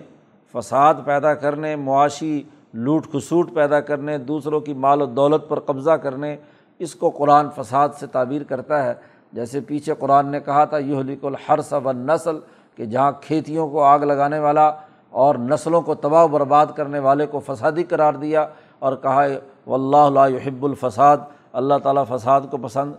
فساد 0.52 0.94
پیدا 1.04 1.34
کرنے، 1.34 1.76
معاشی 1.76 2.42
لوٹ 2.74 3.06
کھسوٹ 3.06 3.54
پیدا 3.54 3.80
کرنے، 3.80 4.18
دوسروں 4.18 4.60
کی 4.60 4.74
مال 4.74 5.02
و 5.02 5.06
دولت 5.06 5.48
پر 5.48 5.60
قبضہ 5.60 5.90
کرنے، 5.90 6.36
اس 6.78 6.94
کو 6.94 7.10
قرآن 7.10 7.46
فساد 7.56 7.88
سے 8.00 8.06
تعبیر 8.06 8.42
کرتا 8.42 8.84
ہے۔ 8.84 8.94
جیسے 9.32 9.60
پیچھے 9.60 9.94
قرآن 9.98 10.26
نے 10.26 10.40
کہا 10.40 10.64
تھا 10.64 10.78
یہ 10.78 10.98
حلیق 10.98 11.24
الحرث 11.24 11.72
و 11.72 11.92
نسل 11.92 12.38
کہ 12.76 12.84
جہاں 12.84 13.12
کھیتیوں 13.20 13.68
کو 13.68 13.82
آگ 13.82 13.98
لگانے 13.98 14.38
والا 14.38 14.72
اور 15.10 15.34
نسلوں 15.34 15.80
کو 15.80 15.94
تباہ 15.94 16.24
و 16.24 16.28
برباد 16.28 16.66
کرنے 16.76 16.98
والے 16.98 17.26
کو 17.26 17.40
فسادی 17.40 17.82
قرار 17.82 18.12
دیا 18.12 18.46
اور 18.78 18.96
کہا 18.96 19.24
و 19.66 19.74
اللہ 19.74 20.28
یحب 20.28 20.64
الفساد، 20.64 21.16
اللہ 21.52 21.74
تعالیٰ 21.82 22.04
فساد 22.08 22.40
کو 22.50 22.56
پسند 22.56 22.92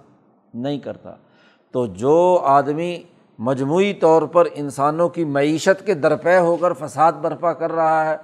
نہیں 0.53 0.77
کرتا۔ 0.77 1.15
تو 1.71 1.85
جو 1.85 2.41
آدمی 2.43 3.03
مجموعی 3.39 3.93
طور 3.93 4.21
پر 4.21 4.47
انسانوں 4.53 5.09
کی 5.09 5.23
معیشت 5.25 5.85
کے 5.85 5.93
درپے 5.93 6.37
ہو 6.37 6.55
کر 6.57 6.73
فساد 6.73 7.13
برپا 7.21 7.53
کر 7.53 7.71
رہا 7.71 8.05
ہے، 8.05 8.15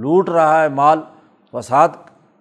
لوٹ 0.00 0.28
رہا 0.28 0.62
ہے 0.62 0.68
مال، 0.68 1.00
فساد 1.52 1.88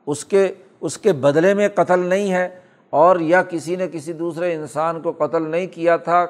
اس 0.07 0.25
کے 0.25 0.47
اس 0.81 0.97
کے 0.97 1.13
بدلے 1.13 1.53
میں 1.53 1.67
قتل 1.75 1.99
نہیں 1.99 2.31
ہے 2.31 2.47
اور 2.89 3.19
یا 3.19 3.41
کسی 3.43 3.75
نے 3.75 3.87
کسی 3.87 4.13
دوسرے 4.13 4.53
انسان 4.55 5.01
کو 5.01 5.11
قتل 5.11 5.49
نہیں 5.49 5.67
کیا 5.67 5.97
تھا، 5.97 6.25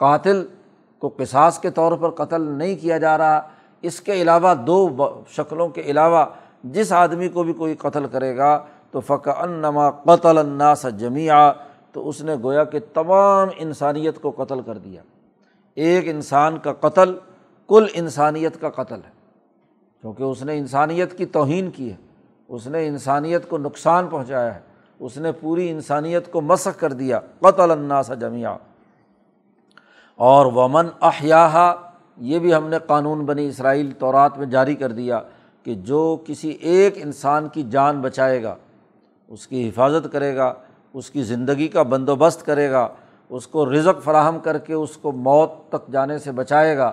قاتل 0.00 0.46
کو 1.02 1.10
قصاص 1.16 1.58
کے 1.58 1.70
طور 1.70 1.92
پر 1.92 2.10
قتل 2.10 2.42
نہیں 2.42 2.76
کیا 2.76 2.98
جا 2.98 3.16
رہا۔ 3.18 3.40
اس 3.82 4.00
کے 4.00 4.12
علاوہ 4.12 4.54
دو 4.54 4.96
شکلوں 5.30 5.68
کے 5.68 5.80
علاوہ 5.80 6.24
جس 6.64 6.92
آدمی 6.92 7.28
کو 7.28 7.42
بھی 7.42 7.52
کوئی 7.52 7.74
قتل 7.74 8.06
کرے 8.06 8.36
گا 8.36 8.58
تو 8.90 9.00
فق 9.00 9.28
انما 9.28 9.90
قتل 9.90 10.38
الناس 10.38 10.86
جمیا 10.98 11.52
تو 11.92 12.08
اس 12.08 12.22
نے 12.22 12.34
گویا 12.42 12.64
کہ 12.64 12.78
تمام 12.94 13.48
انسانیت 13.56 14.20
کو 14.22 14.30
قتل 14.30 14.60
کر 14.62 14.78
دیا۔ 14.78 15.02
ایک 15.74 16.08
انسان 16.08 16.58
کا 16.58 16.72
قتل 16.72 17.14
کل 17.68 17.86
انسانیت 17.94 18.60
کا 18.60 18.70
قتل 18.70 18.96
ہے۔ 18.96 19.10
کیونکہ 20.00 20.22
اس 20.22 20.42
نے 20.42 20.58
انسانیت 20.58 21.18
کی 21.18 21.26
توہین 21.26 21.70
کی 21.70 21.90
ہے۔ 21.90 21.96
اس 22.48 22.66
نے 22.66 22.86
انسانیت 22.86 23.48
کو 23.48 23.58
نقصان 23.58 24.06
پہنچایا 24.06 24.54
ہے۔ 24.54 24.60
اس 25.00 25.18
نے 25.18 25.32
پوری 25.32 25.70
انسانیت 25.70 26.32
کو 26.32 26.40
مسخ 26.40 26.80
کر 26.80 26.92
دیا۔ 26.92 27.20
قتل 27.40 27.70
الناس 27.70 28.10
جمیا 28.20 28.56
اور 30.16 30.46
ومن 30.46 30.86
احیاحا 31.00 31.74
یہ 32.16 32.38
بھی 32.38 32.54
ہم 32.54 32.68
نے 32.68 32.76
قانون 32.86 33.24
بنی 33.24 33.48
اسرائیل 33.48 33.92
طورات 33.98 34.38
میں 34.38 34.46
جاری 34.46 34.74
کر 34.74 34.92
دیا 34.92 35.20
کہ 35.62 35.74
جو 35.74 36.16
کسی 36.26 36.48
ایک 36.48 36.94
انسان 36.96 37.48
کی 37.48 37.62
جان 37.62 38.00
بچائے 38.00 38.42
گا، 38.42 38.56
اس 39.28 39.46
کی 39.46 39.68
حفاظت 39.68 40.12
کرے 40.12 40.36
گا۔ 40.36 40.54
اس 40.94 41.10
کی 41.10 41.22
زندگی 41.22 41.68
کا 41.68 41.82
بندوبست 41.82 42.44
کرے 42.46 42.70
گا، 42.70 42.88
اس 43.30 43.46
کو 43.46 43.72
رزق 43.72 44.02
فراہم 44.02 44.38
کر 44.38 44.58
کے 44.58 44.74
اس 44.74 44.96
کو 44.96 45.12
موت 45.12 45.52
تک 45.68 45.90
جانے 45.92 46.18
سے 46.18 46.32
بچائے 46.32 46.76
گا۔ 46.76 46.92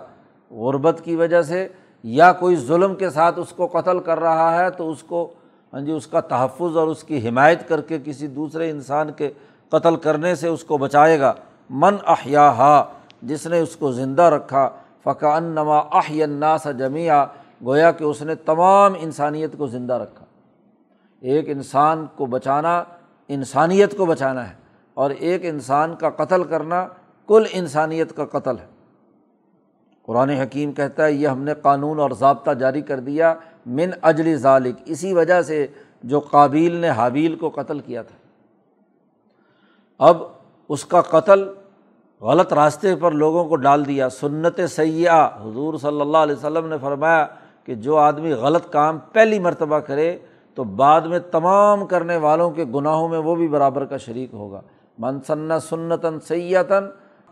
غربت 0.51 1.01
کی 1.03 1.15
وجہ 1.15 1.41
سے 1.41 1.67
یا 2.03 2.31
کوئی 2.33 2.55
ظلم 2.55 2.95
کے 2.95 3.09
ساتھ 3.09 3.39
اس 3.39 3.49
کو 3.49 3.67
قتل 3.67 3.99
کر 3.99 4.19
رہا 4.19 4.63
ہے 4.63 4.69
تو 4.69 4.89
اس 4.91 5.03
کو 5.03 5.27
ہاں 5.73 5.81
جی 5.81 5.91
اس 5.91 6.07
کا 6.07 6.19
تحفظ 6.19 6.77
اور 6.77 6.87
اس 6.87 7.03
کی 7.03 7.27
حمایت 7.27 7.67
کر 7.69 7.81
کے 7.81 7.97
کسی 8.05 8.27
دوسرے 8.27 8.69
انسان 8.69 9.11
کے 9.11 9.31
قتل 9.69 9.95
کرنے 9.95 10.35
سے 10.35 10.47
اس 10.47 10.63
کو 10.63 10.77
بچائے 10.77 11.19
گا۔ 11.19 11.33
من 11.69 11.95
احیا 12.07 12.83
جس 13.21 13.45
نے 13.47 13.59
اس 13.59 13.75
کو 13.75 13.91
زندہ 13.91 14.21
رکھا 14.21 14.69
فقا 15.03 15.39
نما 15.39 15.79
الناس 15.79 16.67
جمیا 16.77 17.25
گویا 17.65 17.91
کہ 17.91 18.03
اس 18.03 18.21
نے 18.21 18.35
تمام 18.35 18.93
انسانیت 18.99 19.57
کو 19.57 19.67
زندہ 19.67 19.93
رکھا۔ 19.93 20.25
ایک 21.21 21.49
انسان 21.49 22.05
کو 22.15 22.25
بچانا 22.25 22.83
انسانیت 23.29 23.97
کو 23.97 24.05
بچانا 24.05 24.49
ہے 24.49 24.53
اور 24.93 25.09
ایک 25.09 25.45
انسان 25.45 25.95
کا 25.95 26.09
قتل 26.09 26.43
کرنا 26.43 26.87
کل 27.27 27.43
انسانیت 27.51 28.15
کا 28.15 28.25
قتل 28.25 28.57
ہے۔ 28.59 28.65
قرآن 30.05 30.29
حکیم 30.29 30.71
کہتا 30.71 31.05
ہے، 31.05 31.11
یہ 31.11 31.27
ہم 31.27 31.41
نے 31.41 31.53
قانون 31.61 31.99
اور 31.99 32.11
ضابطہ 32.11 32.51
جاری 32.51 32.81
کر 32.81 32.99
دیا 32.99 33.33
من 33.65 33.89
اجلی 34.01 34.35
ذالک۔ 34.35 34.75
اسی 34.85 35.13
وجہ 35.13 35.41
سے 35.41 35.67
جو 36.03 36.19
قابیل 36.19 36.75
نے 36.75 36.89
حابیل 36.89 37.35
کو 37.35 37.49
قتل 37.49 37.79
کیا 37.79 38.01
تھا۔ 38.01 38.15
اب 39.99 40.23
اس 40.69 40.85
کا 40.85 41.01
قتل 41.01 41.53
غلط 42.21 42.53
راستے 42.53 42.95
پر 42.95 43.11
لوگوں 43.11 43.45
کو 43.45 43.55
ڈال 43.55 43.87
دیا۔ 43.87 44.09
سنت 44.09 44.59
سیاح 44.69 45.27
حضور 45.41 45.77
صلی 45.77 46.01
اللہ 46.01 46.17
علیہ 46.17 46.35
وسلم 46.35 46.67
نے 46.67 46.75
فرمایا 46.81 47.27
کہ 47.63 47.75
جو 47.75 47.97
آدمی 47.97 48.33
غلط 48.33 48.69
کام 48.71 48.97
پہلی 49.11 49.39
مرتبہ 49.39 49.79
کرے 49.79 50.17
تو 50.55 50.63
بعد 50.63 51.01
میں 51.01 51.19
تمام 51.19 51.85
کرنے 51.85 52.17
والوں 52.17 52.51
کے 52.51 52.65
گناہوں 52.75 53.09
میں 53.09 53.19
وہ 53.19 53.35
بھی 53.35 53.47
برابر 53.47 53.85
کا 53.85 53.97
شریک 53.97 54.33
ہوگا۔ 54.33 54.61
من 54.99 55.21
ثنا 55.27 55.59
سنتاً 55.59 56.19
سیاتاً 56.19 56.83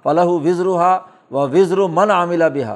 فلاح 0.03 0.25
وزرا 0.25 0.97
و 1.31 1.49
وزر 1.49 1.79
و 1.79 1.87
من 1.87 2.11
عاملہ 2.11 2.43
بہا۔ 2.53 2.75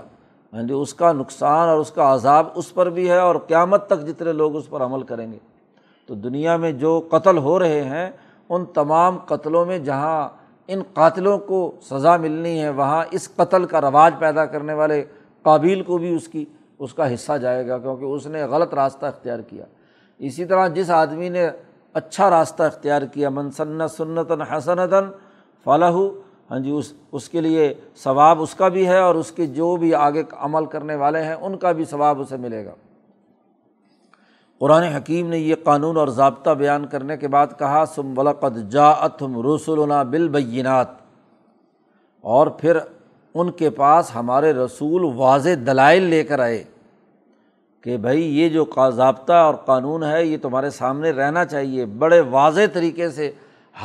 ہاں 0.53 0.63
جی 0.63 0.73
اس 0.73 0.93
کا 0.93 1.11
نقصان 1.11 1.69
اور 1.69 1.77
اس 1.77 1.91
کا 1.91 2.13
عذاب 2.13 2.47
اس 2.55 2.73
پر 2.73 2.89
بھی 2.89 3.09
ہے 3.09 3.17
اور 3.17 3.35
قیامت 3.35 3.87
تک 3.87 4.07
جتنے 4.07 4.33
لوگ 4.33 4.55
اس 4.55 4.69
پر 4.69 4.81
عمل 4.81 5.03
کریں 5.03 5.31
گے۔ 5.31 5.37
تو 6.07 6.15
دنیا 6.15 6.57
میں 6.57 6.71
جو 6.71 7.07
قتل 7.11 7.37
ہو 7.37 7.59
رہے 7.59 7.83
ہیں، 7.83 8.11
ان 8.49 8.65
تمام 8.65 9.17
قتلوں 9.17 9.65
میں 9.65 9.79
جہاں 9.79 10.29
ان 10.67 10.81
قاتلوں 10.93 11.37
کو 11.37 11.71
سزا 11.81 12.17
ملنی 12.17 12.61
ہے، 12.61 12.69
وہاں 12.69 13.05
اس 13.11 13.35
قتل 13.35 13.65
کا 13.65 13.81
رواج 13.81 14.13
پیدا 14.19 14.45
کرنے 14.45 14.73
والے 14.73 15.03
قابل 15.41 15.81
کو 15.81 15.97
بھی 15.97 16.15
اس 16.15 16.27
کی، 16.27 16.45
اس 16.79 16.93
کا 16.93 17.13
حصہ 17.13 17.37
جائے 17.37 17.67
گا، 17.67 17.77
کیونکہ 17.77 18.05
اس 18.05 18.27
نے 18.27 18.43
غلط 18.43 18.73
راستہ 18.73 19.05
اختیار 19.05 19.39
کیا۔ 19.39 19.65
اسی 20.21 20.45
طرح 20.45 20.67
جس 20.67 20.89
آدمی 20.89 21.29
نے 21.29 21.49
اچھا 21.93 22.29
راستہ 22.29 22.63
اختیار 22.63 23.01
کیا 23.01 23.29
منصن 23.29 23.87
سنتاً 23.87 24.41
حسنتاً 24.41 25.03
فلاح 25.63 25.93
ہاں 26.51 26.59
جی 26.59 26.71
اس 26.71 26.93
اس 27.11 27.29
کے 27.29 27.41
لیے 27.41 27.73
ثواب 27.95 28.41
اس 28.41 28.55
کا 28.55 28.67
بھی 28.67 28.87
ہے 28.87 28.99
اور 28.99 29.15
اس 29.15 29.31
کے 29.31 29.45
جو 29.45 29.75
بھی 29.75 29.95
آگے 29.95 30.23
عمل 30.31 30.65
کرنے 30.65 30.95
والے 30.95 31.23
ہیں، 31.23 31.33
ان 31.33 31.57
کا 31.57 31.71
بھی 31.71 31.85
ثواب 31.85 32.21
اسے 32.21 32.37
ملے 32.37 32.65
گا۔ 32.65 32.71
قرآن 34.59 34.83
حکیم 34.83 35.27
نے 35.27 35.37
یہ 35.37 35.55
قانون 35.63 35.97
اور 35.97 36.07
ضابطہ 36.07 36.49
بیان 36.49 36.85
کرنے 36.85 37.17
کے 37.17 37.27
بعد 37.27 37.47
کہا 37.59 37.83
سم 37.95 38.13
بلقد 38.13 38.71
جا 38.71 38.89
اتم 38.89 39.55
رسولنا 39.55 40.03
بالبینات۔ 40.03 40.87
اور 42.21 42.47
پھر 42.47 42.77
ان 43.33 43.51
کے 43.51 43.69
پاس 43.69 44.15
ہمارے 44.15 44.53
رسول 44.53 45.13
واضح 45.15 45.49
دلائل 45.67 46.03
لے 46.03 46.23
کر 46.23 46.39
آئے۔ 46.39 46.63
کہ 47.81 47.97
بھائی 47.97 48.39
یہ 48.39 48.49
جو 48.49 48.65
ضابطہ 48.95 49.33
اور 49.33 49.53
قانون 49.53 50.03
ہے 50.03 50.25
یہ 50.25 50.37
تمہارے 50.41 50.69
سامنے 50.69 51.11
رہنا 51.11 51.45
چاہیے۔ 51.45 51.85
بڑے 51.85 52.21
واضح 52.21 52.61
طریقے 52.73 53.09
سے 53.09 53.31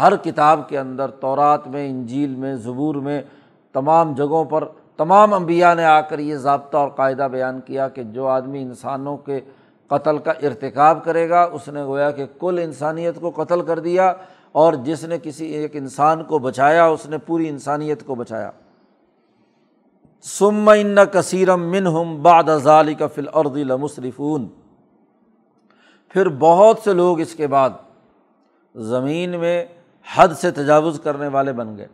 ہر 0.00 0.16
کتاب 0.16 0.68
کے 0.68 0.78
اندر 0.78 1.11
تورات 1.11 1.68
میں، 1.68 1.88
انجیل 1.88 2.35
میں، 2.35 2.54
زبور 2.54 2.94
میں 2.94 3.22
تمام 3.72 4.14
جگہوں 4.14 4.44
پر 4.44 4.64
تمام 4.96 5.35
انبیاء 5.35 5.74
نے 5.74 5.85
آ 5.85 6.00
کر 6.00 6.18
یہ 6.18 6.37
ضابطہ 6.37 6.76
اور 6.76 6.88
قاعدہ 6.88 7.28
بیان 7.32 7.61
کیا 7.61 7.88
کہ 7.88 8.02
جو 8.02 8.26
آدمی 8.26 8.62
انسانوں 8.62 9.16
کے 9.16 9.40
قتل 9.88 10.18
کا 10.18 10.30
ارتکاب 10.30 11.04
کرے 11.04 11.28
گا، 11.28 11.42
اس 11.42 11.68
نے 11.68 11.85
گویا 11.85 12.11
کہ 12.11 12.24
کل 12.40 12.61
انسانیت 12.62 13.20
کو 13.20 13.30
قتل 13.30 13.61
کر 13.61 13.78
دیا 13.78 14.12
اور 14.52 14.72
جس 14.72 15.04
نے 15.04 15.16
کسی 15.22 15.46
ایک 15.46 15.76
انسان 15.76 16.24
کو 16.24 16.38
بچایا، 16.38 16.87
اس 16.87 17.09
نے 17.09 17.18
پوری 17.18 17.48
انسانیت 17.48 18.06
کو 18.06 18.14
بچایا۔ 18.14 18.50
سم 20.27 20.69
ان 20.69 20.99
کثیرم 21.12 21.71
من 21.71 21.87
ہم 21.87 22.23
باد 22.23 22.49
ازالی 22.49 22.95
کا 22.95 23.07
فل 23.07 23.25
اردی 23.35 23.65
لمصرفون 23.65 24.47
پھر 26.09 26.29
بہت 26.29 26.79
سے 26.85 26.93
لوگ 26.93 27.21
اس 27.21 27.35
کے 27.35 27.47
بعد 27.47 27.71
زمین 28.75 29.39
میں 29.39 29.67
حد 30.17 30.29
سے 30.41 30.51
تجاوز 30.51 31.01
کرنے 31.01 31.29
والے 31.29 31.53
بن 31.53 31.77
گئے۔ 31.77 31.87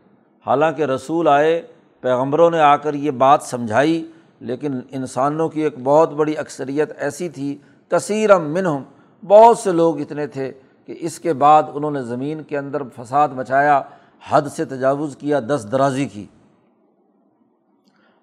حالانکہ 0.47 0.83
رسول 0.83 1.29
آئے، 1.29 1.63
پیغمبروں 2.01 2.51
نے 2.51 2.61
آ 2.61 2.77
کر 2.77 2.95
یہ 2.95 3.11
بات 3.11 3.43
سمجھائی، 3.43 4.11
لیکن 4.41 4.81
انسانوں 4.91 5.49
کی 5.49 5.61
ایک 5.61 5.75
بہت 5.83 6.13
بڑی 6.13 6.37
اکثریت 6.37 6.93
ایسی 6.99 7.29
تھی 7.29 7.59
کثیرم 7.89 8.53
منہم۔ 8.53 8.83
بہت 9.29 9.59
سے 9.59 9.73
لوگ 9.73 10.01
اتنے 10.01 10.27
تھے 10.27 10.53
کہ 10.87 10.95
اس 11.01 11.19
کے 11.19 11.33
بعد 11.33 11.63
انہوں 11.75 11.91
نے 11.91 12.03
زمین 12.03 12.43
کے 12.43 12.59
اندر 12.59 12.83
فساد 12.97 13.29
مچایا، 13.29 13.83
حد 14.29 14.43
سے 14.57 14.65
تجاوز 14.65 15.17
کیا 15.17 15.41
دس 15.41 15.67
درازی 15.73 16.05
کی۔ 16.05 16.27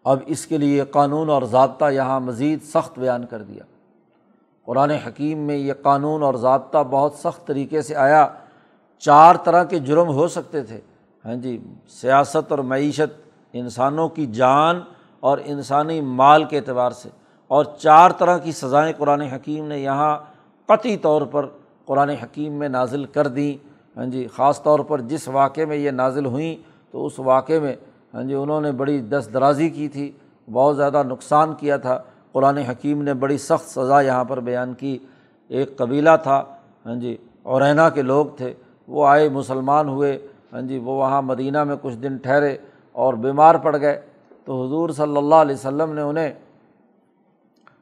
اب 0.03 0.19
اس 0.25 0.47
کے 0.47 0.57
لیے 0.57 0.83
قانون 0.83 1.29
اور 1.29 1.41
ضابطہ 1.41 1.85
یہاں 1.91 2.19
مزید 2.19 2.63
سخت 2.63 2.99
بیان 2.99 3.25
کر 3.25 3.41
دیا۔ 3.41 3.63
قرآن 4.65 4.91
حکیم 4.91 5.37
میں 5.37 5.55
یہ 5.55 5.73
قانون 5.81 6.23
اور 6.23 6.33
ضابطہ 6.33 6.77
بہت 6.89 7.13
سخت 7.13 7.47
طریقے 7.47 7.81
سے 7.81 7.95
آیا۔ 7.95 8.27
چار 8.99 9.35
طرح 9.35 9.63
کے 9.63 9.79
جرم 9.79 10.07
ہو 10.07 10.27
سکتے 10.27 10.61
تھے۔ 10.63 10.79
ہاں 11.25 11.35
جی 11.35 11.63
سیاست 11.89 12.51
اور 12.51 12.59
معیشت، 12.59 13.29
انسانوں 13.53 14.09
کی 14.09 14.25
جان 14.25 14.79
اور 15.19 15.37
انسانی 15.45 16.01
مال 16.01 16.43
کے 16.43 16.57
اعتبار 16.57 16.91
سے۔ 16.91 17.09
اور 17.47 17.65
چار 17.77 18.09
طرح 18.09 18.37
کی 18.37 18.51
سزائیں 18.51 18.93
قرآن 18.97 19.21
حکیم 19.21 19.65
نے 19.65 19.79
یہاں 19.79 20.17
قطعی 20.65 20.97
طور 20.97 21.21
پر 21.21 21.45
قرآن 21.85 22.09
حکیم 22.09 22.53
میں 22.53 22.69
نازل 22.69 23.05
کر 23.05 23.27
دیں۔ 23.27 23.67
ہاں 23.97 24.05
جی 24.05 24.27
خاص 24.27 24.63
طور 24.63 24.79
پر 24.79 25.01
جس 25.01 25.27
واقعے 25.27 25.65
میں 25.65 25.77
یہ 25.77 25.91
نازل 25.91 26.25
ہوئیں 26.25 26.55
تو 26.91 27.05
اس 27.05 27.19
واقعے 27.19 27.59
میں 27.59 27.75
ہاں 28.13 28.23
جی 28.23 28.33
انہوں 28.33 28.61
نے 28.61 28.71
بڑی 28.71 28.99
دست 29.01 29.33
درازی 29.33 29.69
کی 29.69 29.87
تھی، 29.87 30.11
بہت 30.51 30.75
زیادہ 30.77 31.03
نقصان 31.03 31.53
کیا 31.53 31.77
تھا۔ 31.77 31.97
قرآن 32.31 32.57
حکیم 32.57 33.01
نے 33.01 33.13
بڑی 33.13 33.37
سخت 33.37 33.69
سزا 33.69 34.01
یہاں 34.01 34.23
پر 34.23 34.39
بیان 34.39 34.73
کی۔ 34.73 34.97
ایک 35.47 35.77
قبیلہ 35.77 36.09
تھا 36.23 36.43
ہاں 36.85 36.95
جی 36.95 37.17
اورینا 37.43 37.89
کے 37.89 38.01
لوگ 38.01 38.25
تھے۔ 38.37 38.53
وہ 38.87 39.07
آئے، 39.07 39.29
مسلمان 39.29 39.89
ہوئے 39.89 40.17
ہاں 40.53 40.61
جی 40.61 40.77
وہ 40.77 40.93
وہاں 40.95 41.21
مدینہ 41.21 41.63
میں 41.63 41.75
کچھ 41.81 41.95
دن 41.95 42.17
ٹھہرے 42.17 42.57
اور 42.91 43.13
بیمار 43.13 43.55
پڑ 43.55 43.75
گئے۔ 43.81 44.01
تو 44.45 44.65
حضور 44.65 44.89
صلی 44.89 45.17
اللہ 45.17 45.35
علیہ 45.35 45.55
وسلم 45.55 45.93
نے 45.93 46.01
انہیں 46.01 46.33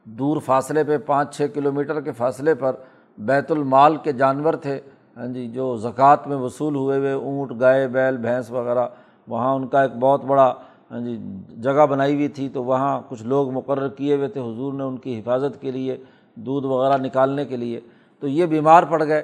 دور 0.04 0.40
فاصلے 0.40 0.84
پہ، 0.84 0.98
پانچ 0.98 1.36
چھ 1.36 1.46
کلو 1.54 1.72
میٹر 1.72 2.00
کے 2.00 2.12
فاصلے 2.12 2.54
پر 2.54 2.76
بیت 3.18 3.50
المال 3.50 3.96
کے 3.96 4.12
جانور 4.12 4.54
تھے 4.54 4.80
ہاں 5.16 5.26
جی 5.26 5.46
جو 5.48 5.76
زکوٰۃ 5.76 6.26
میں 6.26 6.36
وصول 6.36 6.74
ہوئے 6.74 6.98
ہوئے، 6.98 7.12
اونٹ، 7.12 7.60
گائے، 7.60 7.86
بیل، 7.88 8.16
بھینس 8.16 8.50
وغیرہ 8.50 8.86
وہاں 9.28 9.54
ان 9.54 9.66
کا 9.66 9.82
ایک 9.82 9.96
بہت 10.00 10.24
بڑا 10.24 10.54
ہاں 10.90 11.00
جی 11.00 11.18
جگہ 11.62 11.86
بنائی 11.86 12.14
ہوئی 12.14 12.28
تھی، 12.28 12.48
تو 12.48 12.64
وہاں 12.64 13.00
کچھ 13.08 13.22
لوگ 13.22 13.50
مقرر 13.50 13.88
کیے 13.88 14.16
ہوئے 14.16 14.28
تھے، 14.28 14.40
حضور 14.40 14.72
نے 14.72 14.84
ان 14.84 14.96
کی 14.96 15.18
حفاظت 15.18 15.60
کے 15.60 15.70
لیے، 15.70 15.96
دودھ 16.34 16.66
وغیرہ 16.66 16.96
نکالنے 16.96 17.44
کے 17.44 17.56
لیے، 17.56 17.80
تو 18.20 18.28
یہ 18.28 18.46
بیمار 18.46 18.82
پڑ 18.82 19.04
گئے۔ 19.06 19.22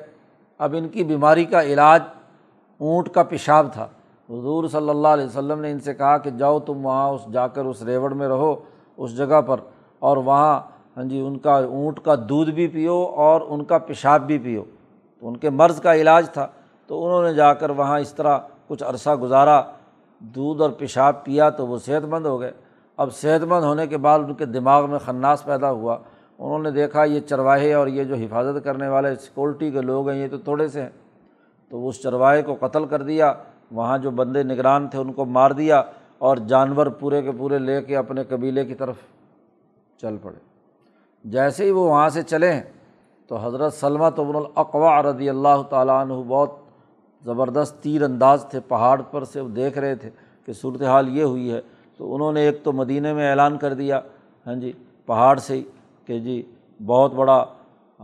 اب 0.59 0.75
ان 0.79 0.89
کی 0.89 1.05
بیماری 1.05 1.45
کا 1.45 1.63
علاج 1.63 2.03
اونٹ 2.79 3.09
کا 3.09 3.23
پیشاب 3.23 3.73
تھا۔ 3.73 3.85
حضور 4.31 4.69
صلی 4.69 4.91
اللہ 4.91 5.09
علیہ 5.09 5.25
وسلم 5.25 5.61
نے 5.61 5.71
ان 5.71 5.81
سے 5.81 5.95
کہا 5.95 6.19
کہ 6.19 6.31
جاؤ 6.31 6.61
تم 6.61 6.87
وہاں 6.87 7.09
اس، 7.09 7.21
جا 7.33 7.47
کر 7.47 7.65
اس 7.65 7.83
ریوڑ 7.83 8.13
میں 8.13 8.29
رہو، 8.29 8.55
اس 8.97 9.17
جگہ 9.17 9.41
پر، 9.41 9.57
اور 9.99 10.17
وہاں 10.17 10.61
ہاں 10.97 11.05
جی 11.05 11.21
ان 11.21 11.39
کا 11.39 11.57
اونٹ 11.59 12.01
کا 12.01 12.15
دودھ 12.15 12.51
بھی 12.51 12.69
پیو 12.69 12.95
اور 12.95 13.41
ان 13.49 13.65
کا 13.65 13.79
پیشاب 13.79 14.21
بھی 14.21 14.39
پیو۔ 14.39 14.63
تو 15.21 15.29
ان 15.29 15.37
کے 15.37 15.51
مرض 15.51 15.81
کا 15.81 15.95
علاج 15.95 16.31
تھا۔ 16.31 16.47
تو 16.87 17.07
انہوں 17.07 17.23
نے 17.23 17.35
جا 17.35 17.55
کر 17.55 17.71
وہاں 17.71 18.01
اس 18.01 18.15
طرح 18.15 18.39
کچھ 18.69 18.85
عرصہ 18.85 19.11
گزارا۔ 19.11 19.63
دودھ 20.19 20.63
اور 20.63 20.71
پیشاب 20.71 21.25
پیا 21.25 21.51
تو 21.51 21.67
وہ 21.67 21.79
صحت 21.79 22.05
مند 22.05 22.27
ہو 22.27 22.41
گئے۔ 22.41 22.51
اب 22.97 23.15
صحت 23.15 23.45
مند 23.45 23.65
ہونے 23.65 23.87
کے 23.87 23.97
بعد 23.97 24.19
ان 24.19 24.35
کے 24.35 24.47
دماغ 24.47 24.91
میں 24.91 24.99
خناس 24.99 25.45
پیدا 25.45 25.71
ہوا۔ 25.71 25.99
انہوں 26.39 26.59
نے 26.59 26.71
دیکھا 26.71 27.05
یہ 27.05 27.21
چرواہے 27.21 27.75
اور 27.75 27.87
یہ 27.87 28.05
جو 28.05 28.15
حفاظت 28.15 28.65
کرنے 28.65 28.89
والے 28.89 29.15
سیکورٹی 29.15 29.71
کے 29.71 29.81
لوگ 29.81 30.09
ہیں، 30.09 30.19
یہ 30.19 30.29
تو 30.31 30.39
تھوڑے 30.39 30.69
سے 30.69 30.83
ہیں۔ 30.83 30.89
تو 31.69 31.89
اس 31.89 32.03
چرواہے 32.03 32.43
کو 32.43 32.57
قتل 32.61 32.87
کر 32.87 33.03
دیا۔ 33.03 33.33
وہاں 33.73 33.99
جو 33.99 34.11
بندے 34.11 34.43
نگران 34.43 34.89
تھے، 34.89 34.99
ان 34.99 35.13
کو 35.13 35.25
مار 35.25 35.51
دیا 35.51 35.83
اور 36.19 36.37
جانور 36.37 36.87
پورے 36.87 37.23
کے 37.23 37.33
پورے 37.33 37.59
لے 37.59 37.83
کے 37.83 37.97
اپنے 37.97 38.25
قبیلے 38.25 38.65
کی 38.65 38.75
طرف 38.75 38.95
چل 40.01 40.17
پڑے۔ 40.23 40.55
جیسے 41.25 41.65
ہی 41.65 41.71
وہ 41.71 41.89
وہاں 41.91 42.09
سے 42.09 42.23
چلے 42.23 42.53
ہیں 42.53 42.63
تو 43.27 43.37
حضرت 43.37 43.75
سلمہ 43.75 44.05
ابن 44.05 44.37
الاقوا 44.37 45.03
رضی 45.03 45.29
اللہ 45.29 45.63
تعالیٰ 45.71 46.01
عنہ 46.01 46.13
بہت 46.29 46.51
زبردست 47.25 47.83
تیر 47.83 48.03
انداز 48.03 48.47
تھے، 48.51 48.61
پہاڑ 48.61 49.03
پر 49.03 49.25
سے 49.25 49.41
وہ 49.41 49.49
دیکھ 49.49 49.79
رہے 49.79 49.95
تھے 49.95 50.11
کہ 50.47 50.53
صورت 50.53 50.83
حال 50.83 51.17
یہ 51.17 51.23
ہوئی 51.23 51.53
ہے۔ 51.53 51.61
تو 51.97 52.15
انہوں 52.15 52.33
نے 52.33 52.41
ایک 52.41 52.65
تو 52.65 52.73
مدینہ 52.73 53.15
میں 53.15 53.31
اعلان 53.31 53.59
کر 53.59 53.75
دیا 53.75 54.01
ہاں 54.47 54.55
جی 54.55 54.73
پہاڑ 55.07 55.39
سے 55.39 55.55
ہی 55.55 55.63
کہ 56.07 56.19
جی 56.19 56.43
بہت 56.87 57.15
بڑا 57.15 57.45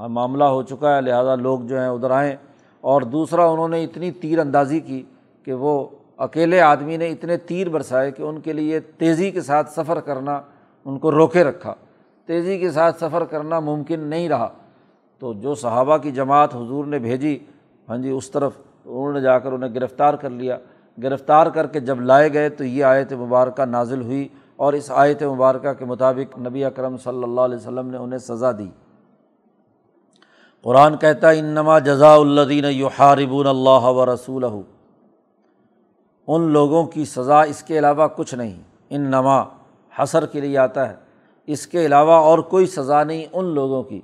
معاملہ 0.09 0.45
ہو 0.45 0.63
چکا 0.63 0.97
ہے، 0.97 1.01
لہٰذا 1.01 1.35
لوگ 1.35 1.61
جو 1.61 1.81
ہیں 1.81 1.89
ادھر 1.89 2.11
آئیں۔ 2.11 2.37
اور 2.81 3.03
دوسرا، 3.03 3.47
انہوں 3.47 3.69
نے 3.69 3.85
اتنی 3.85 4.11
تیر 4.11 4.39
اندازی 4.39 4.81
کی 4.81 5.03
کہ 5.45 5.53
وہ 5.53 5.87
اکیلے 6.17 6.61
آدمی 6.61 6.97
نے 6.97 7.09
اتنے 7.09 7.37
تیر 7.37 7.69
برسائے 7.69 8.11
کہ 8.11 8.23
ان 8.23 8.41
کے 8.41 8.53
لیے 8.53 8.81
تیزی 8.81 9.31
کے 9.31 9.41
ساتھ 9.41 9.71
سفر 9.71 10.01
کرنا، 10.01 10.41
ان 10.85 10.99
کو 10.99 11.13
روکے 11.13 11.45
رکھا۔ 11.45 11.75
تیزی 12.27 12.59
کے 12.59 12.71
ساتھ 12.71 12.97
سفر 12.97 13.25
کرنا 13.25 13.61
ممکن 13.61 14.01
نہیں 14.01 14.29
رہا۔ 14.29 14.49
تو 15.19 15.33
جو 15.33 15.55
صحابہ 15.55 15.97
کی 15.97 16.11
جماعت 16.11 16.57
حضور 16.57 16.85
نے 16.85 16.99
بھیجی 16.99 17.39
ہاں 17.89 17.99
جی 17.99 18.11
اس 18.11 18.31
طرف 18.31 18.53
انہوں 18.85 19.13
نے 19.13 19.21
جا 19.21 19.39
کر 19.39 19.53
انہیں 19.53 19.75
گرفتار 19.75 20.15
کر 20.15 20.31
لیا۔ 20.31 20.59
گرفتار 21.03 21.47
کر 21.47 21.67
کے 21.67 21.81
جب 21.81 22.01
لائے 22.01 22.33
گئے 22.33 22.49
تو 22.49 22.65
یہ 22.65 22.85
آیت 22.85 23.13
مبارکہ 23.13 23.65
نازل 23.65 24.03
ہوئی 24.03 24.29
اور 24.57 24.73
اس 24.73 24.91
آیت 24.95 25.23
مبارکہ 25.23 25.73
کے 25.73 25.85
مطابق 25.85 26.39
نبی 26.39 26.65
اکرم 26.65 26.97
صلی 26.97 27.23
اللہ 27.23 27.41
علیہ 27.41 27.57
وسلم 27.57 27.91
نے 27.91 27.97
انہیں 27.97 28.19
سزا 28.19 28.53
دی۔ 28.53 28.71
قرآن 30.63 30.97
کہتا 30.97 31.31
ہے، 31.31 31.39
انما 31.39 31.79
جزا 31.79 32.15
الدین 32.15 32.65
یحاربون 32.65 33.47
اللہ 33.47 33.83
و 33.83 34.15
رسول 34.15 34.45
ان 36.27 36.43
لوگوں 36.43 36.85
کی 36.85 37.05
سزا 37.05 37.43
اس 37.43 37.63
کے 37.63 37.79
علاوہ 37.79 38.09
کچھ 38.17 38.35
نہیں۔ 38.35 38.63
ان 38.91 39.01
نما 39.01 39.43
حسر 39.99 40.27
کے 40.27 40.41
لیے 40.41 40.59
آتا 40.59 40.89
ہے۔ 40.89 40.95
اس 41.47 41.67
کے 41.67 41.87
علاوہ 41.87 42.13
اور 42.13 42.39
کوئی 42.39 42.67
سزا 42.67 43.05
نہیں 43.05 43.27
ان 43.33 43.45
لوگوں 43.45 43.83
کی 43.83 44.01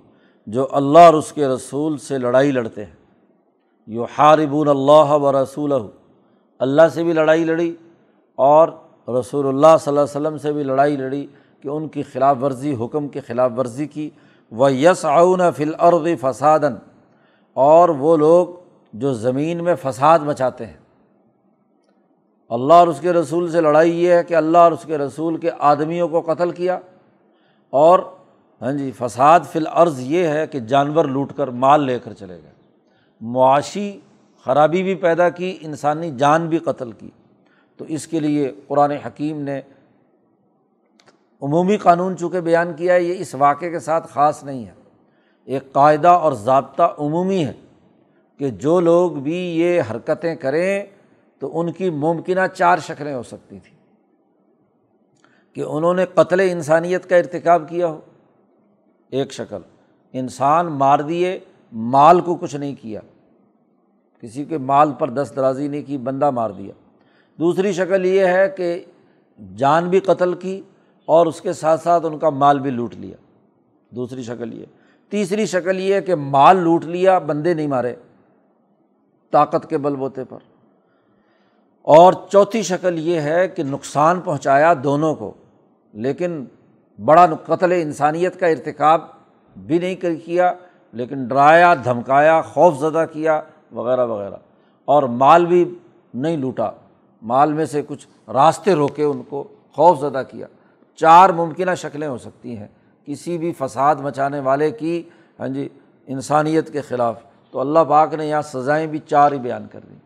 جو 0.47 0.67
اللہ 0.73 0.99
اور 0.99 1.15
اس 1.15 1.33
کے 1.33 1.49
رسول 1.49 1.99
سے 1.99 2.19
لڑائی 2.19 2.53
لڑتے 2.53 2.85
ہیں۔ 2.85 2.96
یو 3.87 4.05
حاربون 4.05 4.69
اللہ 4.69 5.13
و 5.13 5.43
رسول 5.43 5.73
اللہ 6.59 6.83
سے 6.95 7.05
بھی 7.05 7.13
لڑائی 7.13 7.45
لڑی 7.45 7.77
اور 8.35 8.69
رسول 9.09 9.47
اللہ 9.47 9.77
صلی 9.81 9.99
اللہ 9.99 10.01
علیہ 10.01 10.21
وسلم 10.21 10.39
سے 10.39 10.53
بھی 10.53 10.63
لڑائی 10.63 10.97
لڑی 10.97 11.27
کہ 11.61 11.69
ان 11.69 11.89
کی 11.89 12.03
خلاف 12.03 12.37
ورزی، 12.43 12.77
حکم 12.81 13.09
کی 13.09 13.21
خلاف 13.21 13.51
ورزی 13.57 13.87
کی۔ 13.87 14.11
و 14.53 14.69
یس 14.69 15.05
آؤن 15.05 15.41
فل 15.57 15.73
عرض 15.79 16.07
فسادن 16.21 16.75
اور 17.53 17.89
وہ 17.89 18.17
لوگ 18.17 18.47
جو 18.93 19.13
زمین 19.13 19.65
میں 19.65 19.75
فساد 19.83 20.19
مچاتے 20.19 20.67
ہیں۔ 20.67 20.79
اللہ 22.49 22.75
اور 22.75 22.89
اس 22.89 23.01
کے 23.01 23.13
رسول 23.13 23.51
سے 23.51 23.61
لڑائی 23.61 24.05
یہ 24.05 24.13
ہے 24.13 24.25
کہ 24.25 24.35
اللہ 24.35 24.59
اور 24.59 24.73
اس 24.73 24.83
کے 24.85 24.99
رسول 24.99 25.37
کے 25.37 25.51
آدمیوں 25.59 26.09
کو 26.09 26.21
قتل 26.21 26.51
کیا۔ 26.51 26.79
اور 27.71 27.99
ہاں 28.63 28.73
جی 28.73 28.91
فساد 28.99 29.41
فی 29.53 29.59
العرض 29.59 30.01
یہ 30.01 30.27
ہے 30.27 30.47
کہ 30.47 30.61
جانور 30.61 31.05
لوٹ 31.05 31.33
کر 31.37 31.49
مال 31.49 31.83
لے 31.83 31.99
کر 31.99 32.13
چلے 32.13 32.41
گئے۔ 32.43 32.56
معاشی 33.21 34.01
خرابی 34.45 34.83
بھی 34.83 34.95
پیدا 34.95 35.29
کی، 35.29 35.59
انسانی 35.61 36.11
جان 36.11 36.49
بھی 36.49 36.59
قتل 36.59 36.93
کی۔ 36.93 37.11
تو 37.77 37.85
اس 37.89 38.07
کے 38.07 38.21
لیے 38.21 38.53
قرآن 38.67 38.91
حکیم 38.91 39.41
نے 39.41 39.61
عمومی 41.43 41.77
قانون 41.77 42.17
چونکہ 42.17 42.41
بیان 42.41 42.73
کیا 42.75 42.95
ہے، 42.95 43.03
یہ 43.03 43.15
اس 43.19 43.35
واقعے 43.35 43.71
کے 43.71 43.79
ساتھ 43.79 44.09
خاص 44.09 44.45
نہیں 44.45 44.67
ہے۔ 44.67 44.73
ایک 45.45 45.73
قاعدہ 45.73 46.09
اور 46.09 46.33
ضابطہ 46.33 46.95
عمومی 46.99 47.45
ہے 47.45 47.53
کہ 48.39 48.51
جو 48.51 48.81
لوگ 48.81 49.11
بھی 49.11 49.37
یہ 49.37 49.83
حرکتیں 49.91 50.37
کریں 50.37 50.85
تو 51.39 51.61
ان 51.61 51.73
کی 51.73 51.91
ممکنہ 51.91 52.41
چار 52.55 52.79
شکلیں 52.79 53.15
ہو 53.15 53.23
سکتی 53.23 53.59
تھیں۔ 53.59 53.77
کہ 55.55 55.61
انہوں 55.61 55.95
نے 55.95 56.07
قتل 56.07 56.41
انسانیت 56.41 57.11
کا 57.11 57.17
ارتکاب 57.17 57.69
کیا 57.69 57.87
ہو۔ 57.87 58.01
ایک 59.11 59.33
شکل، 59.33 59.61
انسان 60.13 60.67
مار 60.67 60.99
دیے 60.99 61.39
مال 61.73 62.21
کو 62.21 62.35
کچھ 62.35 62.57
نہیں 62.57 62.75
کیا، 62.81 63.01
کسی 64.21 64.45
کے 64.45 64.59
مال 64.59 64.93
پر 64.99 65.11
دست 65.11 65.37
درازی 65.37 65.69
نہیں 65.69 65.83
کی، 65.83 65.99
بندہ 65.99 66.31
مار 66.31 66.51
دیا۔ 66.51 66.73
دوسری 67.39 67.73
شکل 67.73 68.05
یہ 68.05 68.27
ہے 68.27 68.49
کہ 68.49 68.85
جان 69.57 69.89
بھی 69.89 70.01
قتل 70.01 70.35
کی 70.35 70.63
اور 71.05 71.27
اس 71.27 71.41
کے 71.41 71.53
ساتھ 71.53 71.83
ساتھ 71.83 72.07
ان 72.07 72.19
کا 72.19 72.31
مال 72.31 72.59
بھی 72.59 72.71
لوٹ 72.71 72.95
لیا۔ 72.95 73.17
دوسری 73.91 74.23
شکل 74.23 74.55
یہ۔ 74.55 74.65
تیسری 75.09 75.47
شکل 75.47 75.81
یہ 75.81 76.01
کہ 76.01 76.15
مال 76.15 76.57
لوٹ 76.57 76.85
لیا، 76.85 77.19
بندے 77.19 77.55
نہیں 77.55 77.67
مارے 77.67 77.95
طاقت 79.31 79.71
کے 79.71 79.79
بل 79.79 79.97
بوتے 79.97 80.25
پر۔ 80.25 80.39
اور 81.83 82.13
چوتھی 82.31 82.63
شکل 82.63 82.99
یہ 82.99 83.21
ہے 83.21 83.49
کہ 83.49 83.63
نقصان 83.63 84.21
پہنچایا 84.21 84.75
دونوں 84.85 85.15
کو، 85.15 85.35
لیکن 85.93 86.45
بڑا 87.05 87.27
قتل 87.27 87.73
انسانیت 87.73 88.41
کا 88.41 88.47
ارتکاب 88.47 89.01
بھی 89.57 89.79
نہیں 89.79 89.95
کیا۔ 90.25 90.53
لیکن 90.93 91.25
ڈرایا، 91.25 91.75
دھمکایا، 91.75 92.43
خوف 92.43 92.79
زدہ 92.79 93.05
کیا، 93.13 93.41
وغیرہ 93.73 94.07
وغیرہ۔ 94.07 94.37
اور 94.85 95.03
مال 95.03 95.47
بھی 95.47 95.75
نہیں 96.15 96.37
لوٹا۔ 96.37 96.71
مال 97.23 97.53
میں 97.53 97.65
سے 97.65 97.83
کچھ 97.89 98.31
راستے 98.31 98.75
روکے 98.75 99.05
ان 99.05 99.23
کو، 99.23 99.49
خوف 99.73 100.01
زدہ 100.01 100.23
کیا۔ 100.31 100.47
چار 100.95 101.31
ممکنہ 101.31 101.75
شکلیں 101.77 102.09
ہو 102.09 102.19
سکتی 102.19 102.59
ہیں۔ 102.59 102.69
کسی 103.05 103.39
بھی 103.39 103.53
فساد 103.53 103.97
مچانے 103.97 104.41
والے 104.41 104.71
کی 104.71 105.03
ہاں 105.41 105.49
جی 105.49 105.69
انسانیت 106.07 106.73
کے 106.73 106.81
خلاف۔ 106.81 107.21
تو 107.51 107.61
اللہ 107.61 107.79
پاک 107.89 108.15
نے 108.15 108.27
یہاں 108.27 108.43
سزائیں 108.43 108.87
بھی 108.87 108.99
چار 108.99 109.33
ہی 109.33 109.39
بیان 109.39 109.67
کر 109.73 109.81
دیں 109.89 109.97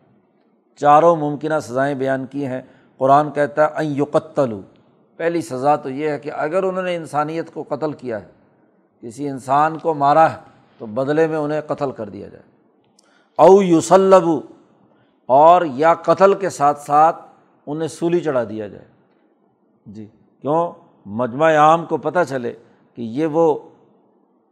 چاروں 0.77 1.15
ممکنہ 1.15 1.53
سزائیں 1.61 1.95
بیان 1.95 2.25
کی 2.25 2.45
ہیں۔ 2.45 2.61
قرآن 2.97 3.31
کہتا 3.31 3.65
ہے 3.65 3.69
این 3.77 3.91
یقتلو 3.95 4.61
پہلی 5.17 5.41
سزا 5.41 5.75
تو 5.75 5.89
یہ 5.89 6.09
ہے 6.09 6.19
کہ 6.19 6.31
اگر 6.31 6.63
انہوں 6.63 6.83
نے 6.83 6.95
انسانیت 6.95 7.53
کو 7.53 7.63
قتل 7.69 7.93
کیا 7.93 8.21
ہے، 8.21 8.27
کسی 9.01 9.29
انسان 9.29 9.77
کو 9.77 9.93
مارا 9.93 10.31
ہے 10.31 10.37
تو 10.81 10.87
بدلے 10.87 11.27
میں 11.27 11.37
انہیں 11.37 11.61
قتل 11.61 11.91
کر 11.91 12.09
دیا 12.09 12.27
جائے۔ 12.27 12.43
او 13.35 13.61
یوسلبو 13.61 14.41
اور 15.25 15.61
یا 15.65 15.93
قتل 15.93 16.33
کے 16.33 16.49
ساتھ 16.49 16.81
ساتھ 16.81 17.21
انہیں 17.67 17.87
سولی 17.87 18.19
چڑھا 18.19 18.43
دیا 18.43 18.67
جائے۔ 18.67 18.85
جی 19.85 20.05
کیوں؟ 20.41 20.71
مجمع 21.05 21.55
عام 21.55 21.85
کو 21.85 21.97
پتہ 21.97 22.19
چلے 22.29 22.53
کہ 22.95 23.01
یہ 23.01 23.25
وہ 23.25 23.59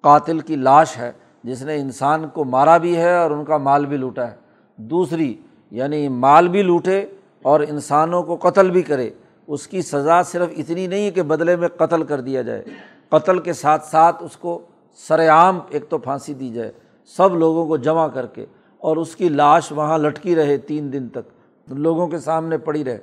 قاتل 0.02 0.40
کی 0.40 0.56
لاش 0.56 0.98
ہے 0.98 1.12
جس 1.44 1.62
نے 1.62 1.76
انسان 1.76 2.30
کو 2.30 2.46
مارا 2.46 2.78
بھی 2.78 2.98
ہے 2.98 3.18
اور 3.18 3.32
ان 3.32 3.46
کا 3.46 3.58
مال 3.58 3.86
بھی 3.86 3.98
لوٹا 3.98 4.32
ہے۔ 4.32 4.36
دوسری 4.76 5.36
یعنی 5.72 6.08
مال 6.08 6.48
بھی 6.48 6.62
لوٹے 6.62 7.06
اور 7.42 7.60
انسانوں 7.60 8.24
کو 8.24 8.36
قتل 8.36 8.72
بھی 8.72 8.82
کرے، 8.82 9.10
اس 9.48 9.68
کی 9.68 9.82
سزا 9.82 10.24
صرف 10.24 10.50
اتنی 10.58 10.88
نہیں 10.88 11.12
کہ 11.12 11.22
بدلے 11.22 11.56
میں 11.56 11.68
قتل 11.68 12.04
کر 12.04 12.22
دیا 12.22 12.42
جائے۔ 12.42 12.64
قتل 13.10 13.40
کے 13.40 13.54
ساتھ 13.54 13.86
ساتھ 13.86 14.24
اس 14.24 14.38
کو 14.38 14.60
سر 14.96 15.30
عام 15.30 15.60
ایک 15.70 15.90
تو 15.90 15.98
پھانسی 15.98 16.34
دی 16.34 16.50
جائے، 16.50 16.72
سب 17.06 17.36
لوگوں 17.36 17.66
کو 17.66 17.78
جمع 17.78 18.08
کر 18.08 18.26
کے 18.26 18.46
اور 18.78 18.98
اس 18.98 19.16
کی 19.16 19.30
لاش 19.30 19.72
وہاں 19.72 19.98
لٹکی 19.98 20.36
رہے 20.36 20.58
تین 20.58 20.94
دن 20.94 21.10
تک، 21.10 21.72
لوگوں 21.72 22.08
کے 22.08 22.20
سامنے 22.20 22.58
پڑی 22.58 22.84
رہے۔ 22.84 23.00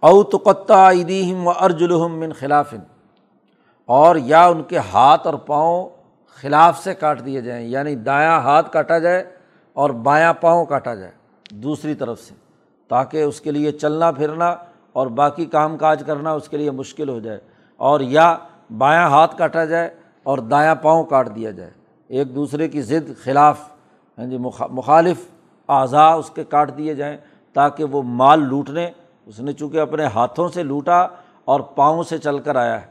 او 0.00 0.22
تقطع 0.22 0.90
عیدیم 0.90 1.46
و 1.46 1.50
ارجلحم 1.60 2.18
من 2.18 2.32
خلاف 2.32 2.74
اور 3.84 4.16
یا 4.16 4.46
ان 4.46 4.62
کے 4.62 4.78
ہاتھ 4.78 5.26
اور 5.26 5.34
پاؤں 5.34 5.88
خلاف 6.40 6.84
سے 6.84 6.94
کاٹ 6.94 7.26
دیے 7.26 7.40
جائیں 7.40 7.66
یعنی 7.66 7.94
دایاں 7.94 8.40
ہاتھ 8.40 8.72
کاٹا 8.72 8.98
جائے 8.98 9.24
اور 9.72 9.90
بایاں 9.90 10.34
پاؤں 10.34 10.64
کاٹا 10.66 10.94
جائے 10.94 11.12
دوسری 11.50 11.94
طرف 11.94 12.20
سے، 12.20 12.34
تاکہ 12.88 13.22
اس 13.22 13.40
کے 13.40 13.50
لیے 13.50 13.72
چلنا 13.72 14.10
پھرنا 14.10 14.54
اور 14.92 15.06
باقی 15.06 15.44
کام 15.44 15.76
کاج 15.76 16.02
کرنا 16.06 16.32
اس 16.32 16.48
کے 16.48 16.56
لیے 16.56 16.70
مشکل 16.70 17.08
ہو 17.08 17.20
جائے۔ 17.20 17.38
اور 17.76 18.00
یا 18.00 18.36
بایاں 18.78 19.08
ہاتھ 19.10 19.36
کاٹا 19.36 19.64
جائے 19.64 19.90
اور 20.22 20.38
دایاں 20.38 20.74
پاؤں 20.74 21.04
کاٹ 21.04 21.36
دیا 21.36 21.50
جائے۔ 21.50 21.70
ایک 22.08 22.34
دوسرے 22.34 22.68
کی 22.68 22.82
ضد، 22.82 23.22
خلاف 23.22 23.60
ہاں 24.18 24.26
جی 24.26 24.38
مخالف 24.70 25.16
اعضاء 25.68 26.14
اس 26.14 26.30
کے 26.30 26.44
کاٹ 26.44 26.78
دیے 26.78 26.94
جائیں 26.94 27.16
تاکہ 27.52 27.84
وہ 27.84 28.02
مال 28.02 28.40
لوٹنے۔ 28.40 28.90
اس 29.26 29.40
نے 29.40 29.52
چونکہ 29.52 29.80
اپنے 29.80 30.04
ہاتھوں 30.04 30.48
سے 30.48 30.62
لوٹا 30.62 31.06
اور 31.44 31.60
پاؤں 31.60 32.02
سے 32.02 32.18
چل 32.18 32.38
کر 32.38 32.56
آیا 32.56 32.80
ہے۔ 32.80 32.86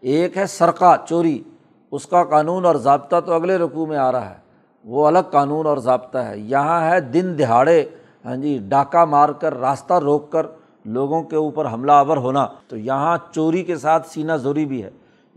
ایک 0.00 0.36
ہے 0.36 0.46
سرقہ، 0.46 0.96
چوری۔ 1.08 1.42
اس 1.90 2.06
کا 2.06 2.24
قانون 2.24 2.64
اور 2.64 2.74
ضابطہ 2.74 3.16
تو 3.26 3.32
اگلے 3.32 3.58
رقوع 3.58 3.86
میں 3.86 3.96
آ 3.96 4.12
رہا 4.12 4.30
ہے۔ 4.30 4.36
وہ 4.84 5.06
الگ 5.06 5.18
قانون 5.30 5.66
اور 5.66 5.76
ضابطہ 5.76 6.18
ہے۔ 6.18 6.38
یہاں 6.38 6.90
ہے 6.90 7.00
دن 7.00 7.34
دہاڑے 7.38 7.84
ہاں 8.24 8.36
جی 8.36 8.58
ڈاکہ 8.68 9.04
مار 9.04 9.28
کر، 9.28 9.58
راستہ 9.58 9.94
روک 9.94 10.32
کر 10.32 10.46
لوگوں 10.84 11.22
کے 11.22 11.36
اوپر 11.36 11.72
حملہ 11.72 11.92
آور 11.92 12.16
ہونا۔ 12.16 12.46
تو 12.68 12.76
یہاں 12.76 13.18
چوری 13.34 13.62
کے 13.62 13.76
ساتھ 13.76 14.08
سینہ 14.08 14.32
زوری 14.32 14.64
بھی 14.64 14.84
ہے۔ 14.84 14.90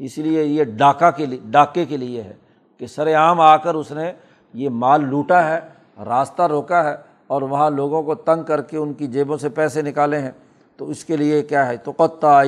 اس 0.06 0.18
لیے 0.18 0.44
یہ 0.44 0.64
ڈاکہ 0.64 1.10
کے 1.18 1.26
لیے 1.26 1.40
ڈاکے 1.52 1.86
کے 1.86 1.98
لیے 1.98 2.22
ہے 2.22 2.34
کہ 2.80 2.88
سر 2.88 3.14
عام 3.16 3.42
آ 3.42 3.56
کر 3.58 3.76
اس 3.76 3.92
نے 3.92 4.12
یہ 4.54 4.70
مال 4.70 5.06
لوٹا 5.06 5.48
ہے، 5.48 5.60
راستہ 6.06 6.42
روکا 6.42 6.84
ہے 6.84 6.96
اور 7.28 7.42
وہاں 7.42 7.70
لوگوں 7.70 8.04
کو 8.04 8.16
تنگ 8.16 8.44
کر 8.44 8.62
کے 8.62 8.78
ان 8.78 8.94
کی 8.94 9.08
جیبوں 9.08 9.38
سے 9.38 9.50
پیسے 9.50 9.82
نکالے 9.82 10.20
ہیں۔ 10.20 10.32
تو 10.80 10.90
اس 10.90 11.04
کے 11.06 11.18
لیے 11.18 11.42
کیا 11.44 11.68
ہے؟ 11.68 11.78
تو 11.78 11.92
قطع 11.98 12.44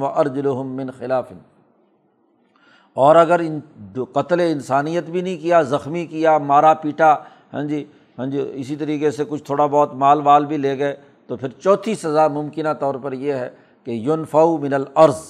و 0.00 0.04
ارجلحم 0.06 0.74
من 0.76 0.90
خلاف۔ 0.90 1.32
اور 2.96 3.16
اگر 3.16 3.40
ان 3.40 3.60
قتل 4.12 4.40
انسانیت 4.40 5.04
بھی 5.04 5.20
نہیں 5.20 5.36
کیا، 5.36 5.62
زخمی 5.62 6.06
کیا، 6.06 6.38
مارا 6.38 6.74
پیٹا 6.74 7.14
ہاں 7.52 7.62
جی 7.62 7.84
ہاں 8.18 8.26
جی 8.26 8.50
اسی 8.54 8.76
طریقے 8.76 9.10
سے 9.10 9.24
کچھ 9.28 9.42
تھوڑا 9.44 9.66
بہت 9.66 9.94
مال 9.94 10.20
وال 10.20 10.46
بھی 10.46 10.56
لے 10.56 10.78
گئے، 10.78 10.96
تو 11.26 11.36
پھر 11.36 11.48
چوتھی 11.48 11.94
سزا 11.94 12.26
ممکنہ 12.28 12.72
طور 12.80 12.94
پر 12.94 13.12
یہ 13.12 13.32
ہے 13.32 13.48
کہ 13.84 13.90
یونفو 13.90 14.58
من 14.58 14.72
العرض 14.74 15.22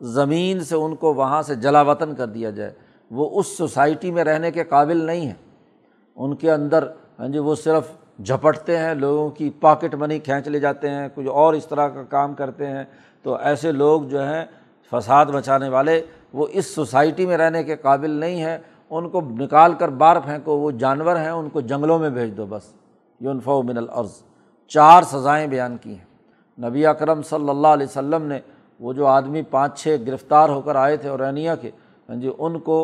زمین 0.00 0.60
سے 0.60 0.76
ان 0.76 0.96
کو 0.96 1.14
وہاں 1.14 1.42
سے 1.42 1.54
جلا 1.54 1.82
وطن 1.82 2.14
کر 2.14 2.26
دیا 2.26 2.50
جائے۔ 2.50 2.72
وہ 3.10 3.40
اس 3.40 3.56
سوسائٹی 3.56 4.10
میں 4.10 4.24
رہنے 4.24 4.50
کے 4.50 4.64
قابل 4.64 4.96
نہیں 4.96 5.20
ہیں۔ 5.20 5.34
ان 6.16 6.36
کے 6.36 6.52
اندر 6.52 6.88
ہاں 7.18 7.28
جی 7.28 7.38
وہ 7.38 7.54
صرف 7.54 7.88
جھپٹتے 8.24 8.78
ہیں، 8.78 8.94
لوگوں 8.94 9.30
کی 9.30 9.50
پاکٹ 9.50 9.94
منی 9.94 10.18
کھینچ 10.18 10.48
لے 10.48 10.60
جاتے 10.60 10.90
ہیں، 10.90 11.08
کچھ 11.14 11.26
اور 11.26 11.54
اس 11.54 11.66
طرح 11.66 11.88
کا 11.88 12.02
کام 12.02 12.34
کرتے 12.34 12.66
ہیں۔ 12.66 12.84
تو 13.22 13.34
ایسے 13.34 13.72
لوگ 13.72 14.02
جو 14.02 14.22
ہیں، 14.22 14.44
فساد 14.90 15.26
بچانے 15.26 15.68
والے، 15.68 16.02
وہ 16.32 16.46
اس 16.52 16.74
سوسائٹی 16.74 17.26
میں 17.26 17.36
رہنے 17.36 17.64
کے 17.64 17.76
قابل 17.76 18.10
نہیں 18.10 18.44
ہیں۔ 18.44 18.58
ان 18.90 19.08
کو 19.08 19.20
نکال 19.20 19.74
کر 19.74 19.88
باہر 19.88 20.20
پھینکو، 20.20 20.58
وہ 20.58 20.70
جانور 20.70 21.16
ہیں، 21.16 21.30
ان 21.30 21.48
کو 21.48 21.60
جنگلوں 21.60 21.98
میں 21.98 22.10
بھیج 22.10 22.36
دو 22.36 22.46
بس۔ 22.46 22.62
یونفو 23.20 23.62
من 23.62 23.78
العرض 23.78 24.12
چار 24.66 25.02
سزائیں 25.02 25.46
بیان 25.46 25.76
کی 25.76 25.94
ہیں۔ 25.94 26.16
نبی 26.68 26.86
اکرم 26.86 27.22
صلی 27.22 27.48
اللہ 27.48 27.68
علیہ 27.68 27.86
وسلم 27.86 28.22
نے 28.22 28.38
وہ 28.80 28.92
جو 28.92 29.06
آدمی 29.06 29.42
پانچ 29.50 29.78
چھ 29.82 29.96
گرفتار 30.06 30.48
ہو 30.48 30.60
کر 30.60 30.76
آئے 30.76 30.96
تھے 30.96 31.08
اور 31.08 31.20
کے 31.62 31.70
ہاں 32.08 32.16
جی 32.16 32.30
ان 32.38 32.58
کو 32.60 32.78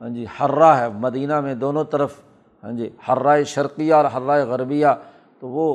ہاں 0.00 0.08
جی 0.08 0.24
ہررا 0.40 0.76
ہے، 0.78 0.88
مدینہ 1.00 1.40
میں 1.40 1.54
دونوں 1.54 1.84
طرف 1.84 2.14
ہاں 2.62 2.72
جی 2.72 2.88
ہررائے 3.08 3.44
شرقیہ 3.44 3.94
اور 3.94 4.04
ہررائے 4.04 4.42
غربیہ، 4.44 4.86
تو 5.40 5.48
وہ 5.48 5.74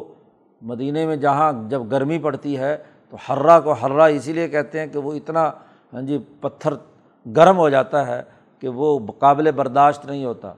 مدینہ 0.62 1.06
میں 1.08 1.16
جہاں 1.16 1.52
جب 1.70 1.92
گرمی 1.92 2.18
پڑتی 2.20 2.58
ہے 2.58 2.76
تو 3.10 3.18
ہررا 3.30 3.60
کو 3.60 3.72
ہررا 3.72 4.06
اسی 4.06 4.34
لیے 4.34 4.48
کہتے 4.48 4.80
ہیں 4.80 4.88
کہ 4.88 5.00
وہ 5.00 5.14
اتنا 5.14 5.50
ہاں 5.94 6.02
جی 6.02 6.18
پتھر 6.42 6.74
گرم 7.26 7.58
ہو 7.58 7.70
جاتا 7.70 8.06
ہے 8.08 8.22
کہ 8.60 8.70
وہ 8.70 8.98
قابل 9.20 9.52
برداشت 9.52 10.06
نہیں 10.06 10.26
ہوتا۔ 10.26 10.54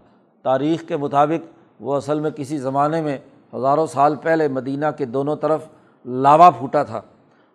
تاریخ 0.45 0.84
کے 0.88 0.97
مطابق 0.97 1.45
وہ 1.80 1.95
اصل 1.95 2.20
میں 2.20 2.32
کسی 2.32 2.57
زمانے 2.57 3.01
میں 3.01 3.18
ہزاروں 3.53 3.86
سال 3.88 4.16
پہلے 4.16 4.47
مدینہ 4.47 4.86
کے 4.97 5.05
دونوں 5.05 5.36
طرف 5.36 5.68
لاوا 6.05 6.49
پھوٹا 6.49 6.84
تھا 6.84 7.01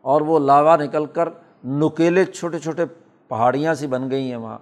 اور 0.05 0.21
وہ 0.21 0.39
لاوا 0.39 0.77
نکل 0.77 1.07
کر 1.07 1.29
نکیلے 1.65 2.25
چھوٹے 2.25 2.59
چھوٹے 2.59 2.85
پہاڑیاں 3.29 3.75
سی 3.75 3.87
بن 3.87 4.11
گئی 4.11 4.31
ہیں 4.31 4.37
وہاں۔ 4.37 4.59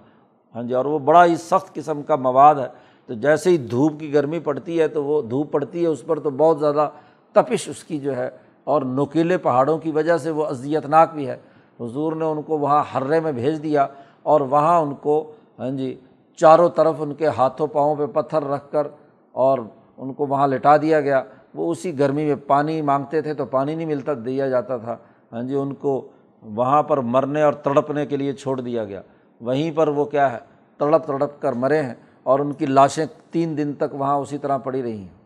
ہاں 0.55 0.63
جی 0.63 0.73
اور 0.73 0.85
وہ 0.85 0.99
بڑا 0.99 1.25
ہی 1.25 1.35
سخت 1.35 1.73
قسم 1.73 2.01
کا 2.01 2.15
مواد 2.15 2.55
ہے۔ 2.55 2.67
تو 3.05 3.13
جیسے 3.13 3.49
ہی 3.49 3.57
دھوپ 3.57 3.99
کی 3.99 4.13
گرمی 4.13 4.39
پڑتی 4.39 4.81
ہے 4.81 4.87
تو 4.87 5.03
وہ 5.03 5.21
دھوپ 5.21 5.51
پڑتی 5.51 5.81
ہے، 5.81 5.87
اس 5.87 6.05
پر 6.05 6.19
تو 6.19 6.29
بہت 6.29 6.59
زیادہ 6.59 6.89
تپش 7.33 7.69
اس 7.69 7.83
کی 7.83 7.99
جو 7.99 8.15
ہے۔ 8.15 8.29
اور 8.63 8.81
نوکیلے 8.81 9.37
پہاڑوں 9.37 9.77
کی 9.77 9.91
وجہ 9.91 10.17
سے 10.17 10.29
وہ 10.29 10.45
اذیت 10.45 10.85
ناک 10.85 11.13
بھی 11.13 11.27
ہے۔ 11.27 11.37
حضور 11.79 12.13
نے 12.13 12.25
ان 12.25 12.41
کو 12.41 12.57
وہاں 12.57 12.83
ہررے 12.93 13.19
میں 13.19 13.31
بھیج 13.31 13.63
دیا 13.63 13.87
اور 14.23 14.41
وہاں 14.41 14.79
ان 14.79 14.95
کو 14.95 15.31
ہاں 15.59 15.69
جی 15.69 15.95
چاروں 16.35 16.69
طرف 16.69 16.95
ان 16.99 17.13
کے 17.13 17.27
ہاتھوں 17.27 17.67
پاؤں 17.67 17.95
پہ 17.95 18.05
پتھر 18.05 18.43
رکھ 18.43 18.71
کر 18.71 18.87
اور 19.31 19.59
ان 19.97 20.13
کو 20.13 20.27
وہاں 20.27 20.47
لٹا 20.47 20.77
دیا 20.77 21.01
گیا۔ 21.01 21.23
وہ 21.53 21.71
اسی 21.71 21.99
گرمی 21.99 22.25
میں 22.25 22.35
پانی 22.47 22.81
مانگتے 22.81 23.21
تھے 23.21 23.33
تو 23.33 23.45
پانی 23.45 23.75
نہیں 23.75 23.87
ملتا، 23.87 24.11
دیا 24.25 24.49
جاتا 24.49 24.77
تھا۔ 24.77 24.97
ہاں 25.31 25.43
جی 25.43 25.55
ان 25.55 25.73
کو 25.73 26.07
وہاں 26.55 26.83
پر 26.83 26.97
مرنے 26.97 27.41
اور 27.41 27.53
تڑپنے 27.53 28.05
کے 28.05 28.17
لیے 28.17 28.33
چھوڑ 28.33 28.61
دیا 28.61 28.83
گیا۔ 28.83 29.01
وہیں 29.41 29.71
پر 29.75 29.87
وہ 29.87 30.05
کیا 30.05 30.31
ہے؟ 30.31 30.37
تڑپ 30.77 31.05
تڑپ 31.05 31.41
کر 31.41 31.53
مرے 31.53 31.83
ہیں 31.83 31.93
اور 32.23 32.39
ان 32.39 32.53
کی 32.53 32.65
لاشیں 32.65 33.05
تین 33.31 33.57
دن 33.57 33.73
تک 33.73 33.93
وہاں 33.93 34.15
اسی 34.15 34.37
طرح 34.37 34.57
پڑی 34.57 34.83
رہی 34.83 34.97
ہیں۔ 34.97 35.17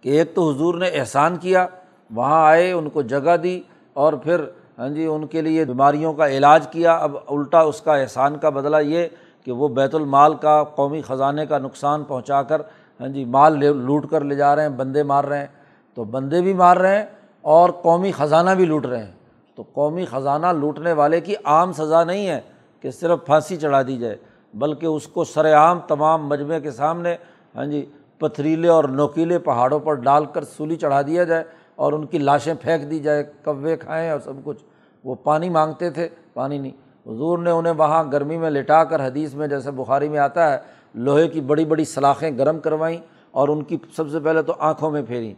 کہ 0.00 0.08
ایک 0.08 0.34
تو 0.34 0.50
حضور 0.50 0.74
نے 0.74 0.88
احسان 0.88 1.36
کیا، 1.36 1.66
وہاں 2.14 2.46
آئے، 2.46 2.72
ان 2.72 2.88
کو 2.88 3.02
جگہ 3.02 3.36
دی 3.36 3.60
اور 3.92 4.12
پھر 4.12 4.40
ہاں 4.78 4.88
جی 4.88 5.06
ان 5.06 5.26
کے 5.26 5.42
لیے 5.42 5.64
بیماریوں 5.64 6.12
کا 6.12 6.28
علاج 6.28 6.68
کیا۔ 6.68 6.94
اب 6.94 7.16
الٹا 7.28 7.60
اس 7.60 7.80
کا 7.80 7.96
احسان 7.96 8.38
کا 8.38 8.48
بدلہ 8.48 8.76
یہ 8.76 9.06
کہ 9.44 9.52
وہ 9.52 9.68
بیت 9.68 9.94
المال 9.94 10.34
کا 10.34 10.64
قومی 10.64 11.02
خزانے 11.02 11.46
کا 11.46 11.58
نقصان 11.58 12.04
پہنچا 12.04 12.42
کر 12.42 12.60
ہاں 13.00 13.08
جی 13.08 13.24
مال 13.24 13.58
لے، 13.58 13.72
لوٹ 13.72 14.10
کر 14.10 14.24
لے 14.24 14.34
جا 14.34 14.56
رہے 14.56 14.62
ہیں، 14.62 14.68
بندے 14.68 15.02
مار 15.02 15.24
رہے 15.24 15.38
ہیں۔ 15.38 15.46
تو 15.94 16.04
بندے 16.04 16.42
بھی 16.42 16.52
مار 16.52 16.76
رہے 16.76 16.98
ہیں 16.98 17.06
اور 17.42 17.70
قومی 17.70 18.12
خزانہ 18.12 18.50
بھی 18.50 18.64
لوٹ 18.64 18.86
رہے 18.86 19.04
ہیں۔ 19.04 19.12
تو 19.56 19.62
قومی 19.72 20.04
خزانہ 20.04 20.46
لوٹنے 20.46 20.92
والے 20.92 21.20
کی 21.20 21.34
عام 21.44 21.72
سزا 21.72 22.04
نہیں 22.04 22.28
ہے 22.28 22.40
کہ 22.80 22.90
صرف 22.90 23.24
پھانسی 23.26 23.56
چڑھا 23.56 23.82
دی 23.82 23.96
جائے، 23.98 24.16
بلکہ 24.54 24.86
اس 24.86 25.06
کو 25.06 25.24
سر 25.24 25.52
عام 25.54 25.80
تمام 25.88 26.26
مجمعے 26.28 26.60
کے 26.60 26.70
سامنے 26.70 27.16
ہاں 27.54 27.66
جی 27.66 27.84
پتھریلے 28.18 28.68
اور 28.68 28.84
نوکیلے 28.84 29.38
پہاڑوں 29.38 29.78
پر 29.78 29.94
ڈال 29.94 30.24
کر 30.24 30.44
سولی 30.44 30.76
چڑھا 30.76 31.02
دیا 31.02 31.24
جائے 31.24 31.44
اور 31.76 31.92
ان 31.92 32.06
کی 32.06 32.18
لاشیں 32.18 32.54
پھینک 32.60 32.90
دی 32.90 32.98
جائے، 32.98 33.22
کوے 33.44 33.76
کھائیں 33.76 34.10
اور 34.10 34.20
سب 34.20 34.32
کچھ۔ 34.44 34.62
وہ 35.04 35.14
پانی 35.14 35.50
مانگتے 35.50 35.90
تھے، 35.90 36.08
پانی 36.34 36.58
نہیں۔ 36.58 36.72
حضور 37.06 37.38
نے 37.38 37.50
انہیں 37.50 37.72
وہاں 37.72 38.04
گرمی 38.12 38.38
میں 38.38 38.50
لٹا 38.50 38.84
کر 38.84 39.06
حدیث 39.06 39.34
میں 39.34 39.46
جیسے 39.48 39.70
بخاری 39.70 40.08
میں 40.08 40.18
آتا 40.18 40.52
ہے، 40.52 40.58
لوہے 40.94 41.28
کی 41.28 41.40
بڑی 41.40 41.64
بڑی 41.64 41.84
سلاخیں 41.84 42.38
گرم 42.38 42.60
کروائیں 42.60 42.98
اور 43.30 43.48
ان 43.48 43.62
کی 43.62 43.76
سب 43.96 44.10
سے 44.10 44.20
پہلے 44.20 44.42
تو 44.42 44.54
آنکھوں 44.58 44.90
میں 44.90 45.02
پھیریں 45.02 45.34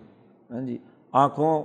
ہاں 0.51 0.61
جی 0.61 0.79
آنکھوں 1.13 1.63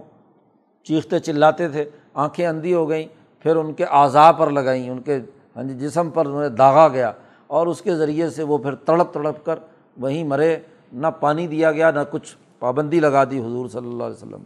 چیختے 0.83 1.19
چلاتے 1.19 1.67
تھے۔ 1.67 1.85
آنکھیں 2.13 2.45
اندھی 2.47 2.73
ہو 2.73 2.89
گئیں، 2.89 3.07
پھر 3.39 3.55
ان 3.55 3.73
کے 3.73 3.85
اعضاء 3.85 4.31
پر 4.31 4.49
لگائیں، 4.49 4.89
ان 4.89 5.01
کے 5.01 5.19
ہاں 5.55 5.63
جی 5.63 5.73
جسم 5.73 6.09
پر 6.09 6.25
انہیں 6.25 6.49
داغا 6.49 6.87
گیا 6.87 7.11
اور 7.47 7.67
اس 7.67 7.81
کے 7.81 7.95
ذریعے 7.95 8.29
سے 8.29 8.43
وہ 8.43 8.57
پھر 8.57 8.75
تڑپ 8.75 9.13
تڑپ 9.13 9.45
کر 9.45 9.59
وہیں 9.97 10.23
مرے۔ 10.23 10.57
نہ 10.93 11.07
پانی 11.19 11.47
دیا 11.47 11.71
گیا، 11.71 11.91
نہ 11.91 11.99
کچھ 12.11 12.35
پابندی 12.59 12.99
لگا 12.99 13.23
دی 13.23 13.39
حضور 13.39 13.67
صلی 13.67 13.87
اللہ 13.87 14.03
علیہ 14.03 14.15
وسلم 14.15 14.43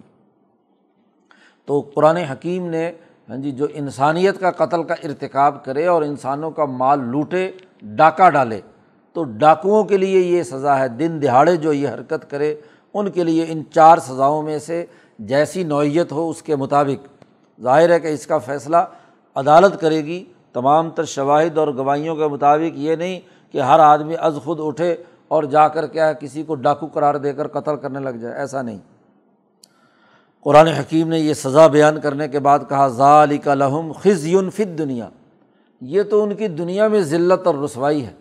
تو 1.68 1.80
قرآن 1.93 2.18
حکیم 2.18 2.65
نے 2.70 2.91
ہاں 3.30 3.38
جی 3.38 3.51
جو 3.51 3.68
انسانیت 3.74 4.39
کا 4.39 4.51
قتل 4.51 4.84
کا 4.84 4.93
ارتکاب 5.03 5.63
کرے 5.65 5.86
اور 5.86 6.01
انسانوں 6.01 6.51
کا 6.51 6.65
مال 6.65 6.99
لوٹے، 7.03 7.51
ڈاکہ 7.82 8.30
ڈالے، 8.30 8.59
تو 9.13 9.24
ڈاکوؤں 9.24 9.84
کے 9.84 9.97
لیے 9.97 10.20
یہ 10.20 10.43
سزا 10.43 10.80
ہے۔ 10.80 10.88
دن 10.88 11.22
دہاڑے 11.22 11.55
جو 11.55 11.74
یہ 11.74 11.89
حرکت 11.89 12.30
کرے، 12.30 12.55
ان 12.93 13.09
کے 13.11 13.24
لیے 13.24 13.45
ان 13.49 13.61
چار 13.72 13.97
سزاؤں 13.97 14.43
میں 14.43 14.59
سے 14.59 14.86
جیسی 15.20 15.63
نوعیت 15.63 16.11
ہو، 16.11 16.30
اس 16.30 16.41
کے 16.41 16.55
مطابق۔ 16.55 17.16
ظاہر 17.62 17.89
ہے 17.89 17.99
کہ 17.99 18.08
اس 18.08 18.28
کا 18.28 18.38
فیصلہ 18.38 18.78
عدالت 19.36 19.80
کرے 19.82 20.05
گی۔ 20.05 20.24
تمام 20.53 20.89
تر 20.89 21.05
شواہد 21.05 21.58
اور 21.58 21.68
گواہیوں 21.68 22.16
کے 22.16 22.28
مطابق 22.28 22.78
یہ 22.78 22.95
نہیں 22.95 23.20
کہ 23.51 23.62
ہر 23.62 23.80
آدمی 23.80 24.16
از 24.20 24.38
خود 24.43 24.60
اٹھے 24.62 24.95
اور 25.28 25.43
جا 25.43 25.68
کر 25.68 25.88
کیا 25.88 26.08
ہے، 26.08 26.14
کسی 26.20 26.43
کو 26.43 26.55
ڈاکو 26.55 26.88
قرار 26.88 27.16
دے 27.16 27.34
کر 27.34 27.47
قتل 27.47 27.76
کرنے 27.76 27.99
لگ 27.99 28.10
جائے۔ 28.10 28.36
ایسا 28.36 28.62
نہیں۔ 28.62 28.78
قرآن 30.43 30.68
حکیم 30.68 31.08
نے 31.08 31.20
یہ 31.20 31.34
سزا 31.34 31.68
بیان 31.68 31.99
کرنے 31.99 32.28
کے 32.28 32.39
بعد 32.39 32.60
کہا 32.70 32.88
ظالی 32.88 33.38
کا 33.38 33.53
لہم 33.53 33.91
خز 33.91 34.28
فت 34.55 34.78
دنیا 34.78 35.10
یہ 35.82 36.03
تو 36.03 36.24
ان 36.24 36.36
کی 36.36 36.47
دنیا 36.47 36.88
میں 36.88 37.01
ذلت 37.01 37.47
اور 37.47 37.55
رسوائی 37.55 38.05
ہے 38.05 38.14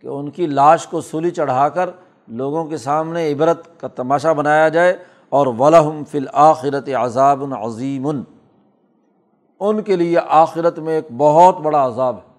کہ 0.00 0.06
ان 0.06 0.30
کی 0.30 0.46
لاش 0.46 0.86
کو 0.86 1.00
سولی 1.00 1.30
چڑھا 1.30 1.68
کر 1.68 1.90
لوگوں 2.28 2.64
کے 2.64 2.76
سامنے 2.76 3.32
عبرت 3.32 3.80
کا 3.80 3.88
تماشا 3.88 4.32
بنایا 4.32 4.68
جائے 4.68 4.96
اور 5.28 5.46
ولہم 5.46 6.02
فی 6.10 6.18
الآخرت 6.18 6.88
عذاب 6.88 7.54
عظیم۔ 7.54 8.08
ان 9.68 9.82
کے 9.82 9.96
لیے 9.96 10.16
آخرت 10.28 10.78
میں 10.78 10.94
ایک 10.94 11.06
بہت 11.16 11.58
بڑا 11.58 11.86
عذاب 11.86 12.16
ہے۔ 12.16 12.32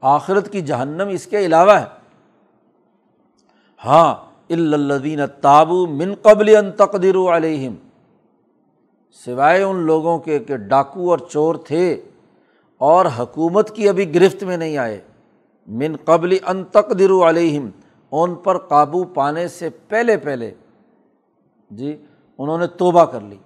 آخرت 0.00 0.52
کی 0.52 0.60
جہنم 0.60 1.08
اس 1.08 1.26
کے 1.26 1.38
علاوہ 1.38 1.72
ہے۔ 1.72 1.84
ہاں 3.84 4.14
الدین 4.50 5.20
تابو 5.40 5.86
من 5.86 6.14
قبل 6.22 6.56
ان 6.56 6.72
تقدر 6.72 7.36
علیہم۔ 7.36 7.74
سوائے 9.24 9.62
ان 9.62 9.76
لوگوں 9.76 10.18
کے 10.18 10.38
کہ 10.38 10.56
ڈاکو 10.56 11.10
اور 11.10 11.18
چور 11.18 11.54
تھے 11.54 12.00
اور 12.78 13.06
حکومت 13.18 13.76
کی 13.76 13.88
ابھی 13.88 14.14
گرفت 14.14 14.44
میں 14.44 14.56
نہیں 14.56 14.76
آئے۔ 14.76 15.00
من 15.68 15.96
قبل 16.04 16.36
ان 16.46 16.64
تقدر 16.64 17.28
علیہم۔ 17.28 17.68
ان 18.12 18.34
پر 18.34 18.58
قابو 18.58 19.04
پانے 19.04 19.48
سے 19.48 19.68
پہلے 19.70 20.16
پہلے۔ 20.16 20.50
جی 21.70 21.96
انہوں 22.38 22.58
نے 22.58 22.66
توبہ 22.66 23.04
کر 23.04 23.20
لی۔ 23.20 23.36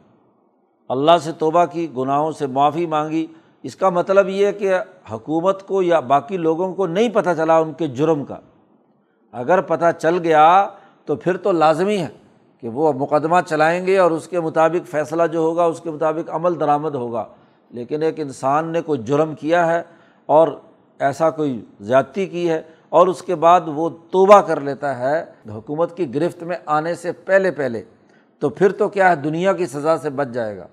اللہ 0.89 1.18
سے 1.22 1.32
توبہ 1.32 1.64
کی، 1.64 1.89
گناہوں 1.97 2.32
سے 2.32 2.47
معافی 2.47 2.87
مانگی۔ 2.87 3.26
اس 3.62 3.76
کا 3.76 3.91
مطلب 3.91 4.28
یہ 4.28 4.53
کہ 4.53 4.74
حکومت 5.12 5.66
کو 5.66 5.82
یا 5.82 6.01
باقی 6.01 6.37
لوگوں 6.37 6.74
کو 6.74 6.87
نہیں 6.87 7.09
پتہ 7.09 7.30
چلا 7.37 7.59
ان 7.59 7.72
کے 7.72 7.87
جرم 7.87 8.24
کا۔ 8.24 8.37
اگر 9.32 9.61
پتہ 9.61 9.85
چل 9.99 10.18
گیا 10.22 10.68
تو 11.05 11.16
پھر 11.16 11.37
تو 11.37 11.53
لازمی 11.53 11.99
ہے 11.99 12.09
کہ 12.61 12.68
وہ 12.68 12.93
مقدمہ 12.93 13.37
چلائیں 13.47 13.87
گے 13.87 13.99
اور 13.99 14.11
اس 14.11 14.28
کے 14.28 14.41
مطابق 14.41 14.89
فیصلہ 14.89 15.22
جو 15.32 15.39
ہوگا، 15.39 15.64
اس 15.64 15.80
کے 15.80 15.91
مطابق 15.91 16.30
عمل 16.30 16.61
درآمد 16.61 16.95
ہوگا۔ 16.95 17.24
لیکن 17.70 18.03
ایک 18.03 18.20
انسان 18.20 18.66
نے 18.66 18.80
کوئی 18.80 19.03
جرم 19.03 19.35
کیا 19.35 19.74
ہے 19.74 19.82
اور 20.26 20.49
ایسا 20.99 21.30
کوئی 21.30 21.64
زیادتی 21.80 22.26
کی 22.26 22.51
ہے 22.51 22.62
اور 22.89 23.07
اس 23.07 23.22
کے 23.22 23.35
بعد 23.35 23.61
وہ 23.66 23.89
توبہ 24.11 24.41
کر 24.41 24.61
لیتا 24.61 24.99
ہے، 24.99 25.24
حکومت 25.47 25.97
کی 25.97 26.14
گرفت 26.14 26.43
میں 26.43 26.57
آنے 26.66 26.95
سے 26.95 27.12
پہلے 27.12 27.51
پہلے 27.51 27.82
تو 28.39 28.49
پھر 28.49 28.72
تو 28.72 28.89
کیا 28.89 29.11
ہے؟ 29.11 29.16
دنیا 29.16 29.53
کی 29.53 29.66
سزا 29.66 29.99
سے 29.99 30.11
بچ 30.11 30.28
جائے 30.28 30.59
گا۔ 30.59 30.66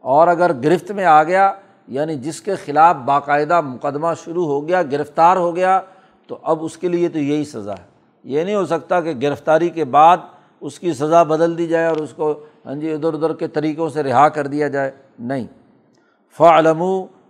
اور 0.00 0.28
اگر 0.28 0.52
گرفت 0.52 0.90
میں 0.90 1.04
آ 1.04 1.22
گیا 1.22 1.52
یعنی 1.88 2.14
جس 2.14 2.40
کے 2.40 2.54
خلاف 2.54 2.96
باقاعدہ 2.96 3.60
مقدمہ 3.60 4.06
شروع 4.24 4.46
ہو 4.46 4.68
گیا، 4.68 4.82
گرفتار 4.82 5.36
ہو 5.36 5.56
گیا، 5.56 5.80
تو 6.26 6.38
اب 6.42 6.64
اس 6.64 6.76
کے 6.76 6.88
لیے 6.88 7.08
تو 7.08 7.18
یہی 7.18 7.44
سزا 7.44 7.72
ہے۔ 7.72 7.96
یہ 8.24 8.44
نہیں 8.44 8.54
ہو 8.54 8.66
سکتا 8.66 9.00
کہ 9.00 9.12
گرفتاری 9.22 9.68
کے 9.68 9.84
بعد 9.84 10.16
اس 10.60 10.78
کی 10.78 10.92
سزا 10.92 11.22
بدل 11.22 11.58
دی 11.58 11.66
جائے 11.66 11.86
اور 11.86 11.96
اس 11.96 12.12
کو 12.12 12.34
ہاں 12.66 12.74
جی 12.74 12.92
ادھر 12.92 13.14
ادھر 13.14 13.34
کے 13.34 13.48
طریقوں 13.48 13.88
سے 13.88 14.02
رہا 14.02 14.28
کر 14.28 14.46
دیا 14.46 14.68
جائے۔ 14.68 14.90
نہیں۔ 15.18 15.46
فعلم 16.36 16.82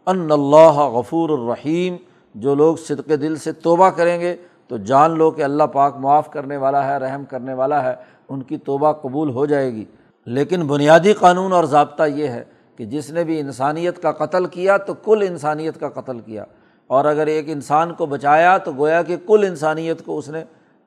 ان 0.06 0.30
اللہ 0.30 0.72
غفور 0.72 1.30
الرحیم 1.30 1.96
جو 2.34 2.54
لوگ 2.54 2.76
صدق 2.76 3.08
دل 3.08 3.36
سے 3.36 3.52
توبہ 3.52 3.90
کریں 3.90 4.20
گے 4.20 4.36
تو 4.68 4.76
جان 4.76 5.18
لو 5.18 5.30
کہ 5.30 5.42
اللہ 5.42 5.62
پاک 5.62 5.96
معاف 5.96 6.30
کرنے 6.30 6.56
والا 6.56 6.86
ہے، 6.86 6.96
رحم 6.98 7.24
کرنے 7.24 7.54
والا 7.54 7.84
ہے، 7.84 7.94
ان 8.28 8.42
کی 8.42 8.56
توبہ 8.56 8.92
قبول 8.92 9.30
ہو 9.30 9.46
جائے 9.46 9.72
گی۔ 9.72 9.84
لیکن 10.26 10.66
بنیادی 10.66 11.12
قانون 11.12 11.52
اور 11.52 11.64
ضابطہ 11.64 12.02
یہ 12.02 12.28
ہے 12.28 12.44
کہ 12.76 12.84
جس 12.84 13.10
نے 13.10 13.24
بھی 13.24 13.40
انسانیت 13.40 14.02
کا 14.02 14.12
قتل 14.12 14.46
کیا 14.46 14.76
تو 14.76 14.94
کل 14.94 15.24
انسانیت 15.28 15.80
کا 15.80 15.88
قتل 15.88 16.20
کیا۔ 16.20 16.44
اور 16.86 17.04
اگر 17.04 17.26
ایک 17.26 17.44
انسان 17.48 17.94
کو 17.94 18.06
بچایا 18.06 18.58
تو 18.58 18.72
گویا 18.72 19.02
کہ 19.02 19.16
کل 19.26 19.44
انسانیت 19.48 20.04
کو 20.04 20.18
اس 20.18 20.28
نے 20.28 20.44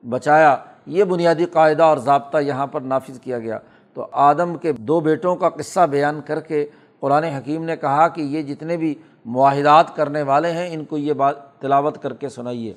بچایا۔ 0.08 0.56
یہ 0.86 1.04
بنیادی 1.04 1.44
قاعدہ 1.44 1.82
اور 1.82 1.96
ضابطہ 1.96 2.38
یہاں 2.38 2.66
پر 2.66 2.80
نافذ 2.80 3.20
کیا 3.20 3.38
گیا۔ 3.38 3.58
تو 3.94 4.06
آدم 4.12 4.56
کے 4.56 4.72
دو 4.72 5.00
بیٹوں 5.00 5.36
کا 5.36 5.48
قصہ 5.48 5.80
بیان 5.80 6.20
کر 6.26 6.40
کے 6.40 6.66
قرآن 7.00 7.24
حکیم 7.24 7.64
نے 7.64 7.76
کہا 7.76 8.08
کہ 8.08 8.20
یہ 8.20 8.42
جتنے 8.42 8.76
بھی 8.76 8.94
معاہدات 9.24 9.96
کرنے 9.96 10.22
والے 10.22 10.50
ہیں، 10.50 10.74
ان 10.74 10.84
کو 10.84 10.98
یہ 10.98 11.12
بات 11.12 11.52
تلاوت 11.60 12.02
کر 12.02 12.12
کے 12.12 12.28
سنائیے۔ 12.28 12.74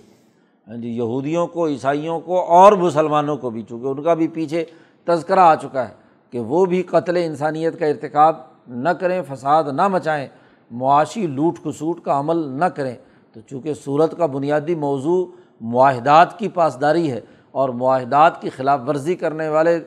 ہاں 0.67 0.77
جی 0.77 0.89
یہودیوں 0.89 1.47
کو، 1.47 1.67
عیسائیوں 1.67 2.19
کو 2.19 2.39
اور 2.39 2.71
مسلمانوں 2.71 3.37
کو 3.37 3.49
بھی، 3.49 3.61
چونکہ 3.61 3.87
ان 3.87 4.03
کا 4.03 4.13
بھی 4.13 4.27
پیچھے 4.27 4.65
تذکرہ 5.05 5.39
آ 5.39 5.55
چکا 5.55 5.87
ہے 5.89 5.93
کہ 6.31 6.39
وہ 6.39 6.65
بھی 6.65 6.81
قتل 6.83 7.17
انسانیت 7.17 7.79
کا 7.79 7.85
ارتکاب 7.85 8.35
نہ 8.67 8.89
کریں، 8.89 9.21
فساد 9.27 9.63
نہ 9.71 9.87
مچائیں، 9.87 10.27
معاشی 10.71 11.27
لوٹ 11.27 11.59
کھسوٹ 11.63 12.01
کا 12.01 12.19
عمل 12.19 12.37
نہ 12.37 12.65
کریں۔ 12.65 12.95
تو 13.33 13.39
چونکہ 13.49 13.73
صورت 13.73 14.17
کا 14.17 14.25
بنیادی 14.25 14.75
موضوع 14.75 15.25
معاہدات 15.61 16.39
کی 16.39 16.47
پاسداری 16.47 17.11
ہے 17.11 17.19
اور 17.51 17.69
معاہدات 17.69 18.41
کی 18.41 18.49
خلاف 18.49 18.79
ورزی 18.87 19.15
کرنے 19.15 19.49
والے 19.49 19.79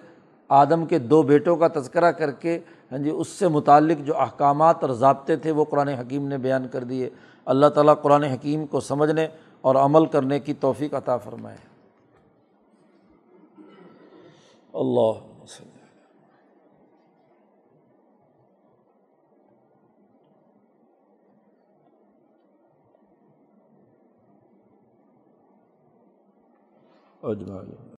آدم 0.49 0.87
کے 0.87 0.99
دو 0.99 1.23
بیٹوں 1.23 1.57
کا 1.57 1.69
تذکرہ 1.69 2.11
کر 2.13 2.31
کے 2.31 2.59
ہاں 2.93 2.99
جی 2.99 3.11
اس 3.11 3.29
سے 3.29 3.49
متعلق 3.49 4.07
جو 4.07 4.17
احکامات 4.19 4.77
اور 4.81 4.91
ضابطے 4.91 5.37
تھے، 5.37 5.51
وہ 5.51 5.65
قرآن 5.65 5.89
حکیم 5.89 6.27
نے 6.29 6.39
بیان 6.39 6.69
کر 6.69 6.85
دیے۔ 6.85 7.11
اللہ 7.45 7.67
تعالیٰ 7.67 7.95
قرآن 8.03 8.25
حکیم 8.25 8.67
کو 8.67 8.81
سمجھنے 8.81 9.27
اور 9.67 9.75
عمل 9.75 10.07
کرنے 10.07 10.39
کی 10.41 10.55
توفیق 10.55 10.95
عطا 10.95 11.17
فرمائے۔ 11.17 11.57
اللہ 14.73 15.25
اجمائی 27.23 27.86